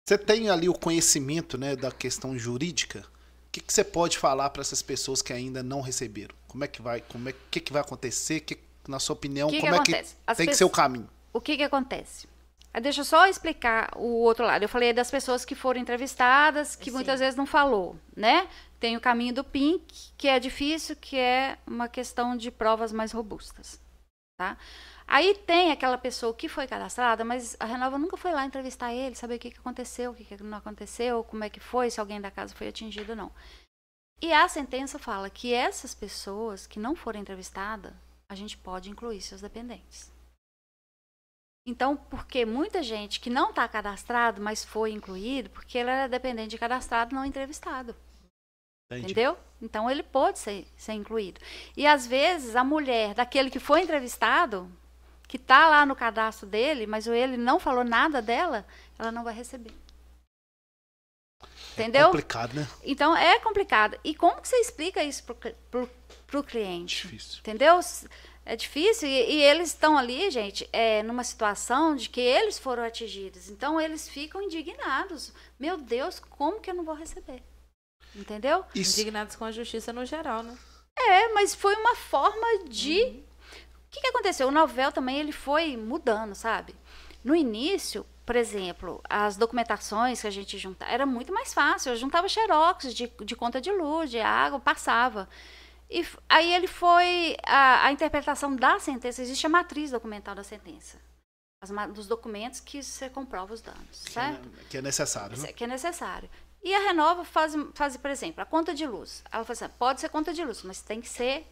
[0.06, 3.00] você tem ali o conhecimento, né, da questão jurídica.
[3.48, 6.34] O que, que você pode falar para essas pessoas que ainda não receberam?
[6.46, 8.40] Como é que vai, como é que, que vai acontecer?
[8.40, 10.16] Que, na sua opinião, que que como é que acontece?
[10.26, 11.08] As tem que ser o caminho?
[11.32, 12.28] o que que acontece?
[12.72, 14.62] Ah, Deixa eu só explicar o outro lado.
[14.62, 16.96] Eu falei das pessoas que foram entrevistadas, que Sim.
[16.96, 18.48] muitas vezes não falou, né?
[18.78, 19.80] Tem o caminho do PIN,
[20.18, 23.80] que é difícil, que é uma questão de provas mais robustas,
[24.36, 24.58] tá?
[25.06, 29.14] Aí tem aquela pessoa que foi cadastrada, mas a Renova nunca foi lá entrevistar ele,
[29.14, 32.00] saber o que, que aconteceu, o que, que não aconteceu, como é que foi, se
[32.00, 33.32] alguém da casa foi atingido ou não.
[34.22, 37.92] E a sentença fala que essas pessoas que não foram entrevistadas,
[38.28, 40.10] a gente pode incluir seus dependentes.
[41.66, 46.50] Então, porque muita gente que não está cadastrado, mas foi incluído, porque ele era dependente
[46.50, 47.94] de cadastrado não entrevistado.
[48.90, 49.12] Entendi.
[49.12, 49.38] Entendeu?
[49.62, 51.40] Então ele pode ser, ser incluído.
[51.76, 54.70] E às vezes a mulher daquele que foi entrevistado,
[55.28, 58.66] que está lá no cadastro dele, mas ele não falou nada dela,
[58.98, 59.72] ela não vai receber.
[61.72, 62.06] Entendeu?
[62.06, 62.68] Complicado, né?
[62.84, 63.98] Então é complicado.
[64.04, 65.90] E como que você explica isso pro,
[66.26, 67.02] pro cliente?
[67.02, 67.40] Difícil.
[67.40, 67.80] Entendeu?
[68.46, 69.08] É difícil.
[69.08, 73.48] E, e eles estão ali, gente, é, numa situação de que eles foram atingidos.
[73.48, 75.32] Então eles ficam indignados.
[75.58, 77.42] Meu Deus, como que eu não vou receber?
[78.14, 78.64] Entendeu?
[78.74, 80.56] Isso, Indignados com a justiça no geral, né?
[80.96, 83.00] É, mas foi uma forma de.
[83.02, 83.33] O
[83.94, 84.48] que, que aconteceu?
[84.48, 86.74] O novel também ele foi mudando, sabe?
[87.22, 91.92] No início, por exemplo, as documentações que a gente juntava era muito mais fácil.
[91.92, 95.28] Eu juntava xerox de, de conta de luz, de água, passava.
[95.88, 97.36] E aí ele foi.
[97.44, 100.98] A, a interpretação da sentença, existe a matriz documental da sentença.
[101.62, 104.48] As dos documentos que você comprova os danos, que é, certo?
[104.68, 105.52] que é necessário, né?
[105.52, 106.28] que é necessário.
[106.62, 109.22] E a Renova faz, faz, por exemplo, a conta de luz.
[109.32, 111.46] Ela fala assim, pode ser conta de luz, mas tem que ser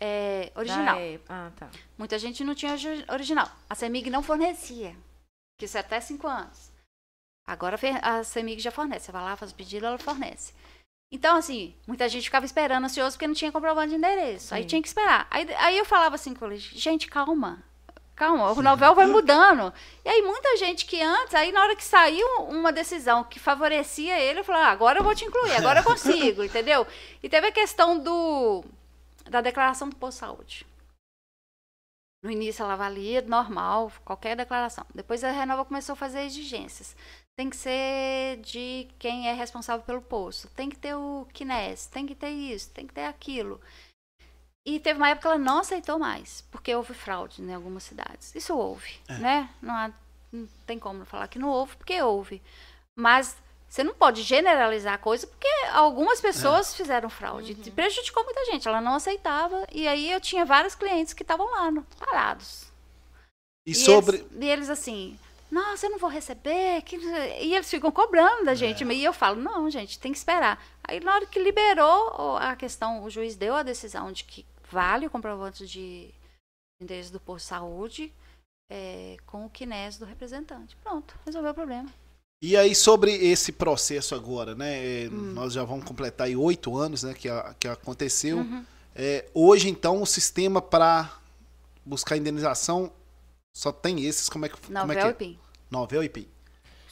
[0.00, 0.96] é, original.
[1.28, 1.70] Ah, tá.
[1.96, 3.48] Muita gente não tinha origi- original.
[3.68, 4.96] A CEMIG não fornecia,
[5.58, 6.72] que isso é até cinco anos.
[7.46, 9.06] Agora a CEMIG já fornece.
[9.06, 10.52] Você vai lá, faz o pedido, ela fornece.
[11.12, 14.54] Então, assim, muita gente ficava esperando, ansioso, porque não tinha comprovante de endereço.
[14.54, 14.68] Aí Sim.
[14.68, 15.28] tinha que esperar.
[15.30, 17.62] Aí, aí eu falava assim com eles, gente, calma.
[18.16, 19.72] Calma, o novel vai mudando.
[20.04, 24.18] E aí muita gente que antes, aí na hora que saiu uma decisão que favorecia
[24.20, 26.86] ele, eu falei, ah, agora eu vou te incluir, agora eu consigo, entendeu?
[27.22, 28.64] E teve a questão do
[29.30, 30.66] da declaração do posto de saúde.
[32.22, 34.86] No início ela valia normal, qualquer declaração.
[34.94, 36.96] Depois a Renova começou a fazer exigências.
[37.36, 40.48] Tem que ser de quem é responsável pelo posto.
[40.50, 43.60] Tem que ter o KINES, tem que ter isso, tem que ter aquilo.
[44.66, 48.34] E teve uma época que ela não aceitou mais, porque houve fraude em algumas cidades.
[48.34, 49.50] Isso houve, né?
[49.60, 49.92] Não, há-
[50.32, 52.40] não tem como falar que não houve, porque houve.
[52.98, 53.36] Mas
[53.74, 57.58] você não pode generalizar a coisa, porque algumas pessoas fizeram fraude.
[57.66, 58.68] E prejudicou muita gente.
[58.68, 59.66] Ela não aceitava.
[59.72, 62.66] E aí eu tinha vários clientes que estavam lá, parados.
[63.66, 64.18] E sobre.
[64.18, 65.18] Eles, e eles assim,
[65.50, 66.82] nossa, eu não vou receber.
[66.82, 68.84] que não sei-" E eles ficam cobrando da gente.
[68.84, 70.64] E eu falo, não, gente, tem que esperar.
[70.84, 75.08] Aí na hora que liberou a questão, o juiz deu a decisão de que vale
[75.08, 76.14] o comprovante de
[76.80, 78.12] endereço do posto de saúde
[78.70, 80.76] é, com o quinés do representante.
[80.76, 82.03] Pronto, resolveu o problema.
[82.46, 85.08] E aí, sobre esse processo agora, né?
[85.10, 85.32] Hum.
[85.32, 87.14] Nós já vamos completar aí oito anos, né?
[87.14, 88.36] Que, a- que aconteceu.
[88.36, 88.62] Uhum.
[88.94, 91.10] É, hoje, então, o sistema para
[91.86, 92.92] buscar indenização
[93.56, 94.28] só tem esses.
[94.28, 95.12] Como é que, como é, Novel que e é?
[95.14, 95.38] PIN.
[95.70, 96.28] Novel e PIN.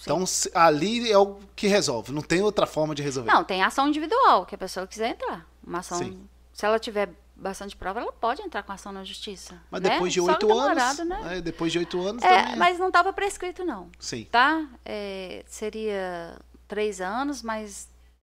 [0.01, 0.25] Então,
[0.55, 2.13] ali é o que resolve.
[2.13, 3.31] Não tem outra forma de resolver.
[3.31, 5.47] Não, tem ação individual, que a pessoa quiser entrar.
[5.63, 5.99] Uma ação.
[5.99, 6.27] Sim.
[6.55, 7.11] Se ela tiver
[7.43, 9.61] bastante prova, ela pode entrar com ação na justiça.
[9.71, 9.91] Mas né?
[9.91, 10.99] depois de oito anos.
[11.05, 11.37] né?
[11.37, 12.57] é, depois de oito anos É, também.
[12.57, 13.91] mas não estava prescrito, não.
[13.99, 14.25] Sim.
[14.27, 14.67] Tá?
[14.85, 16.39] É, seria
[16.69, 17.89] três anos, mas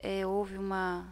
[0.01, 1.05] é, houve uma,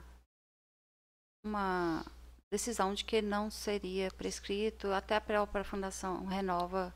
[1.45, 2.03] uma
[2.51, 4.91] decisão de que não seria prescrito.
[4.91, 6.93] Até a própria Fundação Renova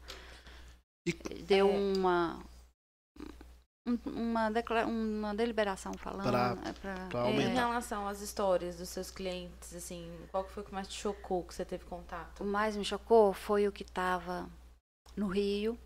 [1.08, 1.14] E-
[1.44, 1.72] deu É.
[1.98, 2.44] uma.
[3.88, 6.28] Um- Uma, declara- uma deliberação falando.
[6.28, 10.52] Pra- é, pra- pra é, Em relação às histórias dos seus clientes, assim, qual que
[10.52, 12.44] foi o que mais te chocou que você teve O contato?
[12.44, 14.50] mais me chocou foi o que estava
[15.16, 15.78] no Rio,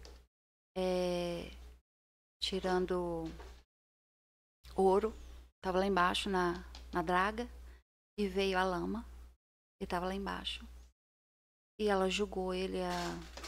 [0.77, 1.51] é,
[2.43, 3.25] tirando
[4.75, 5.13] ouro.
[5.57, 7.47] Estava lá embaixo na, na draga
[8.19, 9.05] e veio a lama
[9.79, 10.65] e estava lá embaixo.
[11.79, 12.91] E ela julgou ele a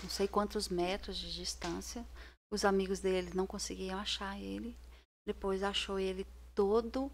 [0.03, 2.05] não sei quantos metros de distância.
[2.53, 4.77] Os amigos dele não conseguiam achar ele.
[5.25, 6.23] Depois achou ele
[6.53, 7.11] todo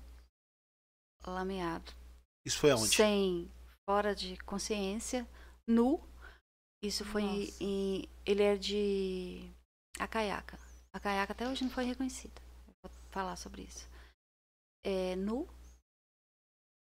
[1.25, 1.93] lameado
[2.45, 2.93] Isso foi aonde?
[2.93, 3.49] sem
[3.89, 5.25] fora de consciência,
[5.65, 6.01] nu.
[6.83, 7.63] Isso foi Nossa.
[7.63, 9.49] em ele é de
[9.97, 10.59] Acaiaca.
[10.93, 12.41] Acaiaca até hoje não foi reconhecida.
[12.67, 13.87] Eu Vou falar sobre isso.
[14.83, 15.47] É nu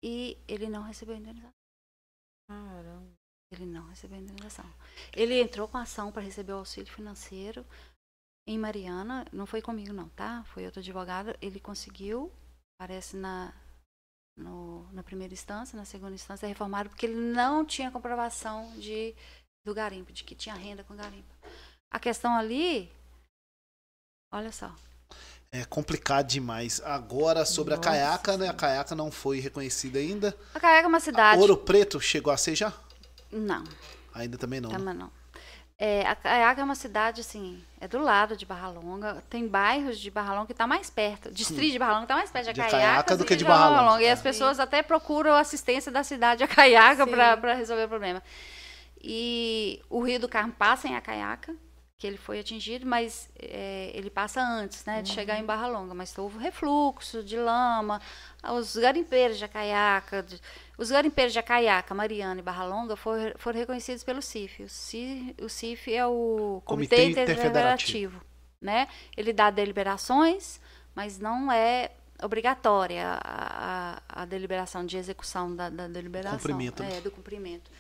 [0.03, 1.53] e ele não recebeu indenização.
[2.49, 3.13] Caramba.
[3.53, 4.65] Ele não recebeu indenização.
[5.13, 7.65] Ele entrou com ação para receber o auxílio financeiro
[8.47, 9.25] em Mariana.
[9.33, 10.45] Não foi comigo, não, tá?
[10.53, 11.37] Foi outro advogado.
[11.41, 12.33] Ele conseguiu,
[12.79, 13.53] parece na,
[14.37, 19.15] no- na primeira instância, na segunda instância, reformaram, porque ele não tinha comprovação de,
[19.65, 21.33] do garimpo, de que tinha renda com garimpo.
[21.93, 22.91] A questão ali,
[24.33, 24.75] olha só.
[25.55, 26.81] É complicado demais.
[26.83, 28.49] Agora, sobre Nossa a caiaca, né?
[28.49, 30.35] A caiaca não foi reconhecida ainda.
[30.55, 31.39] A Caiaca é uma cidade.
[31.39, 32.73] Ouro Preto chegou a ser já?
[33.31, 33.63] Não.
[34.15, 34.71] Ainda também não.
[34.71, 34.79] né?
[34.79, 35.13] Também não.
[35.85, 39.21] É, a Caiaca é uma cidade, assim, é do lado de Barra Longa.
[39.29, 41.33] Tem bairros de Barra Longa que tá mais perto.
[41.33, 44.01] Distrito de Barra Longa tá mais perto de De Caiaca do que de Barra Longa.
[44.01, 44.13] E É.
[44.13, 47.11] as pessoas até procuram assistência da cidade de Acaiaca Sim.
[47.11, 48.23] para resolver o problema.
[49.03, 51.53] E o Rio do Carmo passa em Acaiaca,
[51.99, 55.95] que ele foi atingido, mas é, ele passa antes, né, de chegar em Barra Longa.
[55.95, 58.01] Mas houve refluxo de lama,
[58.53, 60.41] os garimpeiros de Acaiaca, de,
[60.83, 64.65] os garimpeiros de Acaiaca, Mariana e Barra Longa foram, foram reconhecidos pelo CIF.
[64.65, 68.21] O CIF, o CIF é o Comitê, Comitê Interfederativo,
[68.61, 68.89] né?
[69.17, 70.61] Ele dá deliberações,
[70.95, 71.93] mas não é
[72.23, 76.39] obrigatória a, a, a deliberação de execução da, da deliberação.
[76.39, 76.99] Cumprimento, né?
[76.99, 77.71] É, do cumprimento.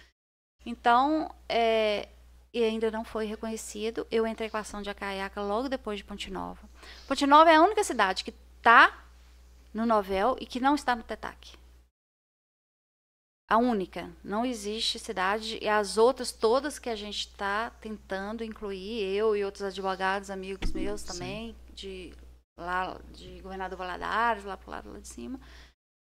[0.64, 2.08] Então, é,
[2.54, 4.06] e ainda não foi reconhecido.
[4.10, 6.68] Eu entrei com a ação de Acaiaca logo depois de Ponte Nova.
[7.08, 9.06] Ponte Nova é a única cidade que está
[9.74, 11.61] no Novel e que não está no TETAC.
[13.52, 14.08] A única.
[14.24, 15.58] Não existe cidade.
[15.60, 20.72] E as outras todas que a gente está tentando incluir, eu e outros advogados, amigos
[20.72, 22.14] meus também, de
[22.58, 25.38] lá de Governador Valadares, lá pro lado lá de cima.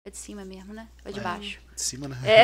[0.08, 0.88] É de cima mesmo, né?
[1.04, 1.22] Ou é de É.
[1.24, 1.60] baixo?
[1.76, 2.18] De cima, né?
[2.24, 2.44] É.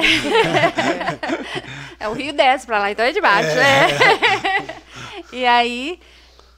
[2.03, 3.55] é o rio desce pra lá, então é de baixo.
[3.55, 3.87] né?
[5.31, 6.01] e aí,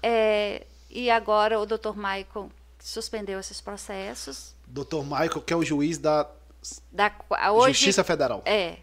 [0.01, 1.93] é, e agora o Dr.
[1.95, 4.55] Michael suspendeu esses processos.
[4.65, 6.27] Doutor Michael, que é o juiz da
[6.91, 7.11] Da,
[7.51, 8.41] hoje, Justiça Federal.
[8.45, 8.77] É,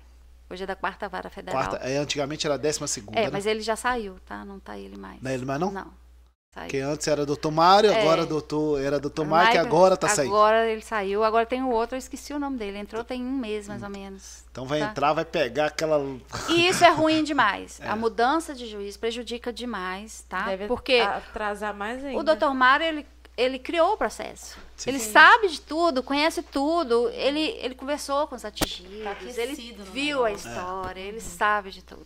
[0.50, 1.62] hoje é da quarta vara federal.
[1.62, 3.30] Quarta, é, antigamente era a décima segunda, É, né?
[3.32, 4.44] mas ele já saiu, tá?
[4.44, 5.20] Não tá ele mais.
[5.22, 5.70] Não é ele mais não?
[5.70, 6.08] Não.
[6.54, 6.64] Saiu.
[6.64, 8.00] Porque antes era doutor Mário, É.
[8.00, 10.34] agora doutor, era doutor Mike, Michael- agora tá saindo.
[10.34, 11.22] Agora ele saiu.
[11.22, 12.78] Agora tem o outro, eu esqueci o nome dele.
[12.78, 14.44] Entrou tem um mês, mais ou menos.
[14.50, 14.86] Então vai tá.
[14.86, 16.00] entrar, vai pegar aquela.
[16.48, 17.78] E isso é ruim demais.
[17.84, 17.88] É.
[17.88, 20.46] A mudança de juiz prejudica demais, tá?
[20.46, 22.18] Deve Porque atrasar mais ainda.
[22.18, 23.06] o doutor Mário, ele,
[23.38, 24.58] ele criou o processo.
[24.76, 24.90] Sim.
[24.90, 27.08] Ele sabe de tudo, conhece tudo.
[27.10, 30.50] Ele, ele conversou com os atingidos, Tá ele viu a negócio.
[30.50, 32.04] história, ele sabe de tudo.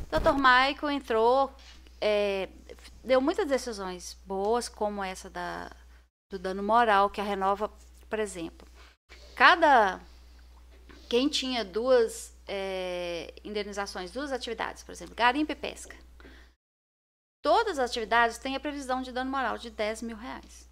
[0.00, 1.50] O doutor Michael entrou,
[1.98, 2.50] é,
[3.02, 5.70] deu muitas decisões boas, como essa da,
[6.30, 7.72] do dano moral, que a Renova,
[8.10, 8.68] por exemplo.
[9.34, 9.98] Cada.
[11.08, 15.96] Quem tinha duas é, indenizações, duas atividades, por exemplo, garimpo e pesca.
[17.44, 20.66] Todas as atividades têm a previsão de dano moral de 10 mil reais.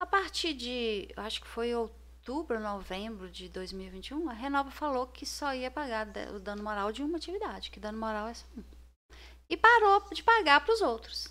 [0.00, 5.54] A partir de, acho que foi outubro, novembro de 2021, a Renova falou que só
[5.54, 8.64] ia pagar o dano moral de uma atividade, que dano moral é só um.
[9.50, 11.28] E parou de pagar para os outros.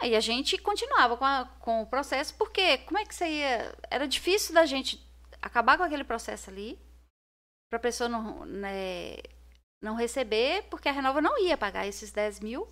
[0.00, 3.76] Aí a gente continuava com, a- com o processo, porque como é que você ia.
[3.90, 5.04] Era difícil da gente
[5.42, 6.78] acabar com aquele processo ali,
[7.68, 9.16] para a pessoa não, né,
[9.82, 12.68] não receber, porque a Renova não ia pagar esses 10 mil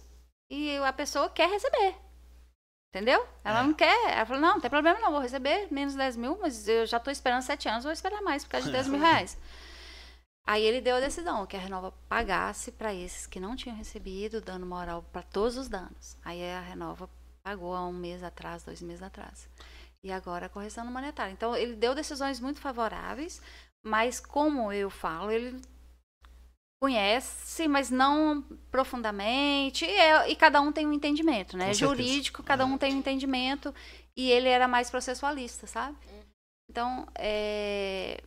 [0.50, 1.96] e a pessoa quer receber.
[2.94, 3.26] Entendeu?
[3.42, 3.62] Ela É.
[3.64, 4.10] não quer.
[4.12, 6.98] Ela falou, não, não tem problema não, vou receber menos 10 mil, mas eu já
[6.98, 9.36] estou esperando 7 anos, vou esperar mais por causa de 10 mil reais.
[10.46, 14.40] Aí ele deu a decisão que a Renova pagasse para esses que não tinham recebido
[14.42, 16.16] dano moral para todos os danos.
[16.24, 17.08] Aí a Renova
[17.42, 19.48] pagou há um mês atrás, dois meses atrás.
[20.04, 21.32] E agora a correção no monetário.
[21.32, 23.40] Então ele deu decisões muito favoráveis,
[23.82, 25.60] mas como eu falo, ele
[26.80, 29.84] conhece, mas não profundamente.
[29.84, 31.68] E, é- e cada um tem um entendimento, né?
[31.68, 32.02] Com certeza.
[32.02, 33.74] Jurídico, cada um tem um entendimento.
[34.16, 35.96] E ele era mais processualista, sabe?
[36.70, 38.22] Então, é...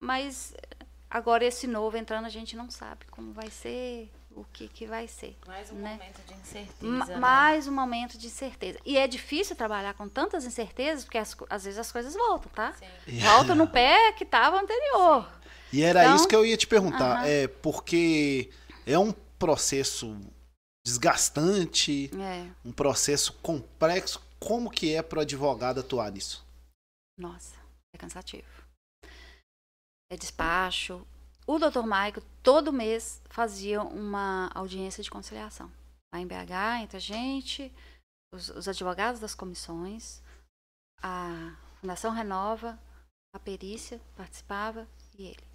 [0.00, 0.54] Mas
[1.10, 5.06] agora esse novo entrando, a gente não sabe como vai ser, o que, que vai
[5.06, 5.36] ser.
[5.46, 5.92] Mais um né?
[5.92, 7.06] momento de incerteza.
[7.06, 7.16] Né?
[7.16, 8.78] Mais um momento de incerteza.
[8.84, 12.72] E é difícil trabalhar com tantas incertezas, porque as às vezes as coisas voltam, tá?
[12.72, 13.18] Sim.
[13.20, 15.28] Volta no pé que estava anterior.
[15.72, 17.26] E era Então- isso que eu ia te perguntar.
[17.26, 18.50] É porque
[18.86, 20.16] é um processo
[20.84, 24.20] desgastante, É, um processo complexo.
[24.38, 26.44] Como que é para o advogado atuar nisso?
[27.18, 27.54] nossa,
[27.94, 28.48] é cansativo.
[30.10, 31.06] É despacho.
[31.46, 31.82] O Dr.
[31.86, 35.70] Maico, todo mês, fazia uma audiência de conciliação.
[36.12, 37.72] Lá em BH, entre a gente,
[38.34, 40.20] os, os advogados das comissões,
[41.00, 42.78] a Fundação Renova,
[43.34, 44.86] a perícia participava
[45.16, 45.51] e ele.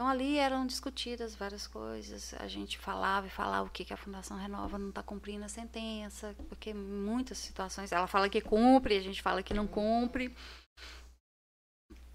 [0.00, 2.32] Então ali eram discutidas várias coisas.
[2.38, 5.48] A gente falava e falava o que, que a Fundação Renova não está cumprindo a
[5.48, 10.34] sentença, porque muitas situações ela fala que cumpre, a gente fala que não cumpre.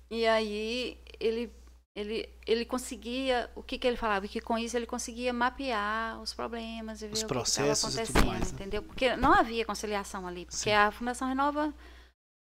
[0.10, 1.54] E aí ele
[1.96, 4.28] ele, ele conseguia, o que, que ele falava?
[4.28, 7.98] Que com isso ele conseguia mapear os problemas e ver Os o que processos e
[7.98, 8.56] tudo acontecendo, mais, né?
[8.56, 8.82] entendeu?
[8.82, 10.72] Porque não havia conciliação ali, porque Sim.
[10.72, 11.72] a Fundação Renova,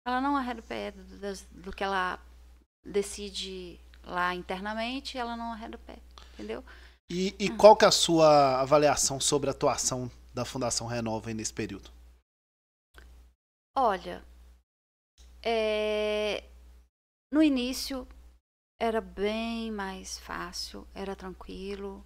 [0.06, 2.20] ela não arreda o pé do, do que ela
[2.86, 5.98] decide lá internamente, ela não arreda o pé,
[6.34, 6.64] entendeu?
[7.10, 11.52] E, e qual que é a sua avaliação sobre a atuação da Fundação Renova nesse
[11.52, 11.90] período?
[13.76, 14.24] Olha,
[15.42, 16.44] é,
[17.32, 18.06] no início
[18.80, 22.04] era bem mais fácil, era tranquilo,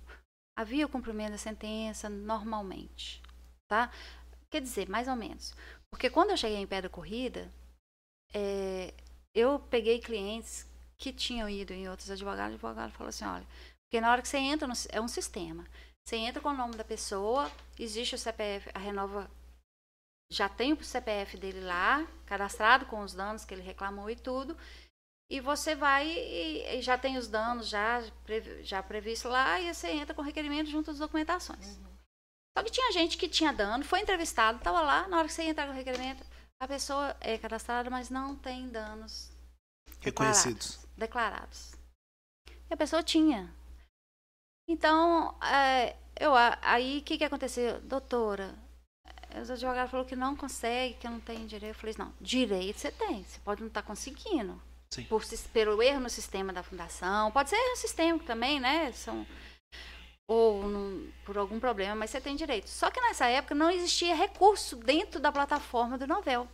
[0.56, 3.22] havia o cumprimento da sentença normalmente,
[3.68, 3.90] tá?
[4.50, 5.54] Quer dizer, mais ou menos.
[5.90, 7.50] Porque quando eu cheguei em Pedra Corrida,
[8.32, 8.94] é,
[9.34, 10.66] eu peguei clientes
[10.98, 13.46] que tinham ido em outros advogados, o advogado falou assim, olha,
[13.84, 15.64] porque na hora que você entra, no, é um sistema.
[16.06, 19.30] Você entra com o nome da pessoa, existe o CPF, a Renova
[20.32, 24.56] já tem o CPF dele lá, cadastrado com os danos que ele reclamou e tudo.
[25.30, 29.72] E você vai e, e já tem os danos já, previ- já previsto lá e
[29.72, 31.78] você entra com o requerimento junto às documentações.
[32.56, 35.42] Só que tinha gente que tinha dano, foi entrevistado, estava lá, na hora que você
[35.42, 36.24] entrar com o requerimento,
[36.62, 39.30] a pessoa é cadastrada, mas não tem danos
[40.00, 40.85] Reconhecidos.
[40.96, 41.74] Declarados.
[42.68, 43.52] E a pessoa tinha.
[44.68, 46.32] Então, é, eu,
[46.62, 47.80] aí o que, que aconteceu?
[47.82, 48.54] Doutora,
[49.30, 51.74] eh, os advogados falaram que não consegue, que não tem direito.
[51.76, 54.60] Eu falei, não, direito você tem, você pode não estar conseguindo.
[54.92, 55.04] Sim.
[55.04, 58.90] Por, pelo erro no sistema da fundação, pode ser erro sistêmico também, né?
[58.92, 59.26] São,
[60.28, 62.68] ou num- por algum problema, mas você tem direito.
[62.68, 66.48] Só que nessa época não existia recurso dentro da plataforma do Novel.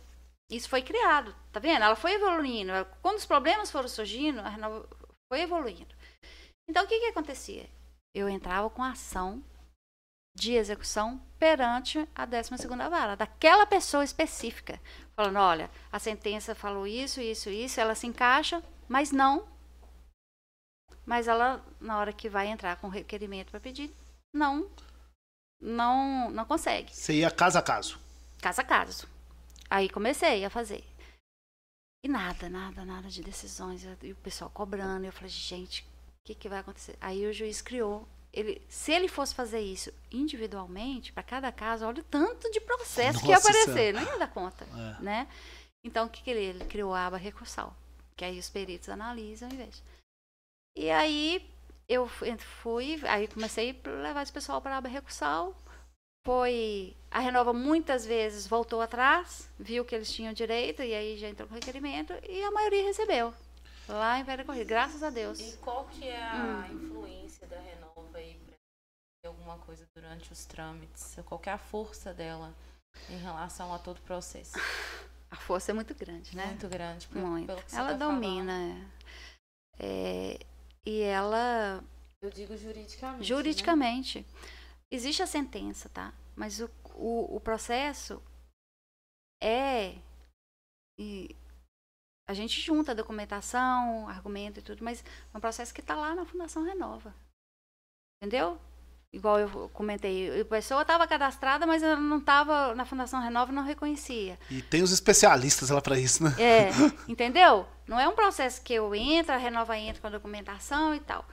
[0.53, 1.83] Isso foi criado, tá vendo?
[1.83, 2.71] Ela foi evoluindo.
[3.01, 4.87] Quando os problemas foram surgindo, a Renova
[5.31, 5.95] foi evoluindo.
[6.69, 7.67] Então, o que que acontecia?
[8.15, 9.43] Eu entrava com ação
[10.35, 14.79] de execução perante a 12ª vara, daquela pessoa específica,
[15.15, 19.47] falando, olha, a sentença falou isso, isso, isso, ela se encaixa, mas não.
[21.03, 23.91] Mas ela, na hora que vai entrar com requerimento para pedir,
[24.33, 24.71] não,
[25.59, 27.99] não, não consegue Você ia caso a caso.
[28.39, 29.12] caso a caso.
[29.73, 30.83] Aí comecei a fazer.
[32.05, 33.83] E nada, nada, nada de decisões.
[34.03, 35.03] E o pessoal cobrando.
[35.05, 35.85] E eu falei, gente, o
[36.27, 36.95] que, que vai acontecer?
[37.01, 38.07] Aí o juiz criou.
[38.31, 43.19] Ele, se ele fosse fazer isso individualmente, para cada caso, olha o tanto de processo
[43.19, 43.93] que ia Nossa aparecer.
[43.93, 45.01] Não ia dar conta, É.
[45.01, 45.27] né?
[45.83, 47.75] Então, o que, que ele, ele criou a aba recursal.
[48.15, 49.83] Que aí os peritos analisam e vejam.
[50.77, 51.49] E aí,
[51.87, 52.29] eu fui-
[53.07, 55.55] aí comecei a levar esse pessoal para a aba recursal
[56.25, 61.27] foi a Renova muitas vezes voltou atrás, viu que eles tinham direito e aí já
[61.27, 63.33] entrou com requerimento e a maioria recebeu.
[63.87, 65.39] Lá em Velha Corrida, graças a Deus.
[65.41, 66.35] E qual que é a
[66.71, 66.73] Hum.
[66.85, 68.39] influência da Renova aí
[69.21, 71.17] ter alguma coisa durante os trâmites?
[71.25, 72.53] Qual que é a força dela
[73.09, 74.53] em relação a todo o processo?
[75.29, 76.45] A força é muito grande, né?
[76.45, 77.07] Muito grande.
[77.07, 77.47] pelo- Muito.
[77.47, 78.53] pelo Ela tá domina.
[78.53, 79.03] é.
[79.85, 80.39] É,
[80.85, 81.83] e ela,
[82.21, 84.19] Eu digo juridicamente.
[84.19, 84.25] né?
[84.95, 86.13] Existe a sentença, tá?
[86.35, 88.21] Mas o, o, o processo
[89.41, 89.95] é.
[90.97, 91.35] E
[92.27, 95.03] a gente junta a documentação, argumento e tudo, mas
[95.33, 97.13] é um processo que está lá na Fundação Renova.
[98.21, 98.59] Entendeu?
[99.11, 103.55] Igual eu comentei, a pessoa estava cadastrada, mas ela não estava na Fundação Renova e
[103.55, 104.39] não reconhecia.
[104.49, 106.35] E tem os especialistas lá pra isso, né?
[106.39, 106.69] É,
[107.07, 107.67] entendeu?
[107.85, 111.25] Não é um processo que eu entro, a Renova entra com a documentação e tal.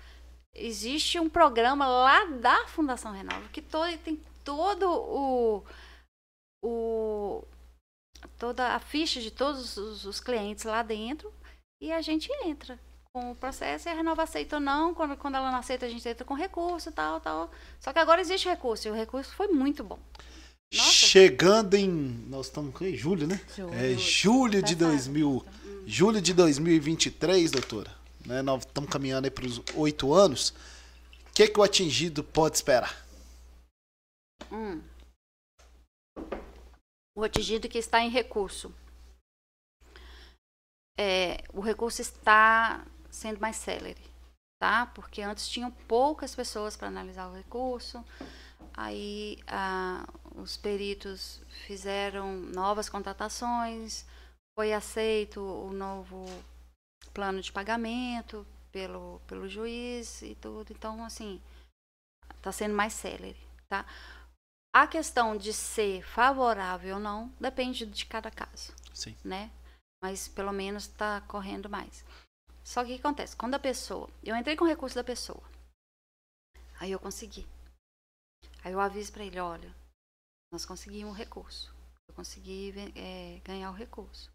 [0.54, 5.64] Existe um programa lá da Fundação Renova que todo, tem todo o,
[6.64, 7.44] o
[8.36, 11.32] toda a ficha de todos os, os clientes lá dentro
[11.80, 12.78] e a gente entra
[13.12, 14.94] com o processo e a Renova aceita ou não.
[14.94, 17.50] Quando, quando ela não aceita, a gente entra com recurso, tal, tal.
[17.80, 19.98] Só que agora existe recurso e o recurso foi muito bom.
[20.72, 20.90] Nossa.
[20.90, 21.88] Chegando em.
[22.28, 23.40] Nós estamos em julho, né?
[23.56, 23.74] Julho.
[23.74, 24.92] É julho de Tá certo.
[24.92, 25.44] 2000.
[25.86, 27.99] Julho de 2023, doutora.
[28.30, 28.42] Né?
[28.42, 30.50] Nós estamos caminhando aí para os oito anos.
[30.50, 33.04] O que, que o atingido pode esperar?
[34.52, 34.80] Hum.
[37.16, 38.72] O atingido que está em recurso.
[40.96, 44.00] É, o recurso está sendo mais célere,
[44.60, 44.86] tá?
[44.86, 48.04] Porque antes tinham poucas pessoas para analisar o recurso.
[48.74, 49.38] Aí
[50.36, 54.04] os peritos fizeram novas contratações,
[54.56, 56.24] foi aceito o novo
[57.12, 60.72] plano de pagamento pelo, pelo juiz e tudo.
[60.72, 61.40] Então, assim,
[62.36, 63.84] está sendo mais célere, tá?
[64.72, 69.16] A questão de ser favorável ou não depende de cada caso, Sim.
[69.24, 69.50] né?
[70.02, 72.04] Mas pelo menos está correndo mais.
[72.64, 73.36] Só que o que acontece?
[73.36, 74.08] Quando a pessoa.
[74.22, 75.42] Eu entrei com o recurso da pessoa.
[76.78, 77.46] Aí eu consegui.
[78.62, 79.74] Aí eu aviso para ele: olha,
[80.52, 81.74] nós conseguimos o recurso.
[82.08, 84.30] Eu consegui eh, ganhar o recurso.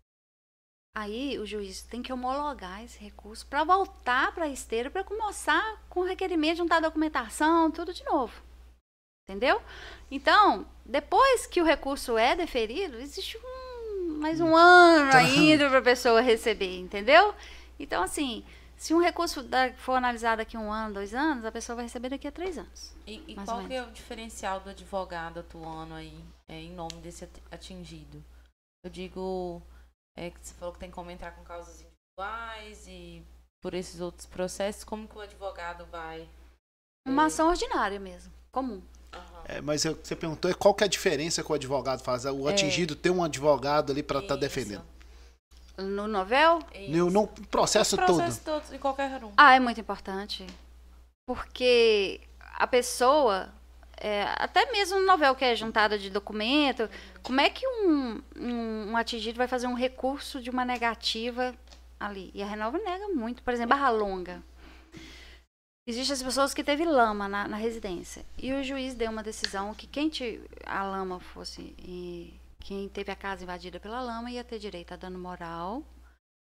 [0.97, 5.83] Aí o juiz tem que homologar esse recurso para voltar para a esteira para começar
[5.89, 8.33] com o requerimento, juntar a documentação, tudo de novo.
[9.27, 9.61] Entendeu?
[10.09, 15.17] Então, depois que o recurso é deferido, existe um, mais um ano Tá.
[15.17, 17.33] ainda para a pessoa receber, entendeu?
[17.77, 18.45] Então, assim,
[18.77, 21.85] se um recurso da- for analisado daqui a um ano, dois anos, a pessoa vai
[21.85, 22.95] receber daqui a três anos.
[23.05, 26.17] E, e qual é o diferencial do advogado atuando aí
[26.47, 28.23] é, em nome desse ati- atingido?
[28.85, 29.61] Eu digo
[30.17, 33.23] é, que você falou que tem como entrar com causas individuais e
[33.61, 36.27] por esses outros processos, como que o advogado vai?
[37.07, 38.81] Uma é, ação ordinária mesmo, comum.
[39.45, 42.25] É, mas eu- você perguntou é qual que é a diferença que o advogado faz?
[42.25, 42.51] O É.
[42.51, 44.83] atingido tem um advogado ali para estar Isso, defendendo.
[45.77, 46.59] No novel,
[46.89, 48.05] No, no processo todo.
[48.05, 49.31] processos todos, em qualquer um.
[49.37, 50.45] Ah, é muito importante.
[51.27, 52.21] Porque
[52.53, 53.49] a pessoa,
[53.97, 56.89] é, até mesmo no novel que é juntada de documento,
[57.23, 61.55] como é que um, um, um atingido vai fazer um recurso de uma negativa
[61.99, 62.31] ali?
[62.33, 63.41] E a Renova nega muito.
[63.41, 64.43] Por exemplo, Barra Longa.
[65.87, 68.25] Existem as pessoas que teve lama na, na residência.
[68.37, 71.75] E o juiz deu uma decisão que quem te, a lama fosse.
[71.77, 72.33] E,
[72.65, 75.83] quem teve a casa invadida pela lama ia ter direito a dano moral.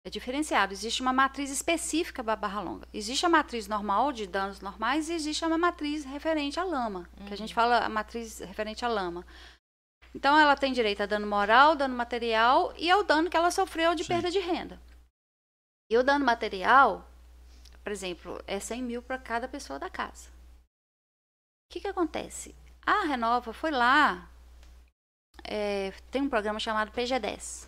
[0.06, 0.72] É diferenciado.
[0.72, 2.88] Existe uma matriz específica para Barra Longa.
[2.94, 7.10] Existe a matriz normal de danos normais e existe uma matriz referente à lama.
[7.26, 9.26] Que a gente fala a matriz referente à lama.
[10.14, 13.95] Então ela tem direito a dano moral, dano material e ao dano que ela sofreu
[13.95, 14.10] de Sim.
[14.10, 14.80] perda de renda.
[15.90, 17.10] E o dano material,
[17.84, 20.30] por exemplo, é 100 mil para cada pessoa da casa.
[20.30, 22.56] O que, que acontece?
[22.86, 24.30] A Renova foi lá,
[25.44, 27.68] é, tem um programa chamado PG10,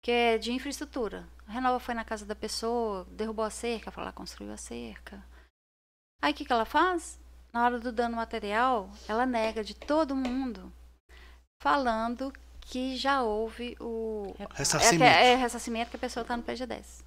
[0.00, 1.28] que é de infraestrutura.
[1.46, 5.22] A Renova foi na casa da pessoa, derrubou a cerca, foi lá, construiu a cerca.
[6.22, 7.18] Aí o que, que ela faz?
[7.52, 10.72] Na hora do dano material, ela nega de todo mundo,
[11.60, 15.04] falando que já houve o, é, que, Ressarcimento.
[15.04, 17.02] é ressarcimento que a pessoa está no PG10.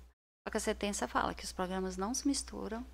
[0.46, 2.86] Só que a sentença fala que os programas não se misturam.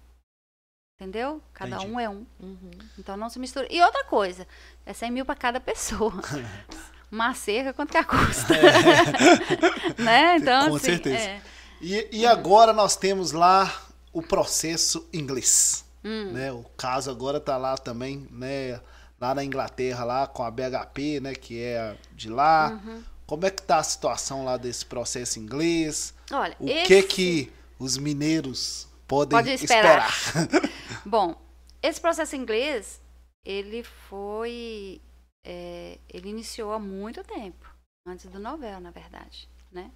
[0.95, 1.41] Entendeu?
[1.51, 1.91] Cada Entendi.
[1.91, 2.26] um é um.
[2.39, 2.72] Uhum.
[2.97, 3.68] Então não se mistura.
[3.72, 4.47] E outra coisa,
[4.85, 6.13] é 100 mil para cada pessoa.
[7.12, 8.54] Uma cerca, quanto que a custa?
[10.00, 10.38] né?
[10.38, 11.18] Então, Com assim, certeza.
[11.18, 11.42] é.
[11.82, 13.72] E, e agora nós temos lá
[14.14, 15.84] o processo inglês.
[16.04, 16.32] Hum.
[16.32, 16.52] Né?
[16.52, 18.80] O caso agora tá lá também, né?
[19.20, 21.34] Lá na Inglaterra, lá com a BHP, né?
[21.36, 22.80] Que é de lá.
[22.84, 23.04] Uhum.
[23.26, 26.14] Como é que tá a situação lá desse processo inglês?
[26.32, 30.10] Olha, O esse- que que os mineiros podem Pode esperar.
[30.10, 30.70] esperar?
[31.06, 31.36] Bom,
[31.84, 33.00] esse processo inglês,
[33.46, 35.02] ele foi.
[35.43, 37.65] É, ele iniciou há muito tempo,
[38.05, 39.47] antes do novel, na verdade.
[39.72, 39.91] Né?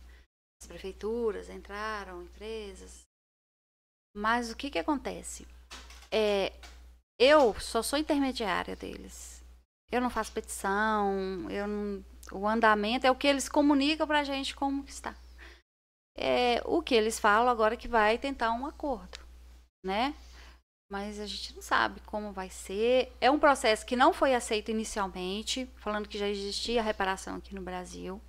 [0.61, 3.01] As prefeituras entraram, empresas.
[4.15, 5.45] Mas o que, que acontece?
[6.11, 6.53] É,
[7.19, 9.43] eu só sou intermediária deles.
[9.91, 14.55] Eu não faço petição, eu não- o andamento é o que eles comunicam pra gente
[14.55, 15.15] como que está.
[16.17, 19.19] É, o que eles falam agora é que vai tentar um acordo,
[19.85, 20.15] né?
[20.91, 23.11] Mas a gente não sabe como vai ser.
[23.19, 27.61] É um processo que não foi aceito inicialmente, falando que já existia reparação aqui no
[27.61, 28.21] Brasil.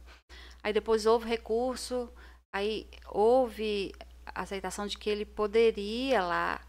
[0.63, 2.11] Aí depois houve recurso,
[2.53, 3.95] aí houve
[4.35, 6.61] aceitação de que ele poderia lá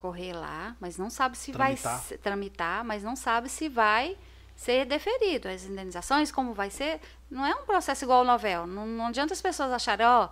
[0.00, 2.02] correr lá, mas não sabe se Tramitar.
[2.08, 4.18] vai tramitar, mas não sabe se vai
[4.54, 7.00] ser deferido as indenizações, como vai ser.
[7.30, 8.66] Não é um processo igual ao novel.
[8.66, 10.28] Não, não adianta as pessoas acharem, ó,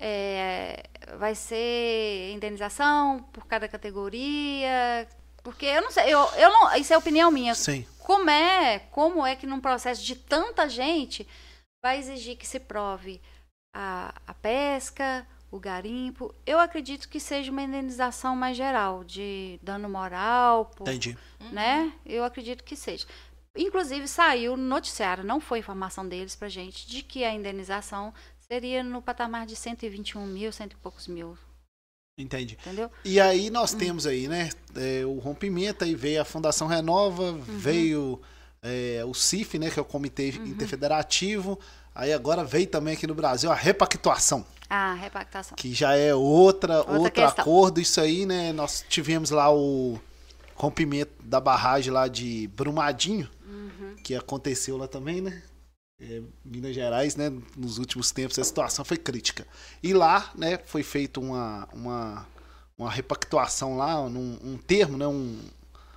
[0.00, 0.82] é,
[1.18, 5.06] vai ser indenização por cada categoria,
[5.42, 7.54] porque eu não sei, eu, eu não, isso é opinião minha.
[7.54, 7.86] Sim.
[7.98, 11.28] Como é, como é que num processo de tanta gente
[11.84, 13.20] vai exigir que se prove
[13.74, 16.34] a, a pesca, o garimpo?
[16.46, 21.16] Eu acredito que seja uma indenização mais geral, de dano moral, por, Entendi.
[21.52, 21.92] né?
[22.06, 23.06] Eu acredito que seja.
[23.56, 28.14] Inclusive saiu no noticiário, não foi informação deles pra gente, de que a indenização
[28.50, 31.38] seria no patamar de 121 mil, cento e poucos mil,
[32.18, 32.58] Entendi.
[32.60, 32.90] entendeu?
[33.04, 33.52] E aí Hum.
[33.52, 37.40] nós temos aí, né, é, o rompimento, aí veio a Fundação Renova, Uhum.
[37.42, 38.20] veio
[38.62, 40.46] é, o CIF, né, que é o Comitê Uhum.
[40.48, 41.58] Interfederativo,
[41.94, 45.56] aí agora veio também aqui no Brasil a repactuação, A repactação.
[45.56, 47.42] que já é outra, Outra outro questão.
[47.42, 49.98] acordo, isso aí, né, nós tivemos lá o
[50.56, 53.94] rompimento da barragem lá de Brumadinho, Uhum.
[54.04, 55.40] que aconteceu lá também, né,
[56.00, 59.46] é, Minas Gerais, né, nos últimos tempos a situação foi crítica.
[59.82, 62.26] E lá, né, foi feita uma, uma,
[62.78, 65.38] uma repactuação lá, num, um termo, né, um,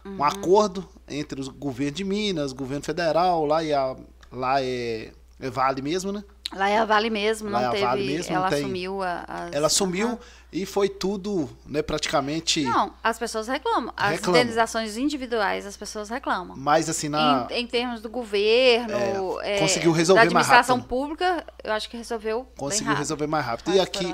[0.05, 0.17] Uhum.
[0.17, 3.95] um acordo entre o governo de Minas, o governo federal, lá, e a,
[4.31, 6.23] lá é, é Vale mesmo, né?
[6.55, 7.83] Lá é a Vale mesmo, Lá não é a teve.
[7.85, 10.19] Vale mesmo, não ela tem- assumiu a, as- Ela assumiu
[10.51, 13.91] e foi tudo, né, praticamente, Não, as pessoas reclamam.
[13.97, 14.39] As Reclamam.
[14.41, 16.55] indenizações individuais, as pessoas reclamam.
[16.55, 20.89] mais assim, na, Em, em termos do governo, é, conseguiu resolver da mais administração rápido.
[20.89, 22.47] pública, eu acho que resolveu.
[22.57, 22.99] conseguiu rápido.
[22.99, 23.73] resolver mais rápido.
[23.73, 24.13] E aqui,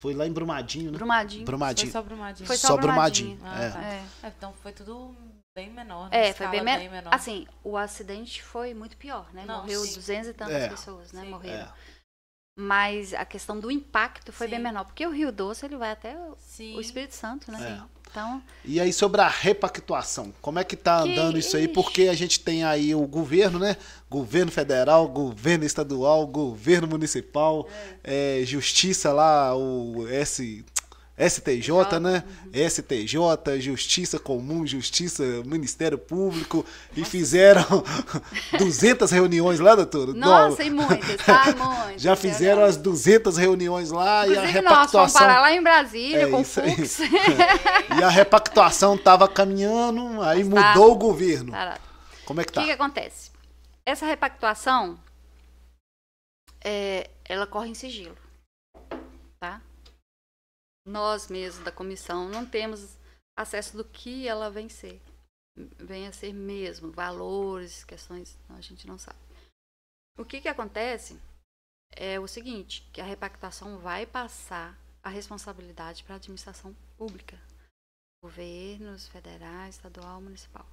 [0.00, 0.98] foi lá em Brumadinho, né?
[0.98, 1.44] Brumadinho.
[1.44, 1.90] Brumadinho.
[1.90, 2.46] Foi só Brumadinho.
[2.46, 3.36] Foi Só só Brumadinho.
[3.36, 3.62] Brumadinho.
[3.62, 3.70] Ah, é.
[3.70, 3.82] tá.
[3.82, 4.02] É.
[4.28, 5.14] É, Então foi tudo
[5.54, 6.10] bem menor.
[6.10, 6.28] né?
[6.28, 7.14] É, foi bem, Escala men- menor.
[7.14, 9.44] Assim, o acidente foi muito pior, né?
[9.46, 9.94] Não, Morreu sim.
[9.94, 10.68] 200 e tantas É.
[10.68, 11.22] pessoas, né?
[11.22, 11.30] Sim.
[11.30, 11.64] Morreram.
[11.66, 11.72] É.
[12.56, 14.64] Mas a questão do impacto foi bem Sim.
[14.64, 16.76] menor, porque o Rio Doce ele vai até o, Sim.
[16.76, 17.80] o Espírito Santo, né?
[17.80, 17.94] É.
[18.10, 21.66] Então, E aí sobre a repactuação, como é que tá Que andando isso aí?
[21.66, 23.76] Porque a gente tem aí o governo, né?
[24.08, 27.68] Governo federal, governo estadual, governo municipal,
[28.04, 30.64] é, justiça lá, o S,
[31.16, 32.24] STJ, né?
[32.52, 36.66] STJ, Justiça Comum, Justiça, Ministério Público,
[36.96, 37.64] e fizeram
[38.58, 40.12] 200 reuniões lá, doutor?
[40.14, 41.44] Nossa, e muitas, tá?
[41.54, 42.02] Muitas.
[42.02, 45.20] Já fizeram as 200 reuniões lá e a Inclusive, nós fomos repactuação.
[45.20, 46.74] parar lá em Brasília É com o isso aí.
[46.74, 46.98] Fux.
[47.96, 50.68] E a repactuação tava caminhando, aí Mas tá.
[50.74, 51.52] mudou o governo.
[51.52, 51.80] Parado.
[52.24, 52.60] Como é que O tá?
[52.62, 53.30] que, que acontece?
[53.86, 54.98] Essa repactuação,
[56.64, 58.16] é, ela corre em sigilo,
[59.38, 59.60] tá?
[60.86, 62.98] Nós mesmos da comissão não temos
[63.36, 65.00] acesso do que ela vem ser.
[65.78, 69.18] Vem a ser mesmo, valores, questões, a gente não sabe.
[70.18, 71.18] O que que acontece
[71.92, 77.38] é o seguinte, que a repactuação vai passar a responsabilidade para a administração pública.
[78.22, 80.66] Governos, federal, estadual, municipal.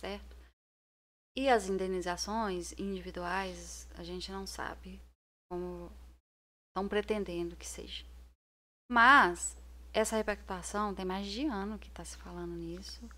[0.00, 0.36] Certo?
[1.36, 5.00] E as indenizações individuais, a gente não sabe
[5.50, 5.90] como
[6.70, 8.04] estão pretendendo que seja.
[8.90, 9.56] Mas
[9.92, 13.08] essa repactuação tem mais de ano que está se falando nisso,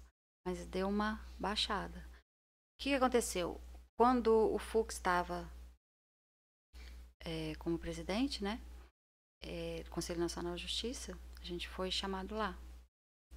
[0.47, 1.99] mas deu uma baixada.
[1.99, 3.61] O que aconteceu?
[3.99, 5.51] Quando o Fux estava
[7.25, 8.61] eh, como presidente, né,
[9.43, 12.57] eh, do Conselho Nacional de Justiça, a gente foi chamado lá.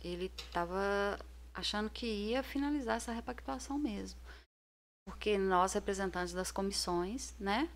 [0.04, 1.20] Ele estava
[1.54, 4.20] achando que ia finalizar essa repactuação mesmo.
[5.06, 7.70] Porque nós, representantes das comissões, né,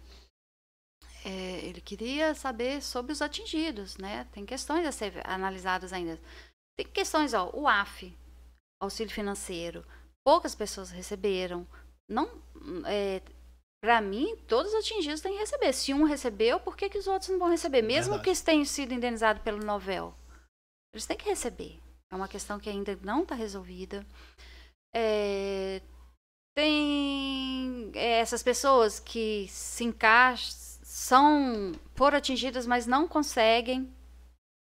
[1.25, 4.27] é, ele queria saber sobre os atingidos, né?
[4.31, 6.19] Tem questões a ser analisadas ainda.
[6.77, 8.15] Tem questões, ó, o AF,
[8.79, 9.83] auxílio financeiro,
[10.23, 11.67] poucas pessoas receberam.
[12.07, 12.29] Não,
[12.85, 13.23] é,
[13.83, 15.73] para mim, todos os atingidos têm que receber.
[15.73, 17.81] Se um recebeu, por que, que os outros não vão receber?
[17.81, 18.23] Mesmo Verdade.
[18.23, 20.13] que eles tenham sido indenizados pelo Novel,
[20.93, 21.79] eles têm que receber.
[22.11, 24.05] É uma questão que ainda não está resolvida.
[24.93, 25.81] É,
[26.55, 30.64] tem é, essas pessoas que se encaixam,
[30.95, 33.93] são por atingidas, mas não conseguem,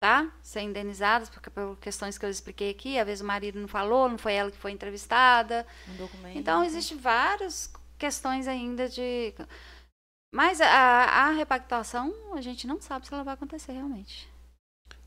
[0.01, 0.33] tá?
[0.41, 4.09] Ser indenizadas, porque por questões que eu expliquei aqui, às vezes o marido não falou,
[4.09, 5.67] não foi ela que foi entrevistada.
[5.87, 6.39] Um documento.
[6.39, 9.35] Então, existem várias questões ainda de.
[10.33, 14.27] Mas a, a repactuação, a gente não sabe se ela vai acontecer realmente.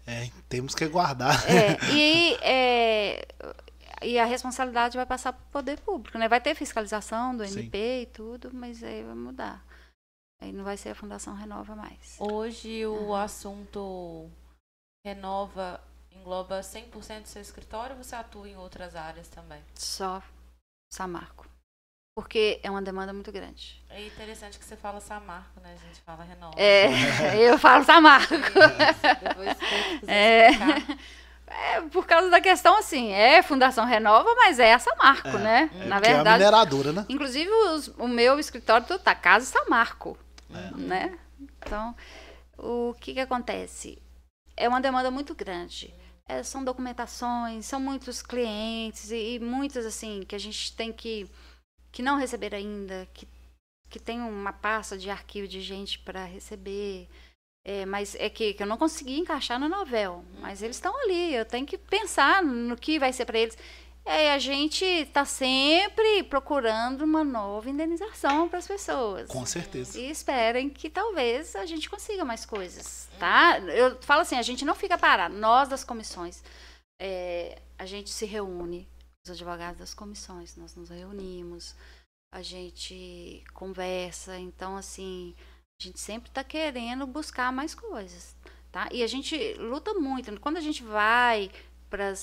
[0.06, 1.44] É, temos que guardar.
[1.50, 3.28] É, e, é,
[4.04, 6.28] e a responsabilidade vai passar para o poder público, né?
[6.30, 7.62] Vai ter fiscalização do Sim.
[7.62, 9.67] MP e tudo, mas aí vai mudar.
[10.40, 12.16] Aí não vai ser a Fundação Renova mais.
[12.20, 14.30] Hoje o assunto
[15.06, 15.82] renova
[16.12, 19.62] engloba 100% do seu escritório ou você atua em outras áreas também?
[19.76, 20.22] Só
[20.92, 21.48] Samarco.
[22.16, 23.84] Porque é uma demanda muito grande.
[23.90, 25.74] É interessante que você fala Samarco, né?
[25.74, 26.60] A gente fala renova.
[26.60, 26.88] É,
[27.50, 28.34] eu falo Samarco.
[28.34, 29.58] Isso, Depois
[30.08, 30.50] É.
[31.50, 35.70] É, por causa da questão, assim, é Fundação Renova, mas é a Samarco, É, né?
[35.74, 37.06] É Na porque é a verdade, mineradora, né?
[37.08, 40.18] Inclusive, os- o meu escritório tá Casa Samarco,
[40.50, 40.78] É.
[40.78, 41.20] né?
[41.40, 41.96] Então,
[42.58, 44.02] o que que acontece?
[44.56, 45.94] É uma demanda muito grande.
[46.28, 51.30] É, são documentações, são muitos clientes e, e muitas, assim, que a gente tem que,
[51.92, 53.28] que não receber ainda, que,
[53.90, 57.08] que tem uma pasta de arquivo de gente para receber.
[57.64, 60.24] É, mas é que, que eu não consegui encaixar no novel.
[60.40, 63.58] Mas eles estão ali, eu tenho que pensar no que vai ser para eles.
[64.08, 69.28] É, a gente está sempre procurando uma nova indenização para as pessoas.
[69.28, 70.00] Com certeza.
[70.00, 73.60] E esperem que talvez a gente consiga mais coisas, tá?
[73.60, 75.36] Eu falo assim, a gente não fica parado.
[75.36, 76.42] Nós das comissões,
[77.02, 78.88] é, a gente se reúne,
[79.26, 81.76] os advogados das comissões, nós nos reunimos,
[82.34, 84.38] a gente conversa.
[84.40, 85.36] Então, assim,
[85.82, 88.38] a gente sempre está querendo buscar mais coisas,
[88.72, 88.88] tá?
[88.90, 90.40] E a gente luta muito.
[90.40, 91.52] Quando a gente vai
[91.90, 92.14] para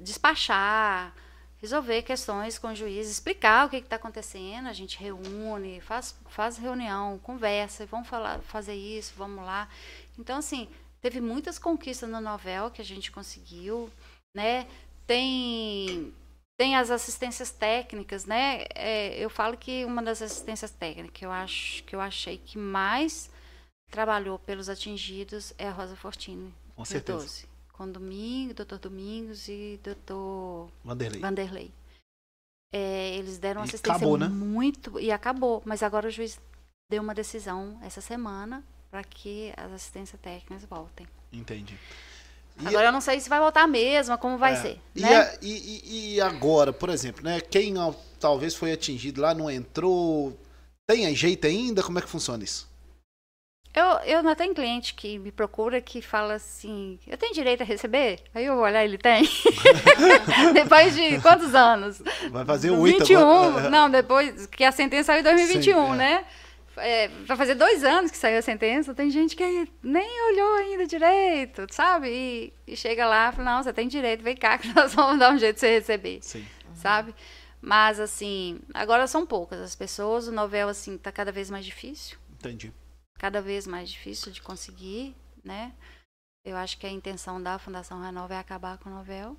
[0.00, 1.14] despachar,
[1.60, 6.56] resolver questões com o juiz, explicar o que está acontecendo, a gente reúne, faz, faz
[6.56, 9.68] reunião, conversa, vamos falar, fazer isso, vamos lá.
[10.18, 10.68] Então, assim,
[11.00, 13.90] teve muitas conquistas no novel que a gente conseguiu,
[14.34, 14.66] né?
[15.06, 16.12] Tem
[16.56, 18.66] tem as assistências técnicas, né?
[18.74, 22.58] É, eu falo que uma das assistências técnicas que eu acho que eu achei que
[22.58, 23.30] mais
[23.90, 26.54] trabalhou pelos atingidos é a Rosa Fortini.
[26.76, 27.18] Com certeza.
[27.18, 27.46] Cardoso,
[27.80, 31.18] Com Domingo, doutor Domingos e doutor Vanderlei.
[31.18, 31.70] Vanderlei.
[32.74, 34.28] É, eles deram E assistência acabou, né?
[34.28, 36.38] muito e acabou, mas agora o juiz
[36.90, 41.06] deu uma decisão essa semana para que as assistências técnicas voltem.
[41.32, 41.78] Entendi.
[42.60, 45.16] E- Agora eu não sei se vai voltar mesmo, como vai é, ser, E, né?
[45.16, 47.40] a- e- e- agora, por exemplo, né?
[47.40, 47.72] Quem
[48.18, 50.38] talvez foi atingido lá, não entrou.
[50.86, 51.82] Tem jeito ainda?
[51.82, 52.68] Como é que funciona isso?
[53.74, 57.64] Eu, eu não tenho cliente que me procura que fala assim, eu tenho direito a
[57.64, 58.18] receber?
[58.34, 59.22] Aí eu vou olhar, ele tem.
[60.52, 62.02] depois de quantos anos?
[62.30, 63.70] Vai fazer oito 21, agora.
[63.70, 65.96] não, depois que a sentença saiu em 2021, Sim, é.
[65.96, 66.24] né?
[66.80, 70.86] é, vai fazer dois anos que saiu a sentença, tem gente que nem olhou ainda
[70.86, 72.08] direito, sabe?
[72.08, 75.18] E, e chega lá e fala, não, você tem direito, vem cá que nós vamos
[75.18, 76.44] dar um jeito de você receber, Sim.
[76.74, 77.14] sabe?
[77.60, 82.18] Mas, assim, agora são poucas as pessoas, o novel, assim, tá cada vez mais difícil,
[82.38, 82.72] Entendi.
[83.20, 85.14] Cada vez mais difícil de conseguir,
[85.44, 85.74] né?
[86.42, 89.36] Eu acho que a intenção da Fundação Renova é acabar com o novel.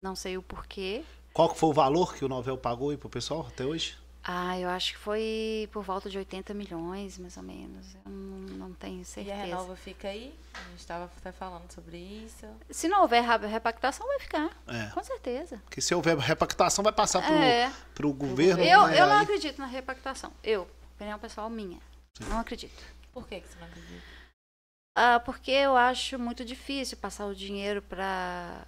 [0.00, 1.04] Não sei o porquê.
[1.32, 3.98] Qual que foi o valor que o Novel pagou aí pro pessoal até hoje?
[4.22, 7.96] Ah, eu acho que foi por volta de 80 milhões, mais ou menos.
[7.96, 8.38] Eu não,
[8.68, 9.36] não tenho E a certeza.
[9.36, 10.32] Renova fica aí?
[10.54, 12.46] A gente estava até falando sobre isso.
[12.70, 14.50] Se não houver repactação, vai ficar.
[14.68, 14.86] É.
[14.94, 15.60] Com certeza.
[15.64, 17.72] Porque se houver repactação, vai passar pro, É.
[17.92, 18.62] pro governo.
[18.62, 19.00] Eu, né?
[19.00, 20.32] eu não acredito na repactação.
[20.44, 21.80] Eu, opinião pessoal minha.
[22.20, 22.82] Não acredito.
[23.12, 24.02] Por que, que você não acredita?
[24.96, 28.66] Ah, porque eu acho muito difícil passar o dinheiro para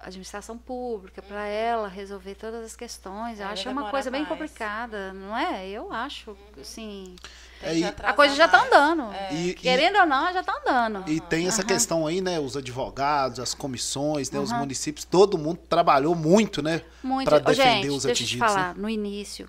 [0.00, 3.38] administração pública, para ela resolver todas as questões.
[3.38, 4.28] Eu Ela acho uma coisa bem mais.
[4.28, 5.68] complicada, não é?
[5.68, 7.14] Eu acho, assim,
[7.62, 8.72] É, que e- a coisa já tá mais.
[8.72, 9.12] andando.
[9.14, 9.32] É.
[9.32, 11.08] E- Querendo ou não, já tá andando.
[11.08, 11.68] E tem essa Aham.
[11.68, 12.40] questão aí, né?
[12.40, 14.40] Os advogados, as comissões, né?
[14.40, 14.58] Os Aham.
[14.58, 16.82] municípios, todo mundo trabalhou muito, né?
[17.00, 17.28] Muito.
[17.28, 18.62] pra Ô, defender gente, os deixa eu te atingidos, né?
[18.62, 19.48] falar, no início,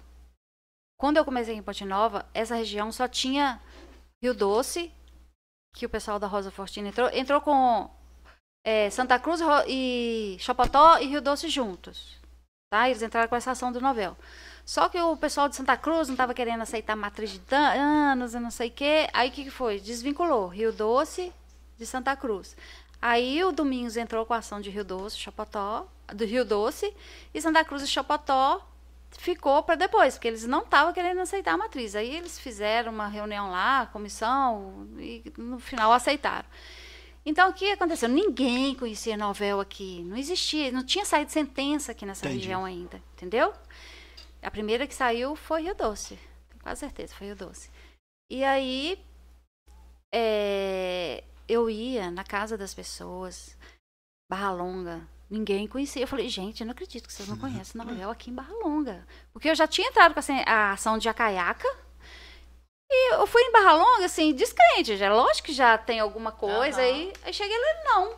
[1.04, 3.60] quando eu comecei em Ponte Nova, essa região só tinha
[4.24, 4.90] Rio Doce,
[5.76, 7.92] que o pessoal da Rosa Fortina entrou, entrou com
[8.66, 12.18] é, Santa Cruz e Chapotó e Rio Doce juntos.
[12.72, 12.88] Tá?
[12.88, 14.16] Eles entraram com essa ação do Novel.
[14.64, 18.40] Só que o pessoal de Santa Cruz não estava querendo aceitar matriz de danos e
[18.40, 19.10] não sei o quê.
[19.12, 19.82] Aí o que, que foi?
[19.82, 21.34] Desvinculou Rio Doce
[21.78, 22.56] de Santa Cruz.
[23.02, 25.86] Aí o Domingos entrou com a ação de Rio Doce, Chapotó,
[26.16, 26.96] do Rio Doce,
[27.34, 28.66] e Santa Cruz e Chapotó
[29.18, 31.95] ficou para depois, porque eles não estavam querendo aceitar a matriz.
[31.95, 36.48] Aí eles fizeram uma reunião lá, comissão, e no final aceitaram.
[37.26, 38.10] Então, o que aconteceu?
[38.10, 40.02] Ninguém conhecia novel aqui.
[40.03, 42.41] Não existia, não tinha saído sentença aqui nessa Entendi.
[42.41, 43.53] região ainda, entendeu?
[44.41, 46.19] A primeira que saiu foi Rio Doce.
[46.49, 47.69] Tenho quase certeza, foi Rio Doce.
[48.30, 48.99] E aí,
[50.14, 53.57] é, eu ia na casa das pessoas,
[54.30, 56.03] Barra Longa, ninguém conhecia.
[56.03, 59.05] Eu falei, gente, eu não acredito que vocês não conhecem novel aqui em Barra Longa.
[59.34, 61.68] Porque eu já tinha entrado com a, ação de Acaiaca,
[62.91, 64.95] e eu fui em Barra Longa, assim, descrente.
[64.97, 66.80] Já, lógico que já tem alguma coisa.
[66.80, 66.88] Aham.
[66.88, 68.15] Aí, aí cheguei lá, não.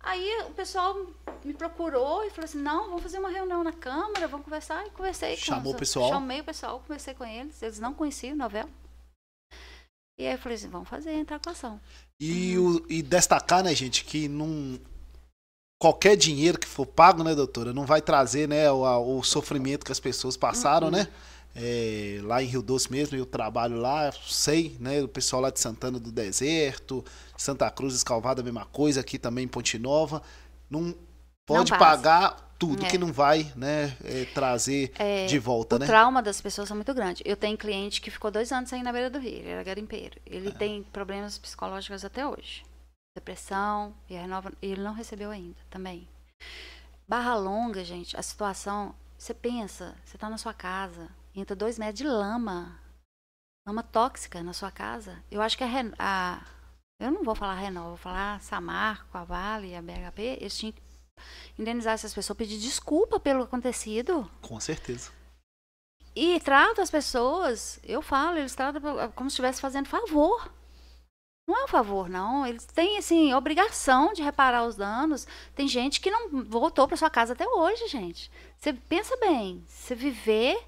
[0.00, 0.94] Aí o pessoal
[1.44, 4.86] me procurou e falou assim: não, vamos fazer uma reunião na Câmara, vamos conversar.
[4.86, 6.08] E conversei com Chamou os- o pessoal?
[6.10, 7.60] Chamei o pessoal, conversei com eles.
[7.60, 8.68] Eles não conheciam novela.
[10.18, 11.80] E aí eu falei assim: vamos fazer, entrar com a ação.
[12.20, 14.80] E, o- e destacar, né, gente, que não.
[15.78, 19.92] Qualquer dinheiro que for pago, né, doutora, não vai trazer, né, o, o sofrimento que
[19.92, 21.06] as pessoas passaram, né?
[21.54, 25.02] É, lá em Rio Doce mesmo, eu trabalho lá, sei, né?
[25.02, 27.02] O pessoal lá de Santana do Deserto,
[27.36, 30.22] Santa Cruz, Escalvada, a mesma coisa, aqui também em Ponte Nova.
[30.70, 30.94] Não
[31.46, 31.84] pode passa.
[31.84, 32.88] pagar tudo É.
[32.88, 35.86] que não vai, né, é, trazer É, de volta, o né?
[35.86, 37.22] trauma das pessoas é muito grande.
[37.24, 40.18] Eu tenho cliente que ficou dois anos aí na beira do rio, ele era garimpeiro.
[40.26, 40.36] É.
[40.36, 42.64] Ele tem problemas psicológicos até hoje.
[43.16, 46.06] Depressão, e e ele não recebeu ainda também.
[47.08, 48.94] Barra Longa, gente, a situação.
[49.16, 52.78] Você pensa, você tá na sua casa, entra dois metros de lama.
[53.66, 55.24] Lama tóxica na sua casa.
[55.30, 55.68] Eu acho que a,
[55.98, 56.42] a
[57.00, 60.82] eu não vou falar Renova, vou falar Samarco, a Vale, a BHP, eles tinham que
[61.58, 64.30] indenizar essas pessoas, pedir desculpa pelo acontecido.
[64.42, 65.10] Com certeza.
[66.14, 68.80] E trata as pessoas, eu falo, eles tratam
[69.12, 70.50] como se estivesse fazendo favor.
[71.46, 72.46] Não é um favor, não.
[72.46, 75.26] Eles têm, assim, obrigação de reparar os danos.
[75.54, 78.30] Tem gente que não voltou para sua casa até hoje, gente.
[78.58, 80.58] Você pensa bem, você viver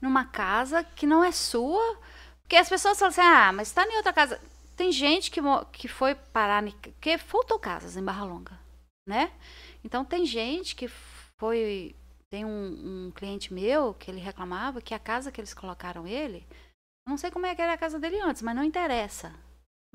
[0.00, 1.98] numa casa que não é sua.
[2.42, 4.40] Porque as pessoas falam assim, ah, mas está em outra casa.
[4.76, 5.40] Tem gente que,
[5.72, 6.62] que foi parar,
[7.00, 8.60] que faltou casas em Barra Longa,
[9.08, 9.32] né?
[9.82, 10.86] Então tem gente que
[11.38, 11.96] foi
[12.30, 16.46] tem um, um cliente meu que ele reclamava que a casa que eles colocaram ele,
[17.06, 19.32] não sei como é que era a casa dele antes, mas não interessa.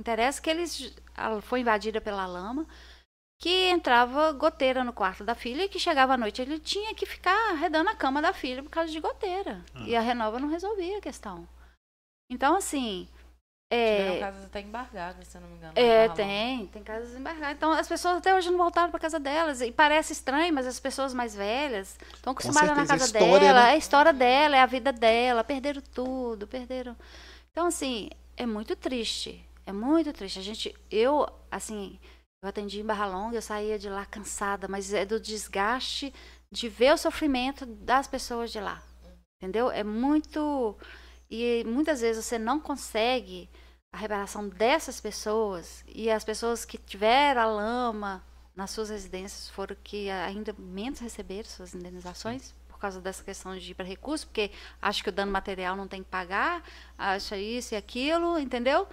[0.01, 2.65] Interessa que eles ela foi invadida pela lama,
[3.39, 7.05] que entrava goteira no quarto da filha e que chegava à noite ele tinha que
[7.05, 9.63] ficar arredando a cama da filha por causa de goteira.
[9.85, 11.47] E a Renova não resolvia a questão.
[12.31, 13.07] Então assim,
[13.71, 15.73] Tiveram é, casas até embargadas, se eu não me engano.
[15.77, 17.55] é, tem, tem casas embargadas.
[17.55, 19.61] Então, as pessoas até hoje não voltaram para casa delas.
[19.61, 23.61] E parece estranho, mas as pessoas mais velhas estão acostumadas na casa história, dela.
[23.61, 23.69] né?
[23.69, 25.41] É a história dela, é a vida dela.
[25.41, 26.97] Perderam tudo, perderam.
[27.51, 29.41] Então, assim, é muito triste.
[29.65, 30.39] É muito triste.
[30.39, 31.99] A gente, eu, assim,
[32.43, 36.13] eu atendi em Barra Longa, eu saía de lá cansada, mas é do desgaste
[36.51, 38.81] de ver o sofrimento das pessoas de lá.
[39.41, 39.71] Entendeu?
[39.71, 40.77] É muito.
[41.29, 43.49] E muitas vezes você não consegue
[43.93, 48.23] a reparação dessas pessoas e as pessoas que tiveram a lama
[48.55, 53.71] nas suas residências foram que ainda menos receberam suas indenizações por causa dessa questão de
[53.71, 54.51] ir para recurso, porque
[54.81, 56.63] acha que o dano material não tem que pagar,
[56.97, 58.87] acha isso e aquilo, entendeu?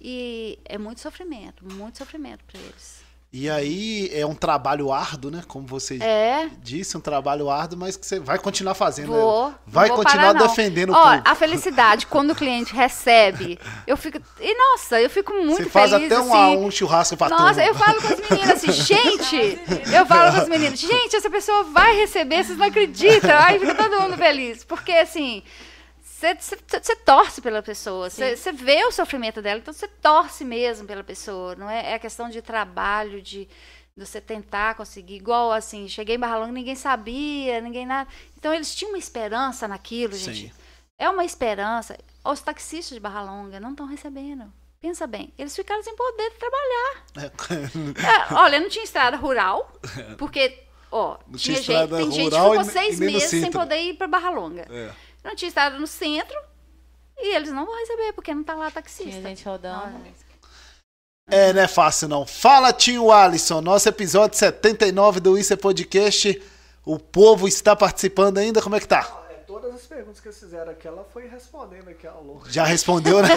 [0.00, 3.04] E é muito sofrimento, muito sofrimento para eles.
[3.32, 5.42] E aí é um trabalho árduo, né?
[5.46, 9.08] Como você É, disse, um trabalho árduo, mas que você vai continuar fazendo.
[9.08, 9.52] Vou.
[9.66, 11.28] Vai vou continuar parar, defendendo o Ó, público.
[11.28, 14.18] a felicidade, quando o cliente recebe, eu fico.
[14.40, 16.10] E nossa, eu fico muito Você faz feliz.
[16.10, 16.56] até um, assim.
[16.64, 17.64] um churrasco pra Nossa, turma.
[17.66, 19.58] eu falo com as meninas assim, gente,
[19.92, 23.36] eu falo com as meninas, gente, essa pessoa vai receber, vocês não acreditam.
[23.38, 24.64] Aí fica todo mundo feliz.
[24.64, 25.42] Porque assim,
[26.16, 31.54] você torce pela pessoa, você vê o sofrimento dela, então você torce mesmo pela pessoa.
[31.54, 33.46] Não é, é questão de trabalho, de
[33.96, 38.08] você tentar conseguir, igual assim, cheguei em Barra Longa, ninguém sabia, ninguém nada.
[38.36, 40.48] Então eles tinham uma esperança naquilo, gente.
[40.48, 40.52] Sim.
[40.98, 41.98] É uma esperança.
[42.24, 44.52] Os taxistas de Barra Longa não estão recebendo.
[44.80, 47.06] Pensa bem, eles ficaram sem poder trabalhar.
[48.30, 49.72] É, olha, não tinha estrada rural,
[50.18, 53.94] porque, ó, Não tinha, tinha gente, tem gente que ficou seis meses sem poder ir
[53.94, 54.66] para Barra Longa.
[54.70, 54.90] É.
[55.26, 56.36] Não tinha estrada no centro
[57.18, 59.10] e eles não vão receber, porque não tá lá taxista.
[59.10, 59.98] Tinha gente rodando.
[61.28, 62.24] É, não é fácil não.
[62.24, 66.40] Fala, tio Alisson, nosso episódio 79 do Isso é Podcast.
[66.84, 68.62] O povo está participando ainda?
[68.62, 69.24] Como é que tá?
[69.30, 72.48] É, todas as perguntas que eles fizeram aqui, ela foi respondendo aqui ao longo.
[72.48, 73.28] Já respondeu, né?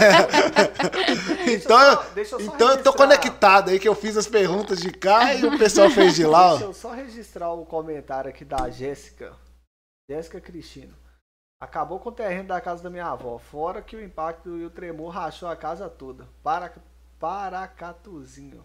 [1.52, 2.94] então, eu só- deixa eu só então eu tô registrar.
[2.94, 6.52] conectado aí que eu fiz as perguntas de cá e o pessoal fez de lá.
[6.52, 9.34] Deixa eu só registrar o comentário aqui da Jéssica.
[10.08, 10.94] Jéssica Cristina.
[11.62, 13.38] Acabou com o terreno da casa da minha avó.
[13.38, 16.26] Fora que o impacto e o tremor rachou a casa toda.
[16.42, 16.72] Para,
[17.20, 18.64] Paracatuzinho.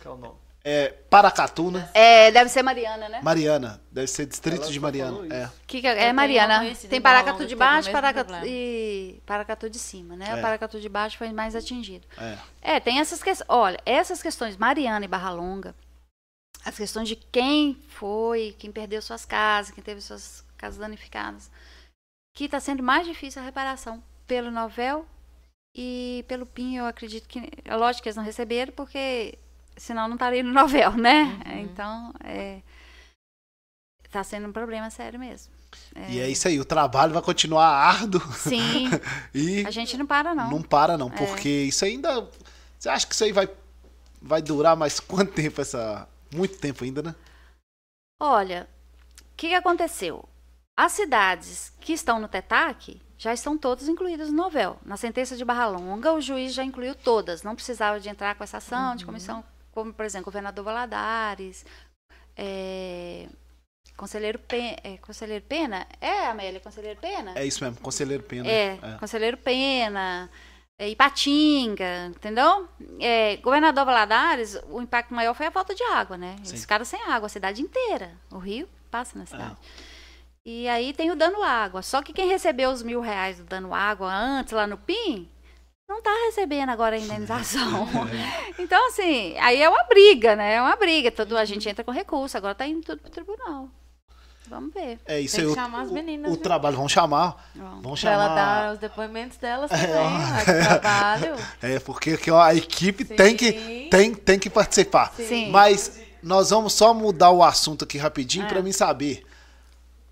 [0.00, 0.38] Que é o nome.
[0.64, 1.90] É Paracatu, né?
[1.92, 3.20] É, deve ser Mariana, né?
[3.22, 5.34] Mariana, deve ser distrito Ela de Mariana.
[5.34, 5.50] É.
[5.66, 6.74] Que que é, é tenho Mariana.
[6.88, 10.30] Tem Paracatu de o baixo Paracatu, e Paracatu de cima, né?
[10.30, 10.34] É.
[10.34, 12.06] O Paracatu de baixo foi mais atingido.
[12.16, 12.38] É.
[12.62, 13.48] É, tem essas questões.
[13.50, 15.74] Olha, essas questões, Mariana e Barra Longa,
[16.64, 21.50] as questões de quem foi, quem perdeu suas casas, quem teve suas casas danificadas,
[22.34, 25.06] que está sendo mais difícil a reparação pelo Novel
[25.74, 27.48] e pelo PIN, eu acredito que.
[27.64, 29.38] É lógico que eles não receberam, porque
[29.76, 31.40] senão não estaria no Novel, né?
[31.60, 32.60] Então, é.
[34.10, 35.52] Tá sendo um problema sério mesmo.
[36.08, 38.90] E é isso aí, o trabalho vai continuar árduo Sim,
[39.32, 40.50] e a gente não para, não.
[40.50, 42.28] não para não, porque isso ainda...
[42.78, 43.48] Você acha que isso aí vai,
[44.20, 46.08] vai durar mais quanto tempo essa...
[46.34, 47.14] Muito tempo ainda, né?
[48.20, 48.68] Olha,
[49.20, 50.28] o que, que aconteceu?
[50.82, 54.78] As cidades que estão no TETAC já estão todas incluídas no novel.
[54.82, 57.42] Na sentença de Barra Longa, o juiz já incluiu todas.
[57.42, 61.66] Não precisava de entrar com essa ação de comissão, como, por exemplo, governador Valadares,
[62.34, 63.28] é,
[63.94, 65.86] conselheiro, Pe- é, conselheiro Pena.
[66.00, 67.38] É, Amélia, conselheiro Pena?
[67.38, 68.48] É isso mesmo, Conselheiro Pena.
[68.50, 70.30] É, Conselheiro Pena,
[70.78, 72.66] é, Ipatinga, entendeu?
[72.98, 76.36] É, governador Valadares, o impacto maior foi a falta de água, né?
[76.38, 76.56] Eles Sim.
[76.56, 78.12] ficaram sem água, a cidade inteira.
[78.30, 79.58] O rio passa na cidade.
[80.44, 81.82] E aí tem o dano água.
[81.82, 85.28] Só que quem recebeu os mil reais do dano água antes, lá no PIN,
[85.88, 87.86] não está recebendo agora a indenização.
[88.58, 90.54] então, assim, aí é uma briga, né?
[90.54, 91.10] É uma briga.
[91.10, 93.68] Todo, a gente entra com recurso, agora está indo tudo pro tribunal.
[94.48, 94.98] Vamos ver.
[95.06, 95.46] É isso Tem aí.
[95.46, 96.42] que o- chamar as o- meninas, O, viu?
[96.42, 97.50] trabalho, vamos chamar.
[97.54, 97.82] Vamos.
[97.82, 98.34] Vamos Pra ela chamar.
[98.34, 100.40] dar os depoimentos delas também, ó.
[100.40, 101.36] ó, trabalho.
[101.62, 105.12] É, porque aqui, ó, a equipe tem que, tem, tem que participar.
[105.14, 105.50] Sim.
[105.50, 108.48] Mas nós vamos só mudar o assunto aqui rapidinho É.
[108.48, 109.24] pra mim saber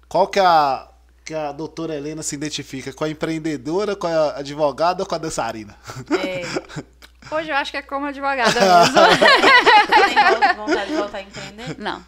[0.09, 0.89] qual que a,
[1.25, 5.19] que a doutora Helena se identifica, com a empreendedora, com a advogada ou com a
[5.19, 5.77] dançarina?
[6.11, 6.43] É,
[7.31, 8.95] Hoje eu acho que é como advogada mesmo.
[8.95, 11.79] você tem vontade de voltar a empreender?
[11.79, 12.07] não,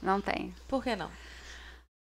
[0.00, 0.54] não tenho.
[0.66, 1.10] Por que não?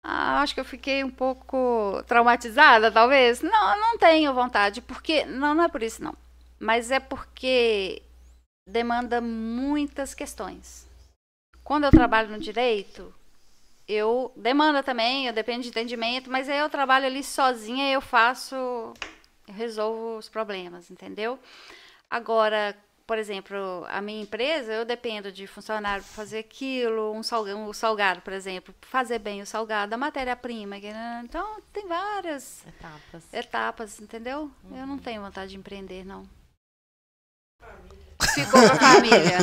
[0.04, 3.42] Ah, acho que eu fiquei um pouco traumatizada, talvez.
[3.42, 5.26] Não, não tenho vontade, porque.
[5.26, 6.16] Não, não é por isso, não.
[6.60, 8.02] Mas é porque
[8.68, 10.88] demanda muitas questões.
[11.64, 13.14] Quando eu trabalho no direito,
[13.91, 14.31] eu.
[14.35, 18.55] Demanda também, eu dependo de entendimento, mas aí eu trabalho ali sozinha, eu faço.
[19.47, 21.38] Eu resolvo os problemas, entendeu?
[22.09, 22.77] Agora,
[23.07, 27.73] por exemplo, a minha empresa, eu dependo de funcionário para fazer aquilo, um salgado, um
[27.73, 30.80] salgado, por exemplo, fazer bem o salgado, a matéria-prima.
[30.80, 30.91] que-
[31.23, 33.34] Então, tem várias Etapas.
[33.34, 34.49] etapas, entendeu?
[34.72, 36.26] Eu não tenho vontade de empreender, não.
[38.34, 39.38] Ficou com a família.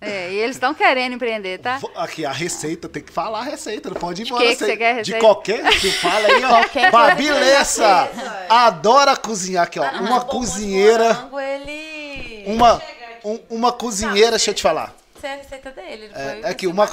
[0.00, 1.78] É, e eles estão querendo empreender, tá?
[1.96, 4.46] Aqui, a receita, tem que falar a receita, não pode ir De embora.
[4.46, 5.20] que que você quer De receita?
[5.20, 6.48] qualquer, que fala aí, ó.
[6.48, 9.84] Qualquer Babi coisa que Lessa, você fez, adora cozinhar aqui, ó.
[10.00, 12.44] Uma cozinheira, Morango, ele...
[12.46, 12.82] uma,
[13.24, 14.94] um- uma cozinheira, deixa eu te falar.
[15.22, 16.04] É a receita dele.
[16.04, 16.88] Ele É, é que uma-.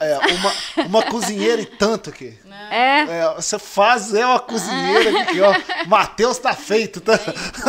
[0.00, 2.38] É, uma, uma cozinheira e tanto aqui.
[2.70, 3.00] É.
[3.20, 5.52] É, você faz, é uma cozinheira aqui, ó.
[5.86, 7.12] Matheus tá feito, tá?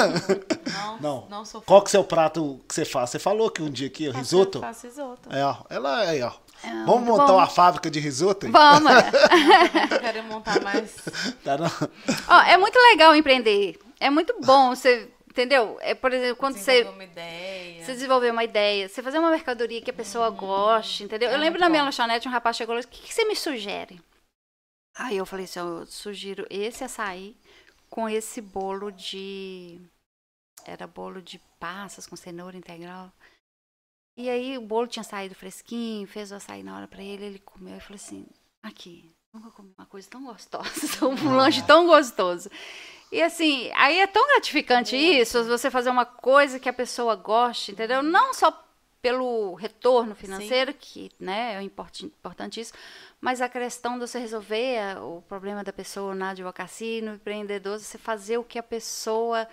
[0.73, 1.27] Não, Não.
[1.29, 3.09] não sou Qual que é o seu prato que você faz?
[3.09, 4.59] Você falou que um dia aqui, o risoto?
[4.59, 5.29] Eu faço risoto.
[5.29, 5.57] É, ó.
[5.69, 6.31] Ela aí, ó.
[6.85, 7.37] Vamos muito montar bom.
[7.37, 8.45] uma fábrica de risoto?
[8.45, 8.51] aí?
[8.51, 8.91] Vamos.
[9.99, 10.95] Quero montar mais.
[11.43, 11.69] Tá, não?
[12.29, 13.77] Ó, é muito legal empreender.
[13.99, 15.77] É muito bom você, entendeu?
[15.81, 17.83] É, por exemplo, quando você Desenvolver uma ideia.
[17.83, 21.29] Você desenvolver uma ideia, você fazer uma mercadoria que a pessoa goste, entendeu?
[21.29, 23.25] Eu É lembro na minha lanchonete, um rapaz chegou e falou: o que, que você
[23.25, 23.99] me sugere?
[24.95, 27.35] Aí eu falei assim: eu sugiro esse açaí
[27.89, 29.81] com esse bolo de.
[30.65, 33.11] Era bolo de passas com cenoura integral.
[34.15, 37.39] E aí o bolo tinha saído fresquinho, fez o açaí na hora pra ele, ele
[37.39, 38.27] comeu e falou assim:
[38.61, 40.69] aqui, nunca comi uma coisa tão gostosa,
[41.05, 42.49] um lanche tão gostoso.
[43.13, 47.71] E assim, aí é tão gratificante isso, você fazer uma coisa que a pessoa goste,
[47.71, 48.01] entendeu?
[48.01, 48.51] Não só
[49.03, 52.73] pelo retorno financeiro, que né, é isso,
[53.21, 57.99] mas a questão de você resolver o problema da pessoa na advocacia, no empreendedor, você
[57.99, 59.47] fazer o que a pessoa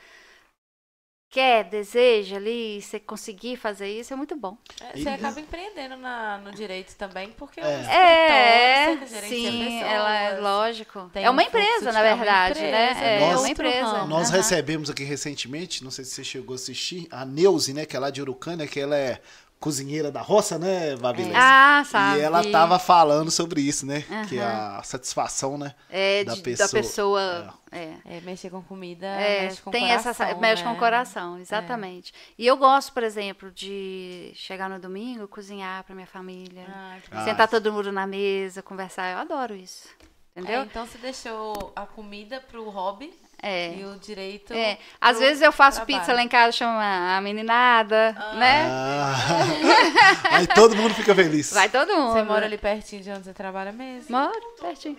[1.30, 4.58] quer, deseja ali, e você conseguir fazer isso, é muito bom.
[4.80, 7.84] É, Você acaba empreendendo na, no direito também, porque É.
[7.88, 11.10] É, sim, ela é lógico.
[11.14, 13.16] É uma um fluxo empresa, de- na é uma verdade, empresa, né?
[13.16, 14.04] É Nós- uma empresa.
[14.06, 14.36] Nós Aham.
[14.38, 18.00] recebemos aqui recentemente, não sei se você chegou a assistir, a Neuze, né, que é
[18.00, 19.20] lá de Urucânia, que ela é
[19.60, 21.34] cozinheira da roça, né, Babilés?
[21.36, 22.18] Ah, sabe.
[22.18, 24.02] E ela tava falando sobre isso, né?
[24.28, 24.78] Que é Aham.
[24.78, 25.74] a satisfação, né?
[25.90, 26.66] é, da de- pessoa.
[26.66, 27.54] da pessoa.
[27.70, 27.92] É.
[28.04, 30.74] É, mexer com comida, É, mexe com o tem coração, essa mexe com né?
[30.74, 32.12] o coração, exatamente.
[32.36, 37.16] E eu gosto, por exemplo, de chegar no domingo, cozinhar para minha família, Ah, que
[37.16, 37.24] Ah.
[37.24, 39.12] sentar todo mundo na mesa, conversar.
[39.12, 39.88] Eu adoro isso.
[40.34, 40.62] É, Entendeu?
[40.62, 43.74] então você deixou a comida pro hobby É.
[43.74, 44.52] e o direito.
[44.52, 45.98] É, às pro vezes eu faço trabalho.
[45.98, 48.66] pizza lá em casa, chama a meninada, né?
[48.68, 50.36] Ah.
[50.36, 51.52] Aí todo mundo fica feliz.
[51.52, 52.12] Vai todo mundo.
[52.12, 54.16] Você mora ali pertinho de onde você trabalha mesmo?
[54.16, 54.96] Moro, pertinho.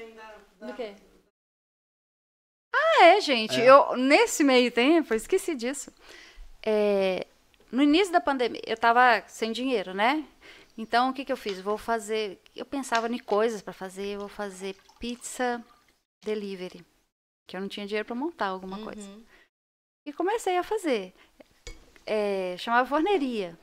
[0.60, 0.94] Do quê?
[2.74, 3.60] Ah, é, gente.
[3.60, 5.92] Eu, nesse meio tempo, eu esqueci disso.
[6.64, 7.26] É,
[7.72, 10.24] no início da pandemia, eu tava sem dinheiro, né?
[10.78, 11.60] Então, o que, que eu fiz?
[11.60, 12.40] Vou fazer.
[12.56, 14.08] Eu pensava em coisas para fazer.
[14.08, 15.64] Eu vou fazer pizza
[16.24, 16.86] delivery.
[17.48, 19.10] Que eu não tinha dinheiro para montar alguma coisa.
[19.10, 19.24] Uhum.
[20.06, 21.14] E comecei a fazer.
[22.06, 23.58] É, chamava forneria.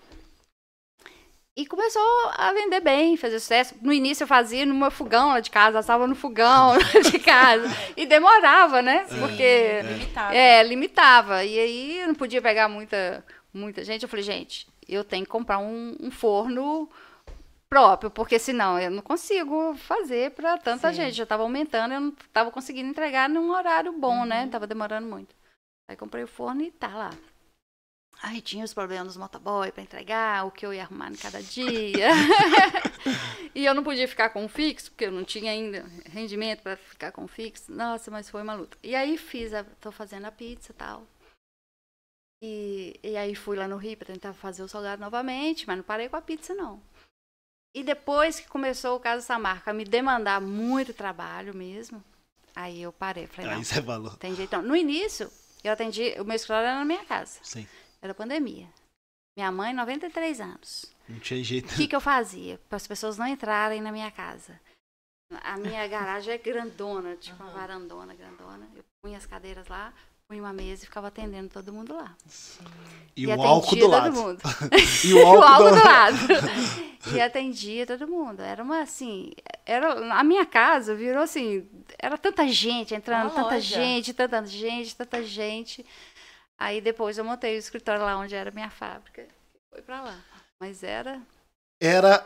[1.56, 2.00] E começou
[2.36, 3.74] a vender bem, fazer sucesso.
[3.82, 6.74] No início eu fazia no meu fogão lá de casa, assava no fogão
[7.10, 7.66] de casa.
[7.96, 9.05] E demorava, né?
[9.18, 10.34] Porque Limitado.
[10.36, 11.44] é, limitava.
[11.44, 14.05] E aí eu não podia pegar muita, muita gente.
[14.05, 16.88] Eu falei, gente, eu tenho que comprar um, um forno
[17.69, 20.97] próprio, porque senão eu não consigo fazer para tanta Sim.
[21.03, 21.15] gente.
[21.15, 24.49] Já estava aumentando, eu não estava conseguindo entregar num horário bom, né?
[24.49, 25.35] Tava demorando muito.
[25.89, 27.11] Aí comprei o forno e tá lá.
[28.20, 31.40] Aí tinha os problemas dos motoboy para entregar, o que eu ia arrumar em cada
[31.40, 32.09] dia.
[33.55, 36.77] e eu não podia ficar com um fixo, porque eu não tinha ainda rendimento para
[36.77, 37.70] ficar com um fixo.
[37.70, 38.77] Nossa, mas foi uma luta.
[38.82, 41.07] E aí fiz, a, tô fazendo a pizza e tal.
[42.43, 45.85] E, e aí fui lá no Rio para tentar fazer o salgado novamente, mas não
[45.85, 46.82] parei com a pizza, não.
[47.74, 52.03] E depois que começou o caso dessa marca me demandar muito trabalho mesmo,
[52.55, 53.27] aí eu parei.
[53.27, 54.16] Falei, não, Aí você falou.
[54.16, 54.62] tem jeito não.
[54.62, 55.31] No início,
[55.62, 57.39] eu atendi, o meu escritório era na minha casa.
[57.43, 57.66] Sim.
[58.01, 58.69] Era pandemia.
[59.36, 60.86] Minha mãe, 93 anos.
[61.09, 61.73] Não tinha jeito.
[61.73, 62.59] O que, que eu fazia?
[62.69, 64.59] Para as pessoas não entrarem na minha casa.
[65.43, 68.69] A minha garagem é grandona, tipo uma varandona grandona.
[68.74, 69.93] Eu punha as cadeiras lá,
[70.28, 72.14] punha uma mesa e ficava atendendo todo mundo lá.
[73.16, 74.12] E, o atendia álcool do todo lado.
[74.12, 74.38] mundo.
[75.05, 75.76] E o o álcool, do...
[75.76, 76.16] do lado.
[77.16, 78.40] e atendia todo mundo.
[78.40, 79.32] Era uma assim.
[79.64, 81.66] Era, a minha casa virou assim.
[81.98, 83.60] Era tanta gente entrando, Uma tanta loja.
[83.60, 85.84] gente, tanta gente, tanta gente.
[86.59, 89.26] Aí depois eu montei o escritório lá onde era a minha fábrica.
[89.70, 90.18] Foi pra lá.
[90.60, 91.22] Mas era.
[91.80, 92.24] Era.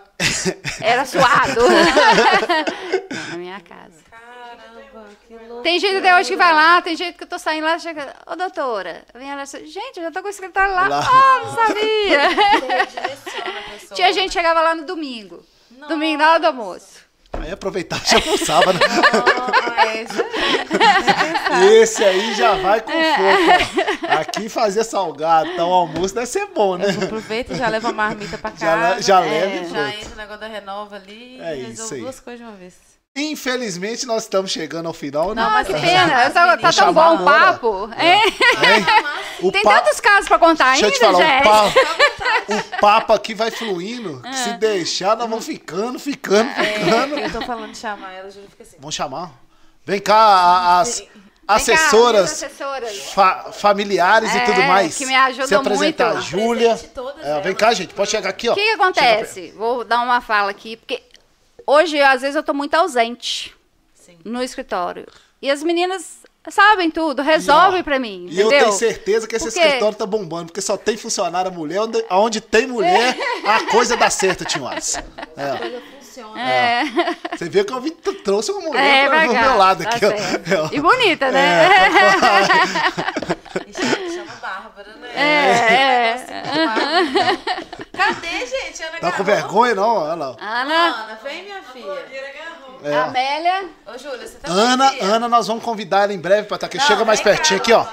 [0.81, 1.61] Era suado.
[3.31, 4.03] Na minha casa.
[4.11, 5.63] Caramba, que louco.
[5.63, 8.15] Tem gente até hoje que vai lá, tem gente que eu tô saindo lá, chega,
[8.27, 10.89] ô doutora, vem ela, gente, eu já tô com o escritório lá.
[10.89, 11.01] Lá.
[11.01, 12.31] Ah, não sabia.
[12.31, 13.95] Você direciona a pessoa.
[13.95, 15.45] Tinha gente que chegava lá no domingo.
[15.71, 15.93] Nossa.
[15.93, 17.01] Domingo na hora do almoço.
[17.41, 18.81] Aí aproveitava e já almoçava, né?
[19.13, 19.87] Ah,
[21.61, 21.65] é.
[21.83, 23.99] Esse aí já vai com fogo.
[24.09, 24.13] ó.
[24.21, 26.87] Aqui fazer salgado, então almoço deve ser bom, né?
[27.03, 29.03] Aproveita e já leva a marmita pra Já casa.
[29.03, 31.95] já É, leva e Já entra o negócio da renova ali É e isso resolve
[31.97, 32.01] aí.
[32.03, 32.92] duas coisas de uma vez.
[33.15, 35.43] Infelizmente, nós estamos chegando ao final, né?
[35.43, 37.91] Não, mas Que pena, chamar eu tava- as tá tão bom o a papo.
[37.99, 38.17] É.
[38.17, 38.23] Hein?
[39.43, 41.81] O Tem pa- tantos casos pra contar Deixa ainda, eu te falar, o papo,
[42.77, 44.23] o papo aqui vai fluindo.
[44.25, 44.33] É.
[44.35, 47.19] Se deixar, nós vamos ficando, ficando, ficando.
[47.19, 48.77] É, eu tô falando de chamar ela, Júlia fica assim.
[48.79, 49.33] Vamos chamar.
[49.85, 52.97] Vem cá, a- as Vem cá, assessoras, assessoras.
[53.13, 54.97] fa- familiares e É, tudo mais.
[54.97, 56.23] que me ajudam Se apresentar, muito.
[56.27, 56.69] Júlia.
[56.69, 58.53] Presente todas É, vem cá, gente, pode chegar aqui, ó.
[58.53, 59.53] O que, que acontece?
[59.57, 61.03] Vou dar uma fala aqui, porque
[61.67, 63.55] hoje, às vezes, eu tô muito ausente
[63.95, 64.19] Sim.
[64.25, 65.07] no escritório.
[65.41, 66.19] E as meninas
[66.51, 68.67] sabem tudo, resolvem pra mim, E eu entendeu?
[68.67, 71.81] tenho certeza que esse Porque- escritório tá bombando, porque só tem funcionária mulher.
[71.81, 75.01] Onde, onde tem mulher, a coisa dá certo, Tio Alisson.
[75.37, 76.02] É.
[76.13, 76.41] funciona.
[76.41, 76.85] É,
[77.37, 77.83] Você vê que eu
[78.23, 79.41] trouxe uma mulher é, pra- do cá.
[79.41, 80.11] meu lado Tá aqui, ó.
[80.11, 80.69] É, ó.
[80.71, 81.69] E bonita, né?
[83.67, 85.09] E chama, chama Bárbara, né?
[85.15, 86.25] É, é.
[86.53, 88.83] Então, Cadê, gente?
[88.83, 89.97] Ana Tá com vergonha, não?
[89.97, 90.37] Olha lá.
[90.41, 92.05] Ana, Ana, vem, minha filha.
[92.85, 92.95] É.
[92.99, 93.65] Amélia.
[93.87, 95.01] Ô, Júlia, você tá Ana, aqui?
[95.01, 96.79] Ana, nós vamos convidar ela em breve pra estar aqui.
[96.79, 97.87] Não, Chega mais vem cá, pertinho aqui, ó.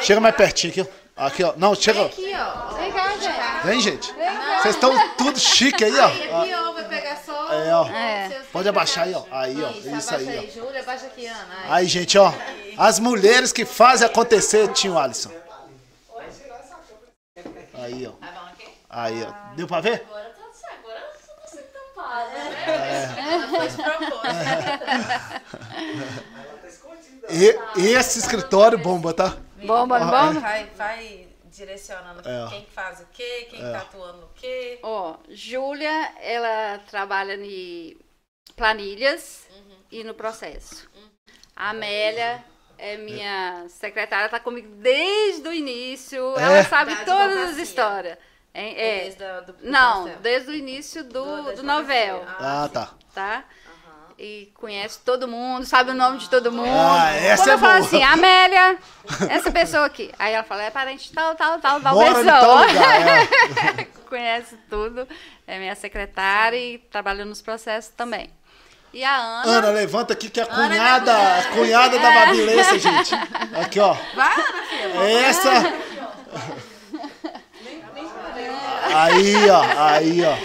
[0.00, 0.80] Chega mais pertinho aqui,
[1.16, 1.26] ó.
[1.26, 1.52] Aqui, ó.
[1.56, 2.04] Não, chega.
[2.06, 2.74] Aqui, ó.
[2.76, 3.66] Vem cá, gente.
[3.66, 4.14] Vem, gente.
[4.62, 6.06] Vocês estão tudo chique aí, ó.
[6.06, 7.37] Aqui, ó, vai pegar só.
[7.68, 7.86] É, ó.
[7.88, 8.42] É.
[8.52, 9.24] Pode abaixar aí, ó.
[9.30, 9.70] Aí, ó.
[9.70, 11.54] Isso, Isso abaixa aí, aí, Júlia, abaixa aqui, Ana.
[11.64, 11.70] Aí.
[11.70, 12.32] Aí, gente, ó.
[12.76, 15.30] As mulheres que fazem acontecer, tio Alisson.
[17.74, 18.12] Aí, ó.
[18.12, 18.52] Tá?
[18.88, 19.54] Aí, ó.
[19.54, 20.06] Deu pra ver?
[20.08, 21.64] Agora tá certo, agora eu não consigo
[21.94, 22.44] tampar, né?
[27.30, 27.54] E,
[27.92, 29.36] esse escritório bomba, tá?
[29.62, 30.40] Bomba, bomba.
[30.40, 31.27] Vai, vai
[31.58, 34.78] direcionando É, quem que faz o quê, quem tá atuando no quê.
[34.82, 37.96] Ó, Júlia, ela trabalha em
[38.56, 39.46] planilhas
[39.90, 40.88] e no processo.
[41.54, 42.44] A Amélia
[42.78, 46.36] é minha secretária, tá comigo desde o início.
[46.38, 46.42] É?
[46.42, 48.16] Ela sabe Da todas as histórias.
[48.54, 48.74] Hein?
[48.76, 49.00] É.
[49.02, 50.20] Desde a- do- do Não, pastel.
[50.20, 52.94] desde o início do, Do- do novel, Ah, Ah, tá.
[53.14, 53.44] tá?
[54.20, 56.68] E conhece todo mundo, sabe o nome de todo mundo.
[56.68, 57.86] Ah, essa Quando é eu falo boa.
[57.86, 58.76] assim, Amélia,
[59.30, 60.10] essa pessoa aqui.
[60.18, 62.40] Aí ela fala, é parente tal, tal, tal, tal Mora pessoa.
[62.40, 63.06] tal lugar.
[63.78, 63.84] é.
[64.08, 65.06] conhece tudo,
[65.46, 68.28] é minha secretária e trabalha nos processos também.
[68.92, 72.10] E a Ana, Ana, levanta aqui que a Ana é cunhada, minha a cunhada da
[72.10, 73.14] Babilência, gente.
[73.62, 73.94] Aqui, ó.
[74.16, 75.26] Vai, Ana, filha.
[75.26, 75.52] Essa.
[78.94, 79.62] Aí, ó.
[79.92, 80.36] Aí, ó.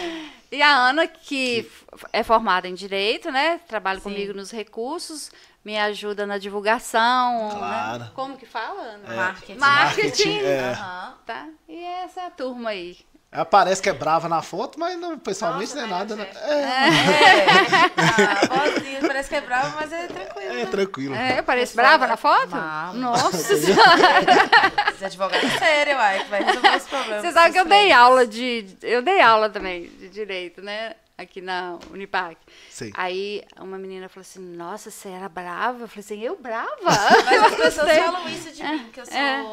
[0.52, 1.70] e a Ana que
[2.12, 3.60] é formada em direito, né?
[3.68, 5.32] Trabalha comigo nos recursos,
[5.64, 7.50] me ajuda na divulgação.
[7.50, 7.56] né?
[7.58, 8.12] Claro.
[8.14, 9.16] Como que fala, Ana?
[9.16, 9.60] Marketing.
[9.60, 10.38] Marketing.
[10.40, 10.78] é.
[11.26, 11.48] Tá?
[11.68, 12.98] E essa é a turma aí.
[13.32, 16.28] Ela parece que é brava na foto, mas não, pessoalmente Nossa, não é nada, mas
[16.28, 16.34] né?
[16.44, 16.54] é.
[16.54, 20.60] É, É, a vozinha parece que é brava, mas é tranquilo.
[20.60, 21.16] é tranquilo.
[21.16, 22.48] É, eu pareço Pessoal, brava na foto?
[22.50, 22.94] Brava.
[22.94, 24.92] Nossa senhora.
[24.96, 27.22] Você é advogada séria, uai, que vai resolver esse problema.
[27.22, 28.68] Você sabe que eu dei aula de.
[28.84, 30.94] Eu dei aula também de direito, né?
[31.24, 32.38] Aqui na Unipac.
[32.70, 32.92] Sei.
[32.96, 35.84] Aí uma menina falou assim: Nossa, você era brava?
[35.84, 36.70] Eu falei assim: Eu brava?
[36.84, 39.16] Mas as pessoas falam isso de mim, que eu sou.
[39.16, 39.44] É.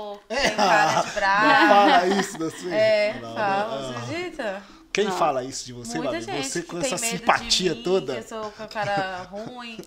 [0.40, 1.68] Tenho cara de Não brava.
[1.68, 2.74] fala isso da sua.
[2.74, 3.92] É, Não, fala, não.
[3.92, 4.62] você acredita?
[4.92, 5.16] Quem Não.
[5.16, 6.24] fala isso de você, Muita Babi?
[6.24, 8.14] gente Você com tem essa simpatia mim, toda.
[8.16, 9.78] Eu sou com a cara ruim.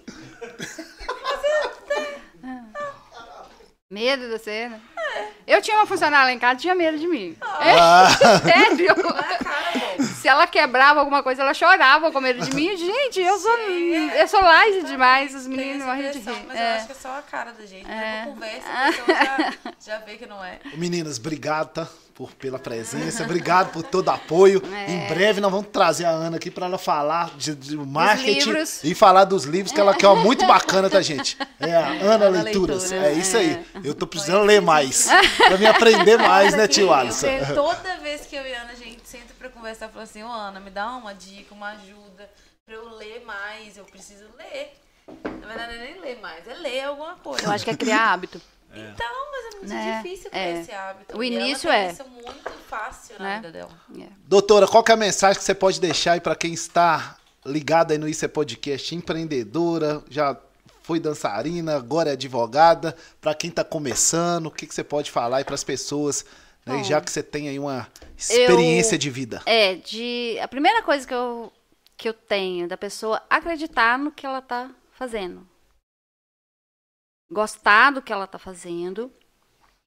[3.93, 4.81] Medo de você, né?
[5.45, 7.37] Eu tinha uma funcionária lá em casa, tinha medo de mim.
[7.39, 8.07] Ah.
[8.09, 8.95] É, sério.
[8.95, 10.03] Cara, pô.
[10.03, 12.75] Se ela quebrava alguma coisa, ela chorava com medo de mim.
[12.75, 16.25] Gente, eu sou, eu sou light demais, os meninos morriam de rir.
[16.47, 16.75] Mas eu É.
[16.77, 17.87] acho que é só a cara da gente.
[17.87, 17.93] É.
[17.93, 18.23] É.
[18.25, 19.53] Uma conversa, a pessoa já,
[19.85, 20.59] já vê que não é.
[20.73, 21.87] Meninas, obrigado, tá?
[22.13, 24.61] Por, pela presença, obrigado por todo o apoio.
[24.71, 24.91] É.
[24.91, 28.53] Em breve nós vamos trazer a Ana aqui para ela falar de, de marketing
[28.83, 31.35] e falar dos livros que ela quer, ó, muito bacana, tá, gente?
[31.59, 32.91] É a Ana, Ana Leituras.
[32.91, 32.91] Leituras.
[32.91, 33.65] É isso aí.
[33.83, 35.07] Eu tô precisando ler mais.
[35.37, 37.27] Pra me aprender mais, né, tio Alisson?
[37.55, 40.31] Toda vez que eu e a Ana, a gente senta pra conversar, fala assim, ô
[40.31, 42.29] Ana, me dá uma dica, uma ajuda
[42.63, 44.71] pra eu ler mais, eu preciso ler.
[45.41, 47.43] Na verdade, não é nem ler mais, é ler alguma coisa.
[47.43, 48.39] Eu acho que é criar hábito.
[48.73, 50.01] Então, mas é muito Né?
[50.01, 50.59] difícil ter É.
[50.61, 51.17] esse hábito.
[51.17, 51.91] O E início é.
[51.91, 53.35] isso muito fácil na Né?
[53.37, 53.71] vida dela.
[53.99, 54.07] É.
[54.27, 57.91] Doutora, qual que é a mensagem que você pode deixar aí para quem está ligado
[57.91, 60.35] aí no Isso é Podcast, empreendedora, já
[60.81, 65.37] foi dançarina, agora é advogada, para quem está começando, o que, que você pode falar
[65.37, 66.25] aí para as pessoas,
[66.65, 67.87] né, Bom, já que você tem aí uma
[68.17, 69.41] experiência de vida?
[69.45, 70.37] É, de.
[70.41, 71.51] A primeira coisa que eu,
[71.97, 75.47] que eu tenho da pessoa acreditar no que ela tá fazendo.
[77.33, 79.11] Gostar do que ela tá fazendo.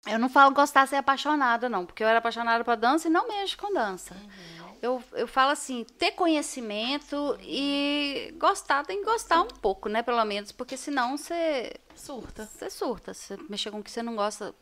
[0.07, 3.27] Eu não falo gostar ser apaixonada, não, porque eu era apaixonada por dança e não
[3.27, 4.17] mexo com dança.
[4.81, 10.25] Eu, eu falo assim, ter conhecimento e gostar, tem que gostar um pouco, né, pelo
[10.25, 12.47] menos, porque senão você Surta.
[12.47, 14.55] você surta, você mexer com o que você não gosta.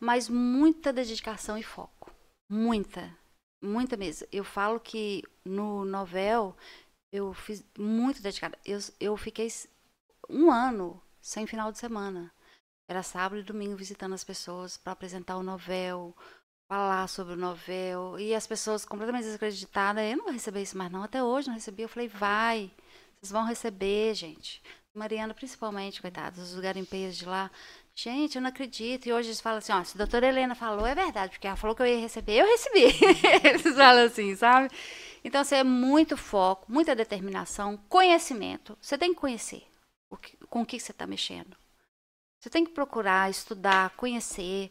[0.00, 2.10] Mas muita dedicação e foco.
[2.50, 3.14] Muita.
[3.62, 4.26] Muita mesmo.
[4.32, 6.56] Eu falo que no novel
[7.12, 8.58] eu fiz muito dedicada.
[8.64, 9.48] Eu, eu fiquei
[10.28, 12.32] um ano sem final de semana.
[12.88, 16.14] Era sábado e domingo visitando as pessoas para apresentar o novel,
[16.68, 18.18] falar sobre o novel.
[18.18, 20.04] E as pessoas completamente desacreditadas.
[20.04, 21.02] Eu não vou receber isso mais não.
[21.02, 21.82] Até hoje não recebi.
[21.82, 22.70] Eu falei, vai.
[23.20, 24.60] Vocês vão receber, gente.
[24.94, 27.50] Mariana, principalmente, coitados, os garimpeiros de lá.
[27.94, 29.06] Gente, eu não acredito.
[29.06, 31.56] E hoje eles falam assim, ó, se a doutora Helena falou, é verdade, porque ela
[31.56, 32.94] falou que eu ia receber, eu recebi.
[33.48, 34.68] eles falam assim, sabe?
[35.24, 38.76] Então, assim, é muito foco, muita determinação, conhecimento.
[38.80, 39.71] Você tem que conhecer
[40.16, 41.56] que- com o que você está mexendo.
[42.40, 44.70] Você tem que procurar, estudar, conhecer,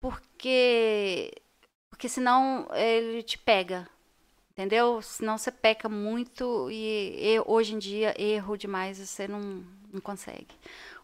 [0.00, 1.32] porque,
[1.90, 3.88] porque senão ele te pega,
[4.52, 5.00] Entendeu?
[5.00, 10.48] Senão você peca muito e, e hoje em dia erro demais você não, não consegue.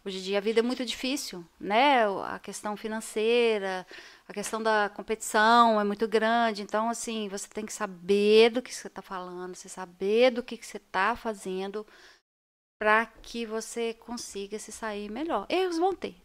[0.04, 2.04] Hoje em dia a vida é muito difícil, né?
[2.24, 3.86] A questão financeira,
[4.28, 6.62] a questão da competição é muito grande.
[6.62, 10.56] Então, assim, você tem que saber do que você está falando, você saber do que,
[10.58, 11.86] que você está fazendo
[12.78, 15.46] para que você consiga se sair melhor.
[15.48, 16.16] Erros vão ter.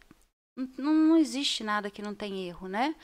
[0.76, 2.94] Não, não existe nada que não tem erro, né?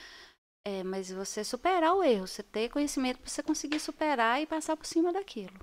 [0.64, 4.76] É, mas você superar o erro, você ter conhecimento para você conseguir superar e passar
[4.76, 5.54] por cima daquilo,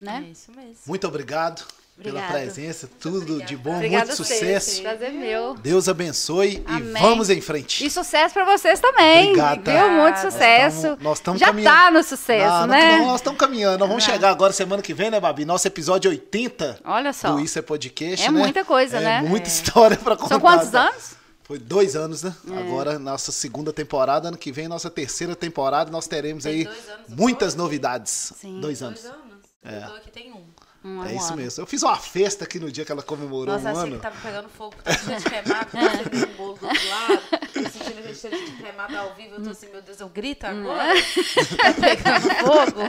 [0.00, 0.24] né?
[0.26, 0.74] É isso mesmo.
[0.86, 1.62] Muito obrigado
[2.02, 3.44] pela presença, tudo obrigada.
[3.46, 4.82] de bom, Obrigada muito sucesso.
[4.82, 5.54] Prazer meu.
[5.54, 6.90] Deus abençoe Amém.
[7.02, 7.86] e vamos em frente.
[7.86, 9.28] E sucesso para vocês também.
[9.30, 9.64] Obrigado?
[9.64, 9.90] Viu?
[9.92, 10.98] Muito sucesso.
[11.00, 11.74] nós tamo Já caminhando.
[11.74, 12.98] tá no sucesso, não, né?
[12.98, 13.78] não, nós estamos caminhando.
[13.78, 14.12] Nós vamos Ah.
[14.12, 15.46] chegar agora semana que vem, né, Babi?
[15.46, 17.32] Nosso episódio 80 Olha só.
[17.32, 18.38] do Isso é Podcast, É né?
[18.38, 19.22] muita coisa, é né?
[19.22, 19.52] Muita É.
[19.52, 20.28] história pra contar.
[20.28, 21.16] São quantos anos?
[21.44, 22.34] Foi dois anos, né?
[22.52, 22.58] É.
[22.58, 24.28] Agora, nossa segunda temporada.
[24.28, 25.90] Ano que vem, nossa terceira temporada.
[25.90, 26.68] Nós teremos Tem aí
[27.08, 28.34] muitas novidades.
[28.38, 28.60] Sim.
[28.60, 29.00] Dois anos.
[29.00, 29.35] Dois anos.
[29.68, 29.84] É.
[29.84, 30.44] Eu tô aqui tem um.
[30.84, 31.36] Um, É um isso ano.
[31.42, 31.62] mesmo.
[31.62, 33.96] Eu fiz uma festa aqui no dia que ela comemorou Nossa, um achei ano.
[33.96, 37.22] que tava pegando fogo, tá cheio de queimado, você viu um bolo do outro lado,
[37.56, 40.46] eu sentindo aquele cheiro de queimado ao vivo, eu tô assim, meu Deus, eu grito
[40.46, 40.92] agora?
[41.56, 42.80] tá pegando fogo?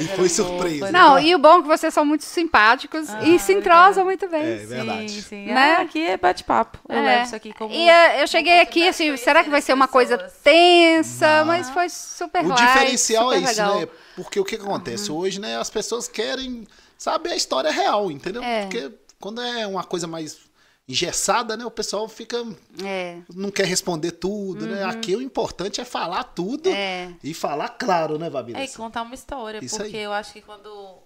[0.00, 0.90] Era Foi surpresa.
[0.90, 4.28] Não, e o bom é que vocês são muito simpáticos Ah, e se entrosam muito
[4.28, 4.42] bem.
[4.42, 5.12] É verdade.
[5.12, 5.46] Sim, sim.
[5.46, 5.76] Né?
[5.78, 6.78] Ah, aqui é bate-papo.
[6.88, 7.00] Eu É.
[7.02, 7.72] levo isso aqui como...
[7.72, 11.38] E eh, eu cheguei aqui assim, de será que vai ser uma coisa tensa?
[11.40, 11.44] Não.
[11.46, 13.80] Mas foi super O light, diferencial é isso, legal.
[13.80, 13.88] né?
[14.16, 15.10] Porque o que, que acontece?
[15.10, 15.18] Uhum.
[15.18, 16.66] Hoje, né, as pessoas querem
[16.96, 18.42] saber a história real, entendeu?
[18.42, 18.62] É.
[18.62, 20.38] Porque quando é uma coisa mais
[20.86, 22.36] engessada, né, o pessoal fica.
[22.84, 24.84] É, não quer responder tudo, né?
[24.84, 26.74] Aqui o importante é falar tudo Uhum.
[26.74, 27.14] é.
[27.22, 28.54] e falar claro, né, Babi?
[28.54, 30.02] É, e contar uma história, Isso porque aí.
[30.02, 30.98] eu acho que quando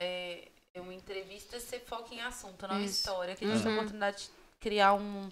[0.00, 3.36] é, é uma entrevista, você foca em assunto, não em história.
[3.36, 3.78] Que a gente tem a Uhum.
[3.80, 5.30] oportunidade de criar um,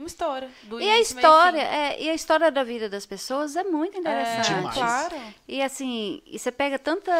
[0.00, 0.48] uma história.
[0.64, 3.98] Do E a e história, é, e a história da vida das pessoas é muito
[3.98, 4.50] interessante.
[4.50, 4.74] É, Demais.
[4.74, 5.16] claro.
[5.46, 7.12] E assim, e você pega tanta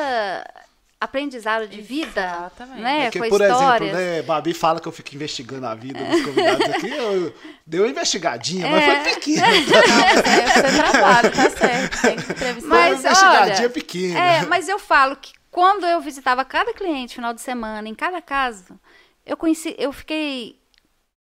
[1.00, 2.80] aprendizado de vida, Exatamente.
[2.82, 3.04] né?
[3.04, 3.90] Porque, com por histórias.
[3.94, 6.90] exemplo, né, Babi fala que eu fico investigando a vida dos convidados aqui.
[6.90, 7.34] Eu,
[7.66, 9.04] dei uma investigadinha, mas É.
[9.04, 9.46] foi pequena.
[9.46, 12.02] Não, mas é trabalho, tá certo.
[12.02, 12.68] Tem que entrevistar.
[12.68, 14.18] Foi Mas, uma investigadinha olha, pequena.
[14.20, 18.20] É, mas eu falo que quando eu visitava cada cliente final de semana, em cada
[18.20, 18.78] casa,
[19.24, 20.59] eu conheci, eu fiquei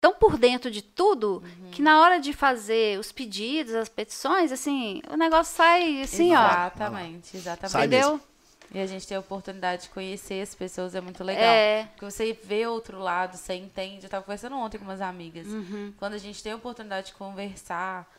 [0.01, 1.71] tão por dentro de tudo Uhum.
[1.71, 6.43] que na hora de fazer os pedidos, as petições, assim, o negócio sai assim, ó.
[6.43, 7.71] Exatamente, exatamente.
[7.71, 8.19] Sai Entendeu?
[8.73, 11.43] E a gente tem a oportunidade de conhecer as pessoas, é muito legal.
[11.43, 11.83] É.
[11.91, 14.05] Porque você vê outro lado, você entende.
[14.05, 15.45] Eu tava conversando ontem com umas amigas.
[15.45, 15.93] Uhum.
[15.97, 18.09] Quando a gente tem a oportunidade de conversar,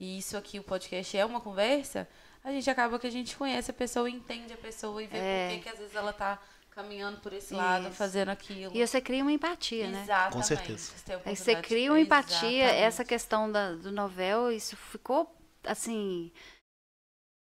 [0.00, 2.08] e isso aqui, o podcast é uma conversa,
[2.42, 5.48] a gente acaba que a gente conhece a pessoa, entende a pessoa e vê É.
[5.48, 6.38] por que, que às vezes ela tá
[6.82, 7.96] caminhando por esse lado, Isso.
[7.96, 8.74] fazendo aquilo.
[8.76, 10.02] E você cria uma empatia, né?
[10.02, 10.32] Exatamente.
[10.36, 10.92] Com certeza.
[10.96, 12.82] Você, a você cria uma empatia, Exatamente.
[12.84, 15.34] essa questão da, do novel, isso ficou
[15.64, 16.30] assim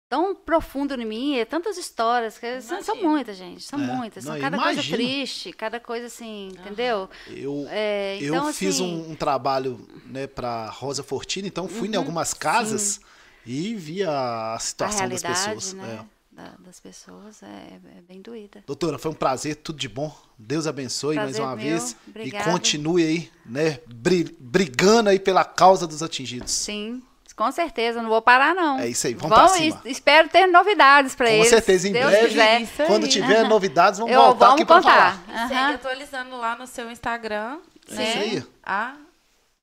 [0.10, 3.82] tão profundo em mim, é tantas histórias, que são, são muitas, gente, são É.
[3.82, 4.98] muitas, são Não, cada coisa imagino.
[4.98, 7.10] triste, cada coisa assim, entendeu?
[7.26, 11.88] Eu, É, eu então, fiz assim, um, um trabalho né, para Rosa Fortini, então fui
[11.88, 13.00] Uhum, em algumas casas
[13.46, 15.74] e vi a a situação das realidade, pessoas.
[15.74, 16.21] né, é.
[16.42, 18.64] Da- das pessoas é, é bem doída.
[18.66, 20.16] Doutora, foi um prazer, tudo de bom.
[20.38, 21.96] Deus abençoe mais Prazer uma meu, vez.
[22.08, 22.50] obrigada.
[22.50, 26.52] E continue aí, né, bri- brigando aí pela causa dos atingidos.
[26.52, 27.02] Sim,
[27.36, 28.80] com certeza, não vou parar não.
[28.80, 29.82] É isso aí, vamos pra cima.
[29.86, 31.50] e espero ter novidades para Com eles.
[31.50, 32.88] certeza, em Deus breve, quiser.
[32.88, 35.24] Quando tiver novidades, vamos Eu, voltar vamos aqui para contar.
[35.26, 35.46] falar.
[35.46, 37.60] E segue atualizando lá no seu Instagram,
[37.90, 38.10] É né?
[38.10, 38.44] isso aí.
[38.64, 38.96] A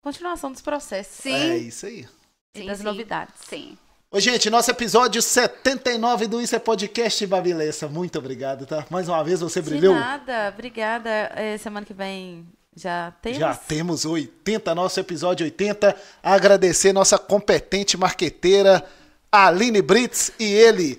[0.03, 1.35] continuação dos processos Sim.
[1.35, 2.07] É isso aí.
[2.55, 2.85] e Sim, das sim.
[2.85, 3.35] novidades.
[3.49, 3.77] Sim.
[4.11, 7.87] Ô, gente, nosso episódio 79 do Isso é Podcast, Babilessa.
[7.89, 8.87] Muito obrigado, tá?
[8.89, 9.93] Mais uma vez você brilhou.
[9.95, 11.11] De nada, obrigada.
[11.35, 13.39] É, semana que vem já temos.
[13.39, 15.95] Já temos 80, nosso episódio 80.
[16.23, 18.83] Agradecer nossa competente marqueteira,
[19.31, 20.99] Aline Brits, e ele,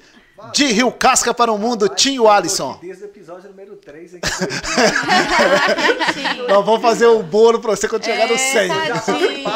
[0.53, 2.77] de Rio Casca para o Mundo, Tinho Alisson.
[2.80, 4.30] Desde o episódio número 3 aqui.
[6.48, 8.69] Nós vamos fazer o bolo pra você quando chegar no É, 100.
[8.69, 9.49] tadinho.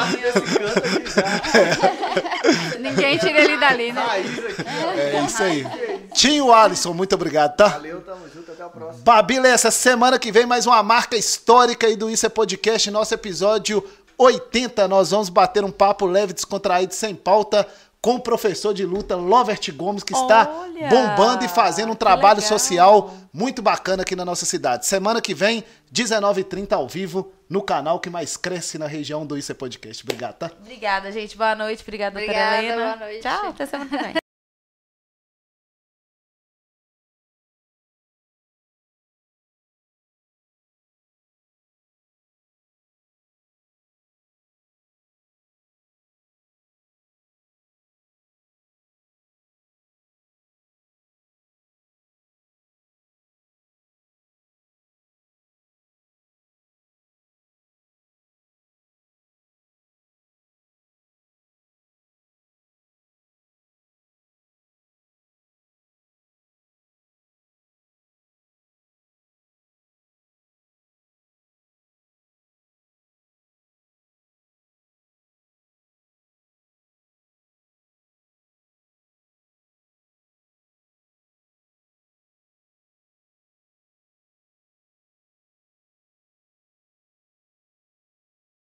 [2.83, 4.01] Ninguém tira ele dali, né?
[4.01, 4.91] Aqui, ó.
[4.91, 5.65] É isso aí.
[6.13, 7.69] Tinho Alisson, muito obrigado, tá?
[7.69, 9.03] Valeu, tamo junto, até a próxima.
[9.03, 13.13] Babila, essa semana que vem mais uma marca histórica aí do Isso é Podcast, nosso
[13.13, 13.83] episódio
[14.17, 14.87] 80.
[14.87, 17.67] Nós vamos bater um papo leve, descontraído, sem pauta,
[18.03, 22.41] com o professor de luta Lovert Gomes, que está Olha, bombando e fazendo um trabalho
[22.41, 22.59] legal.
[22.59, 24.85] social muito bacana aqui na nossa cidade.
[24.85, 29.53] Semana que vem, 19h30 ao vivo, no canal que mais cresce na região do Isso
[29.53, 30.03] é Podcast.
[30.03, 30.51] Obrigado, tá?
[30.59, 31.37] Obrigada, gente.
[31.37, 31.81] Boa noite.
[31.81, 32.83] Obrigada, Obrigada, Helena.
[32.83, 33.21] boa noite.
[33.21, 34.22] Tchau, até semana que vem.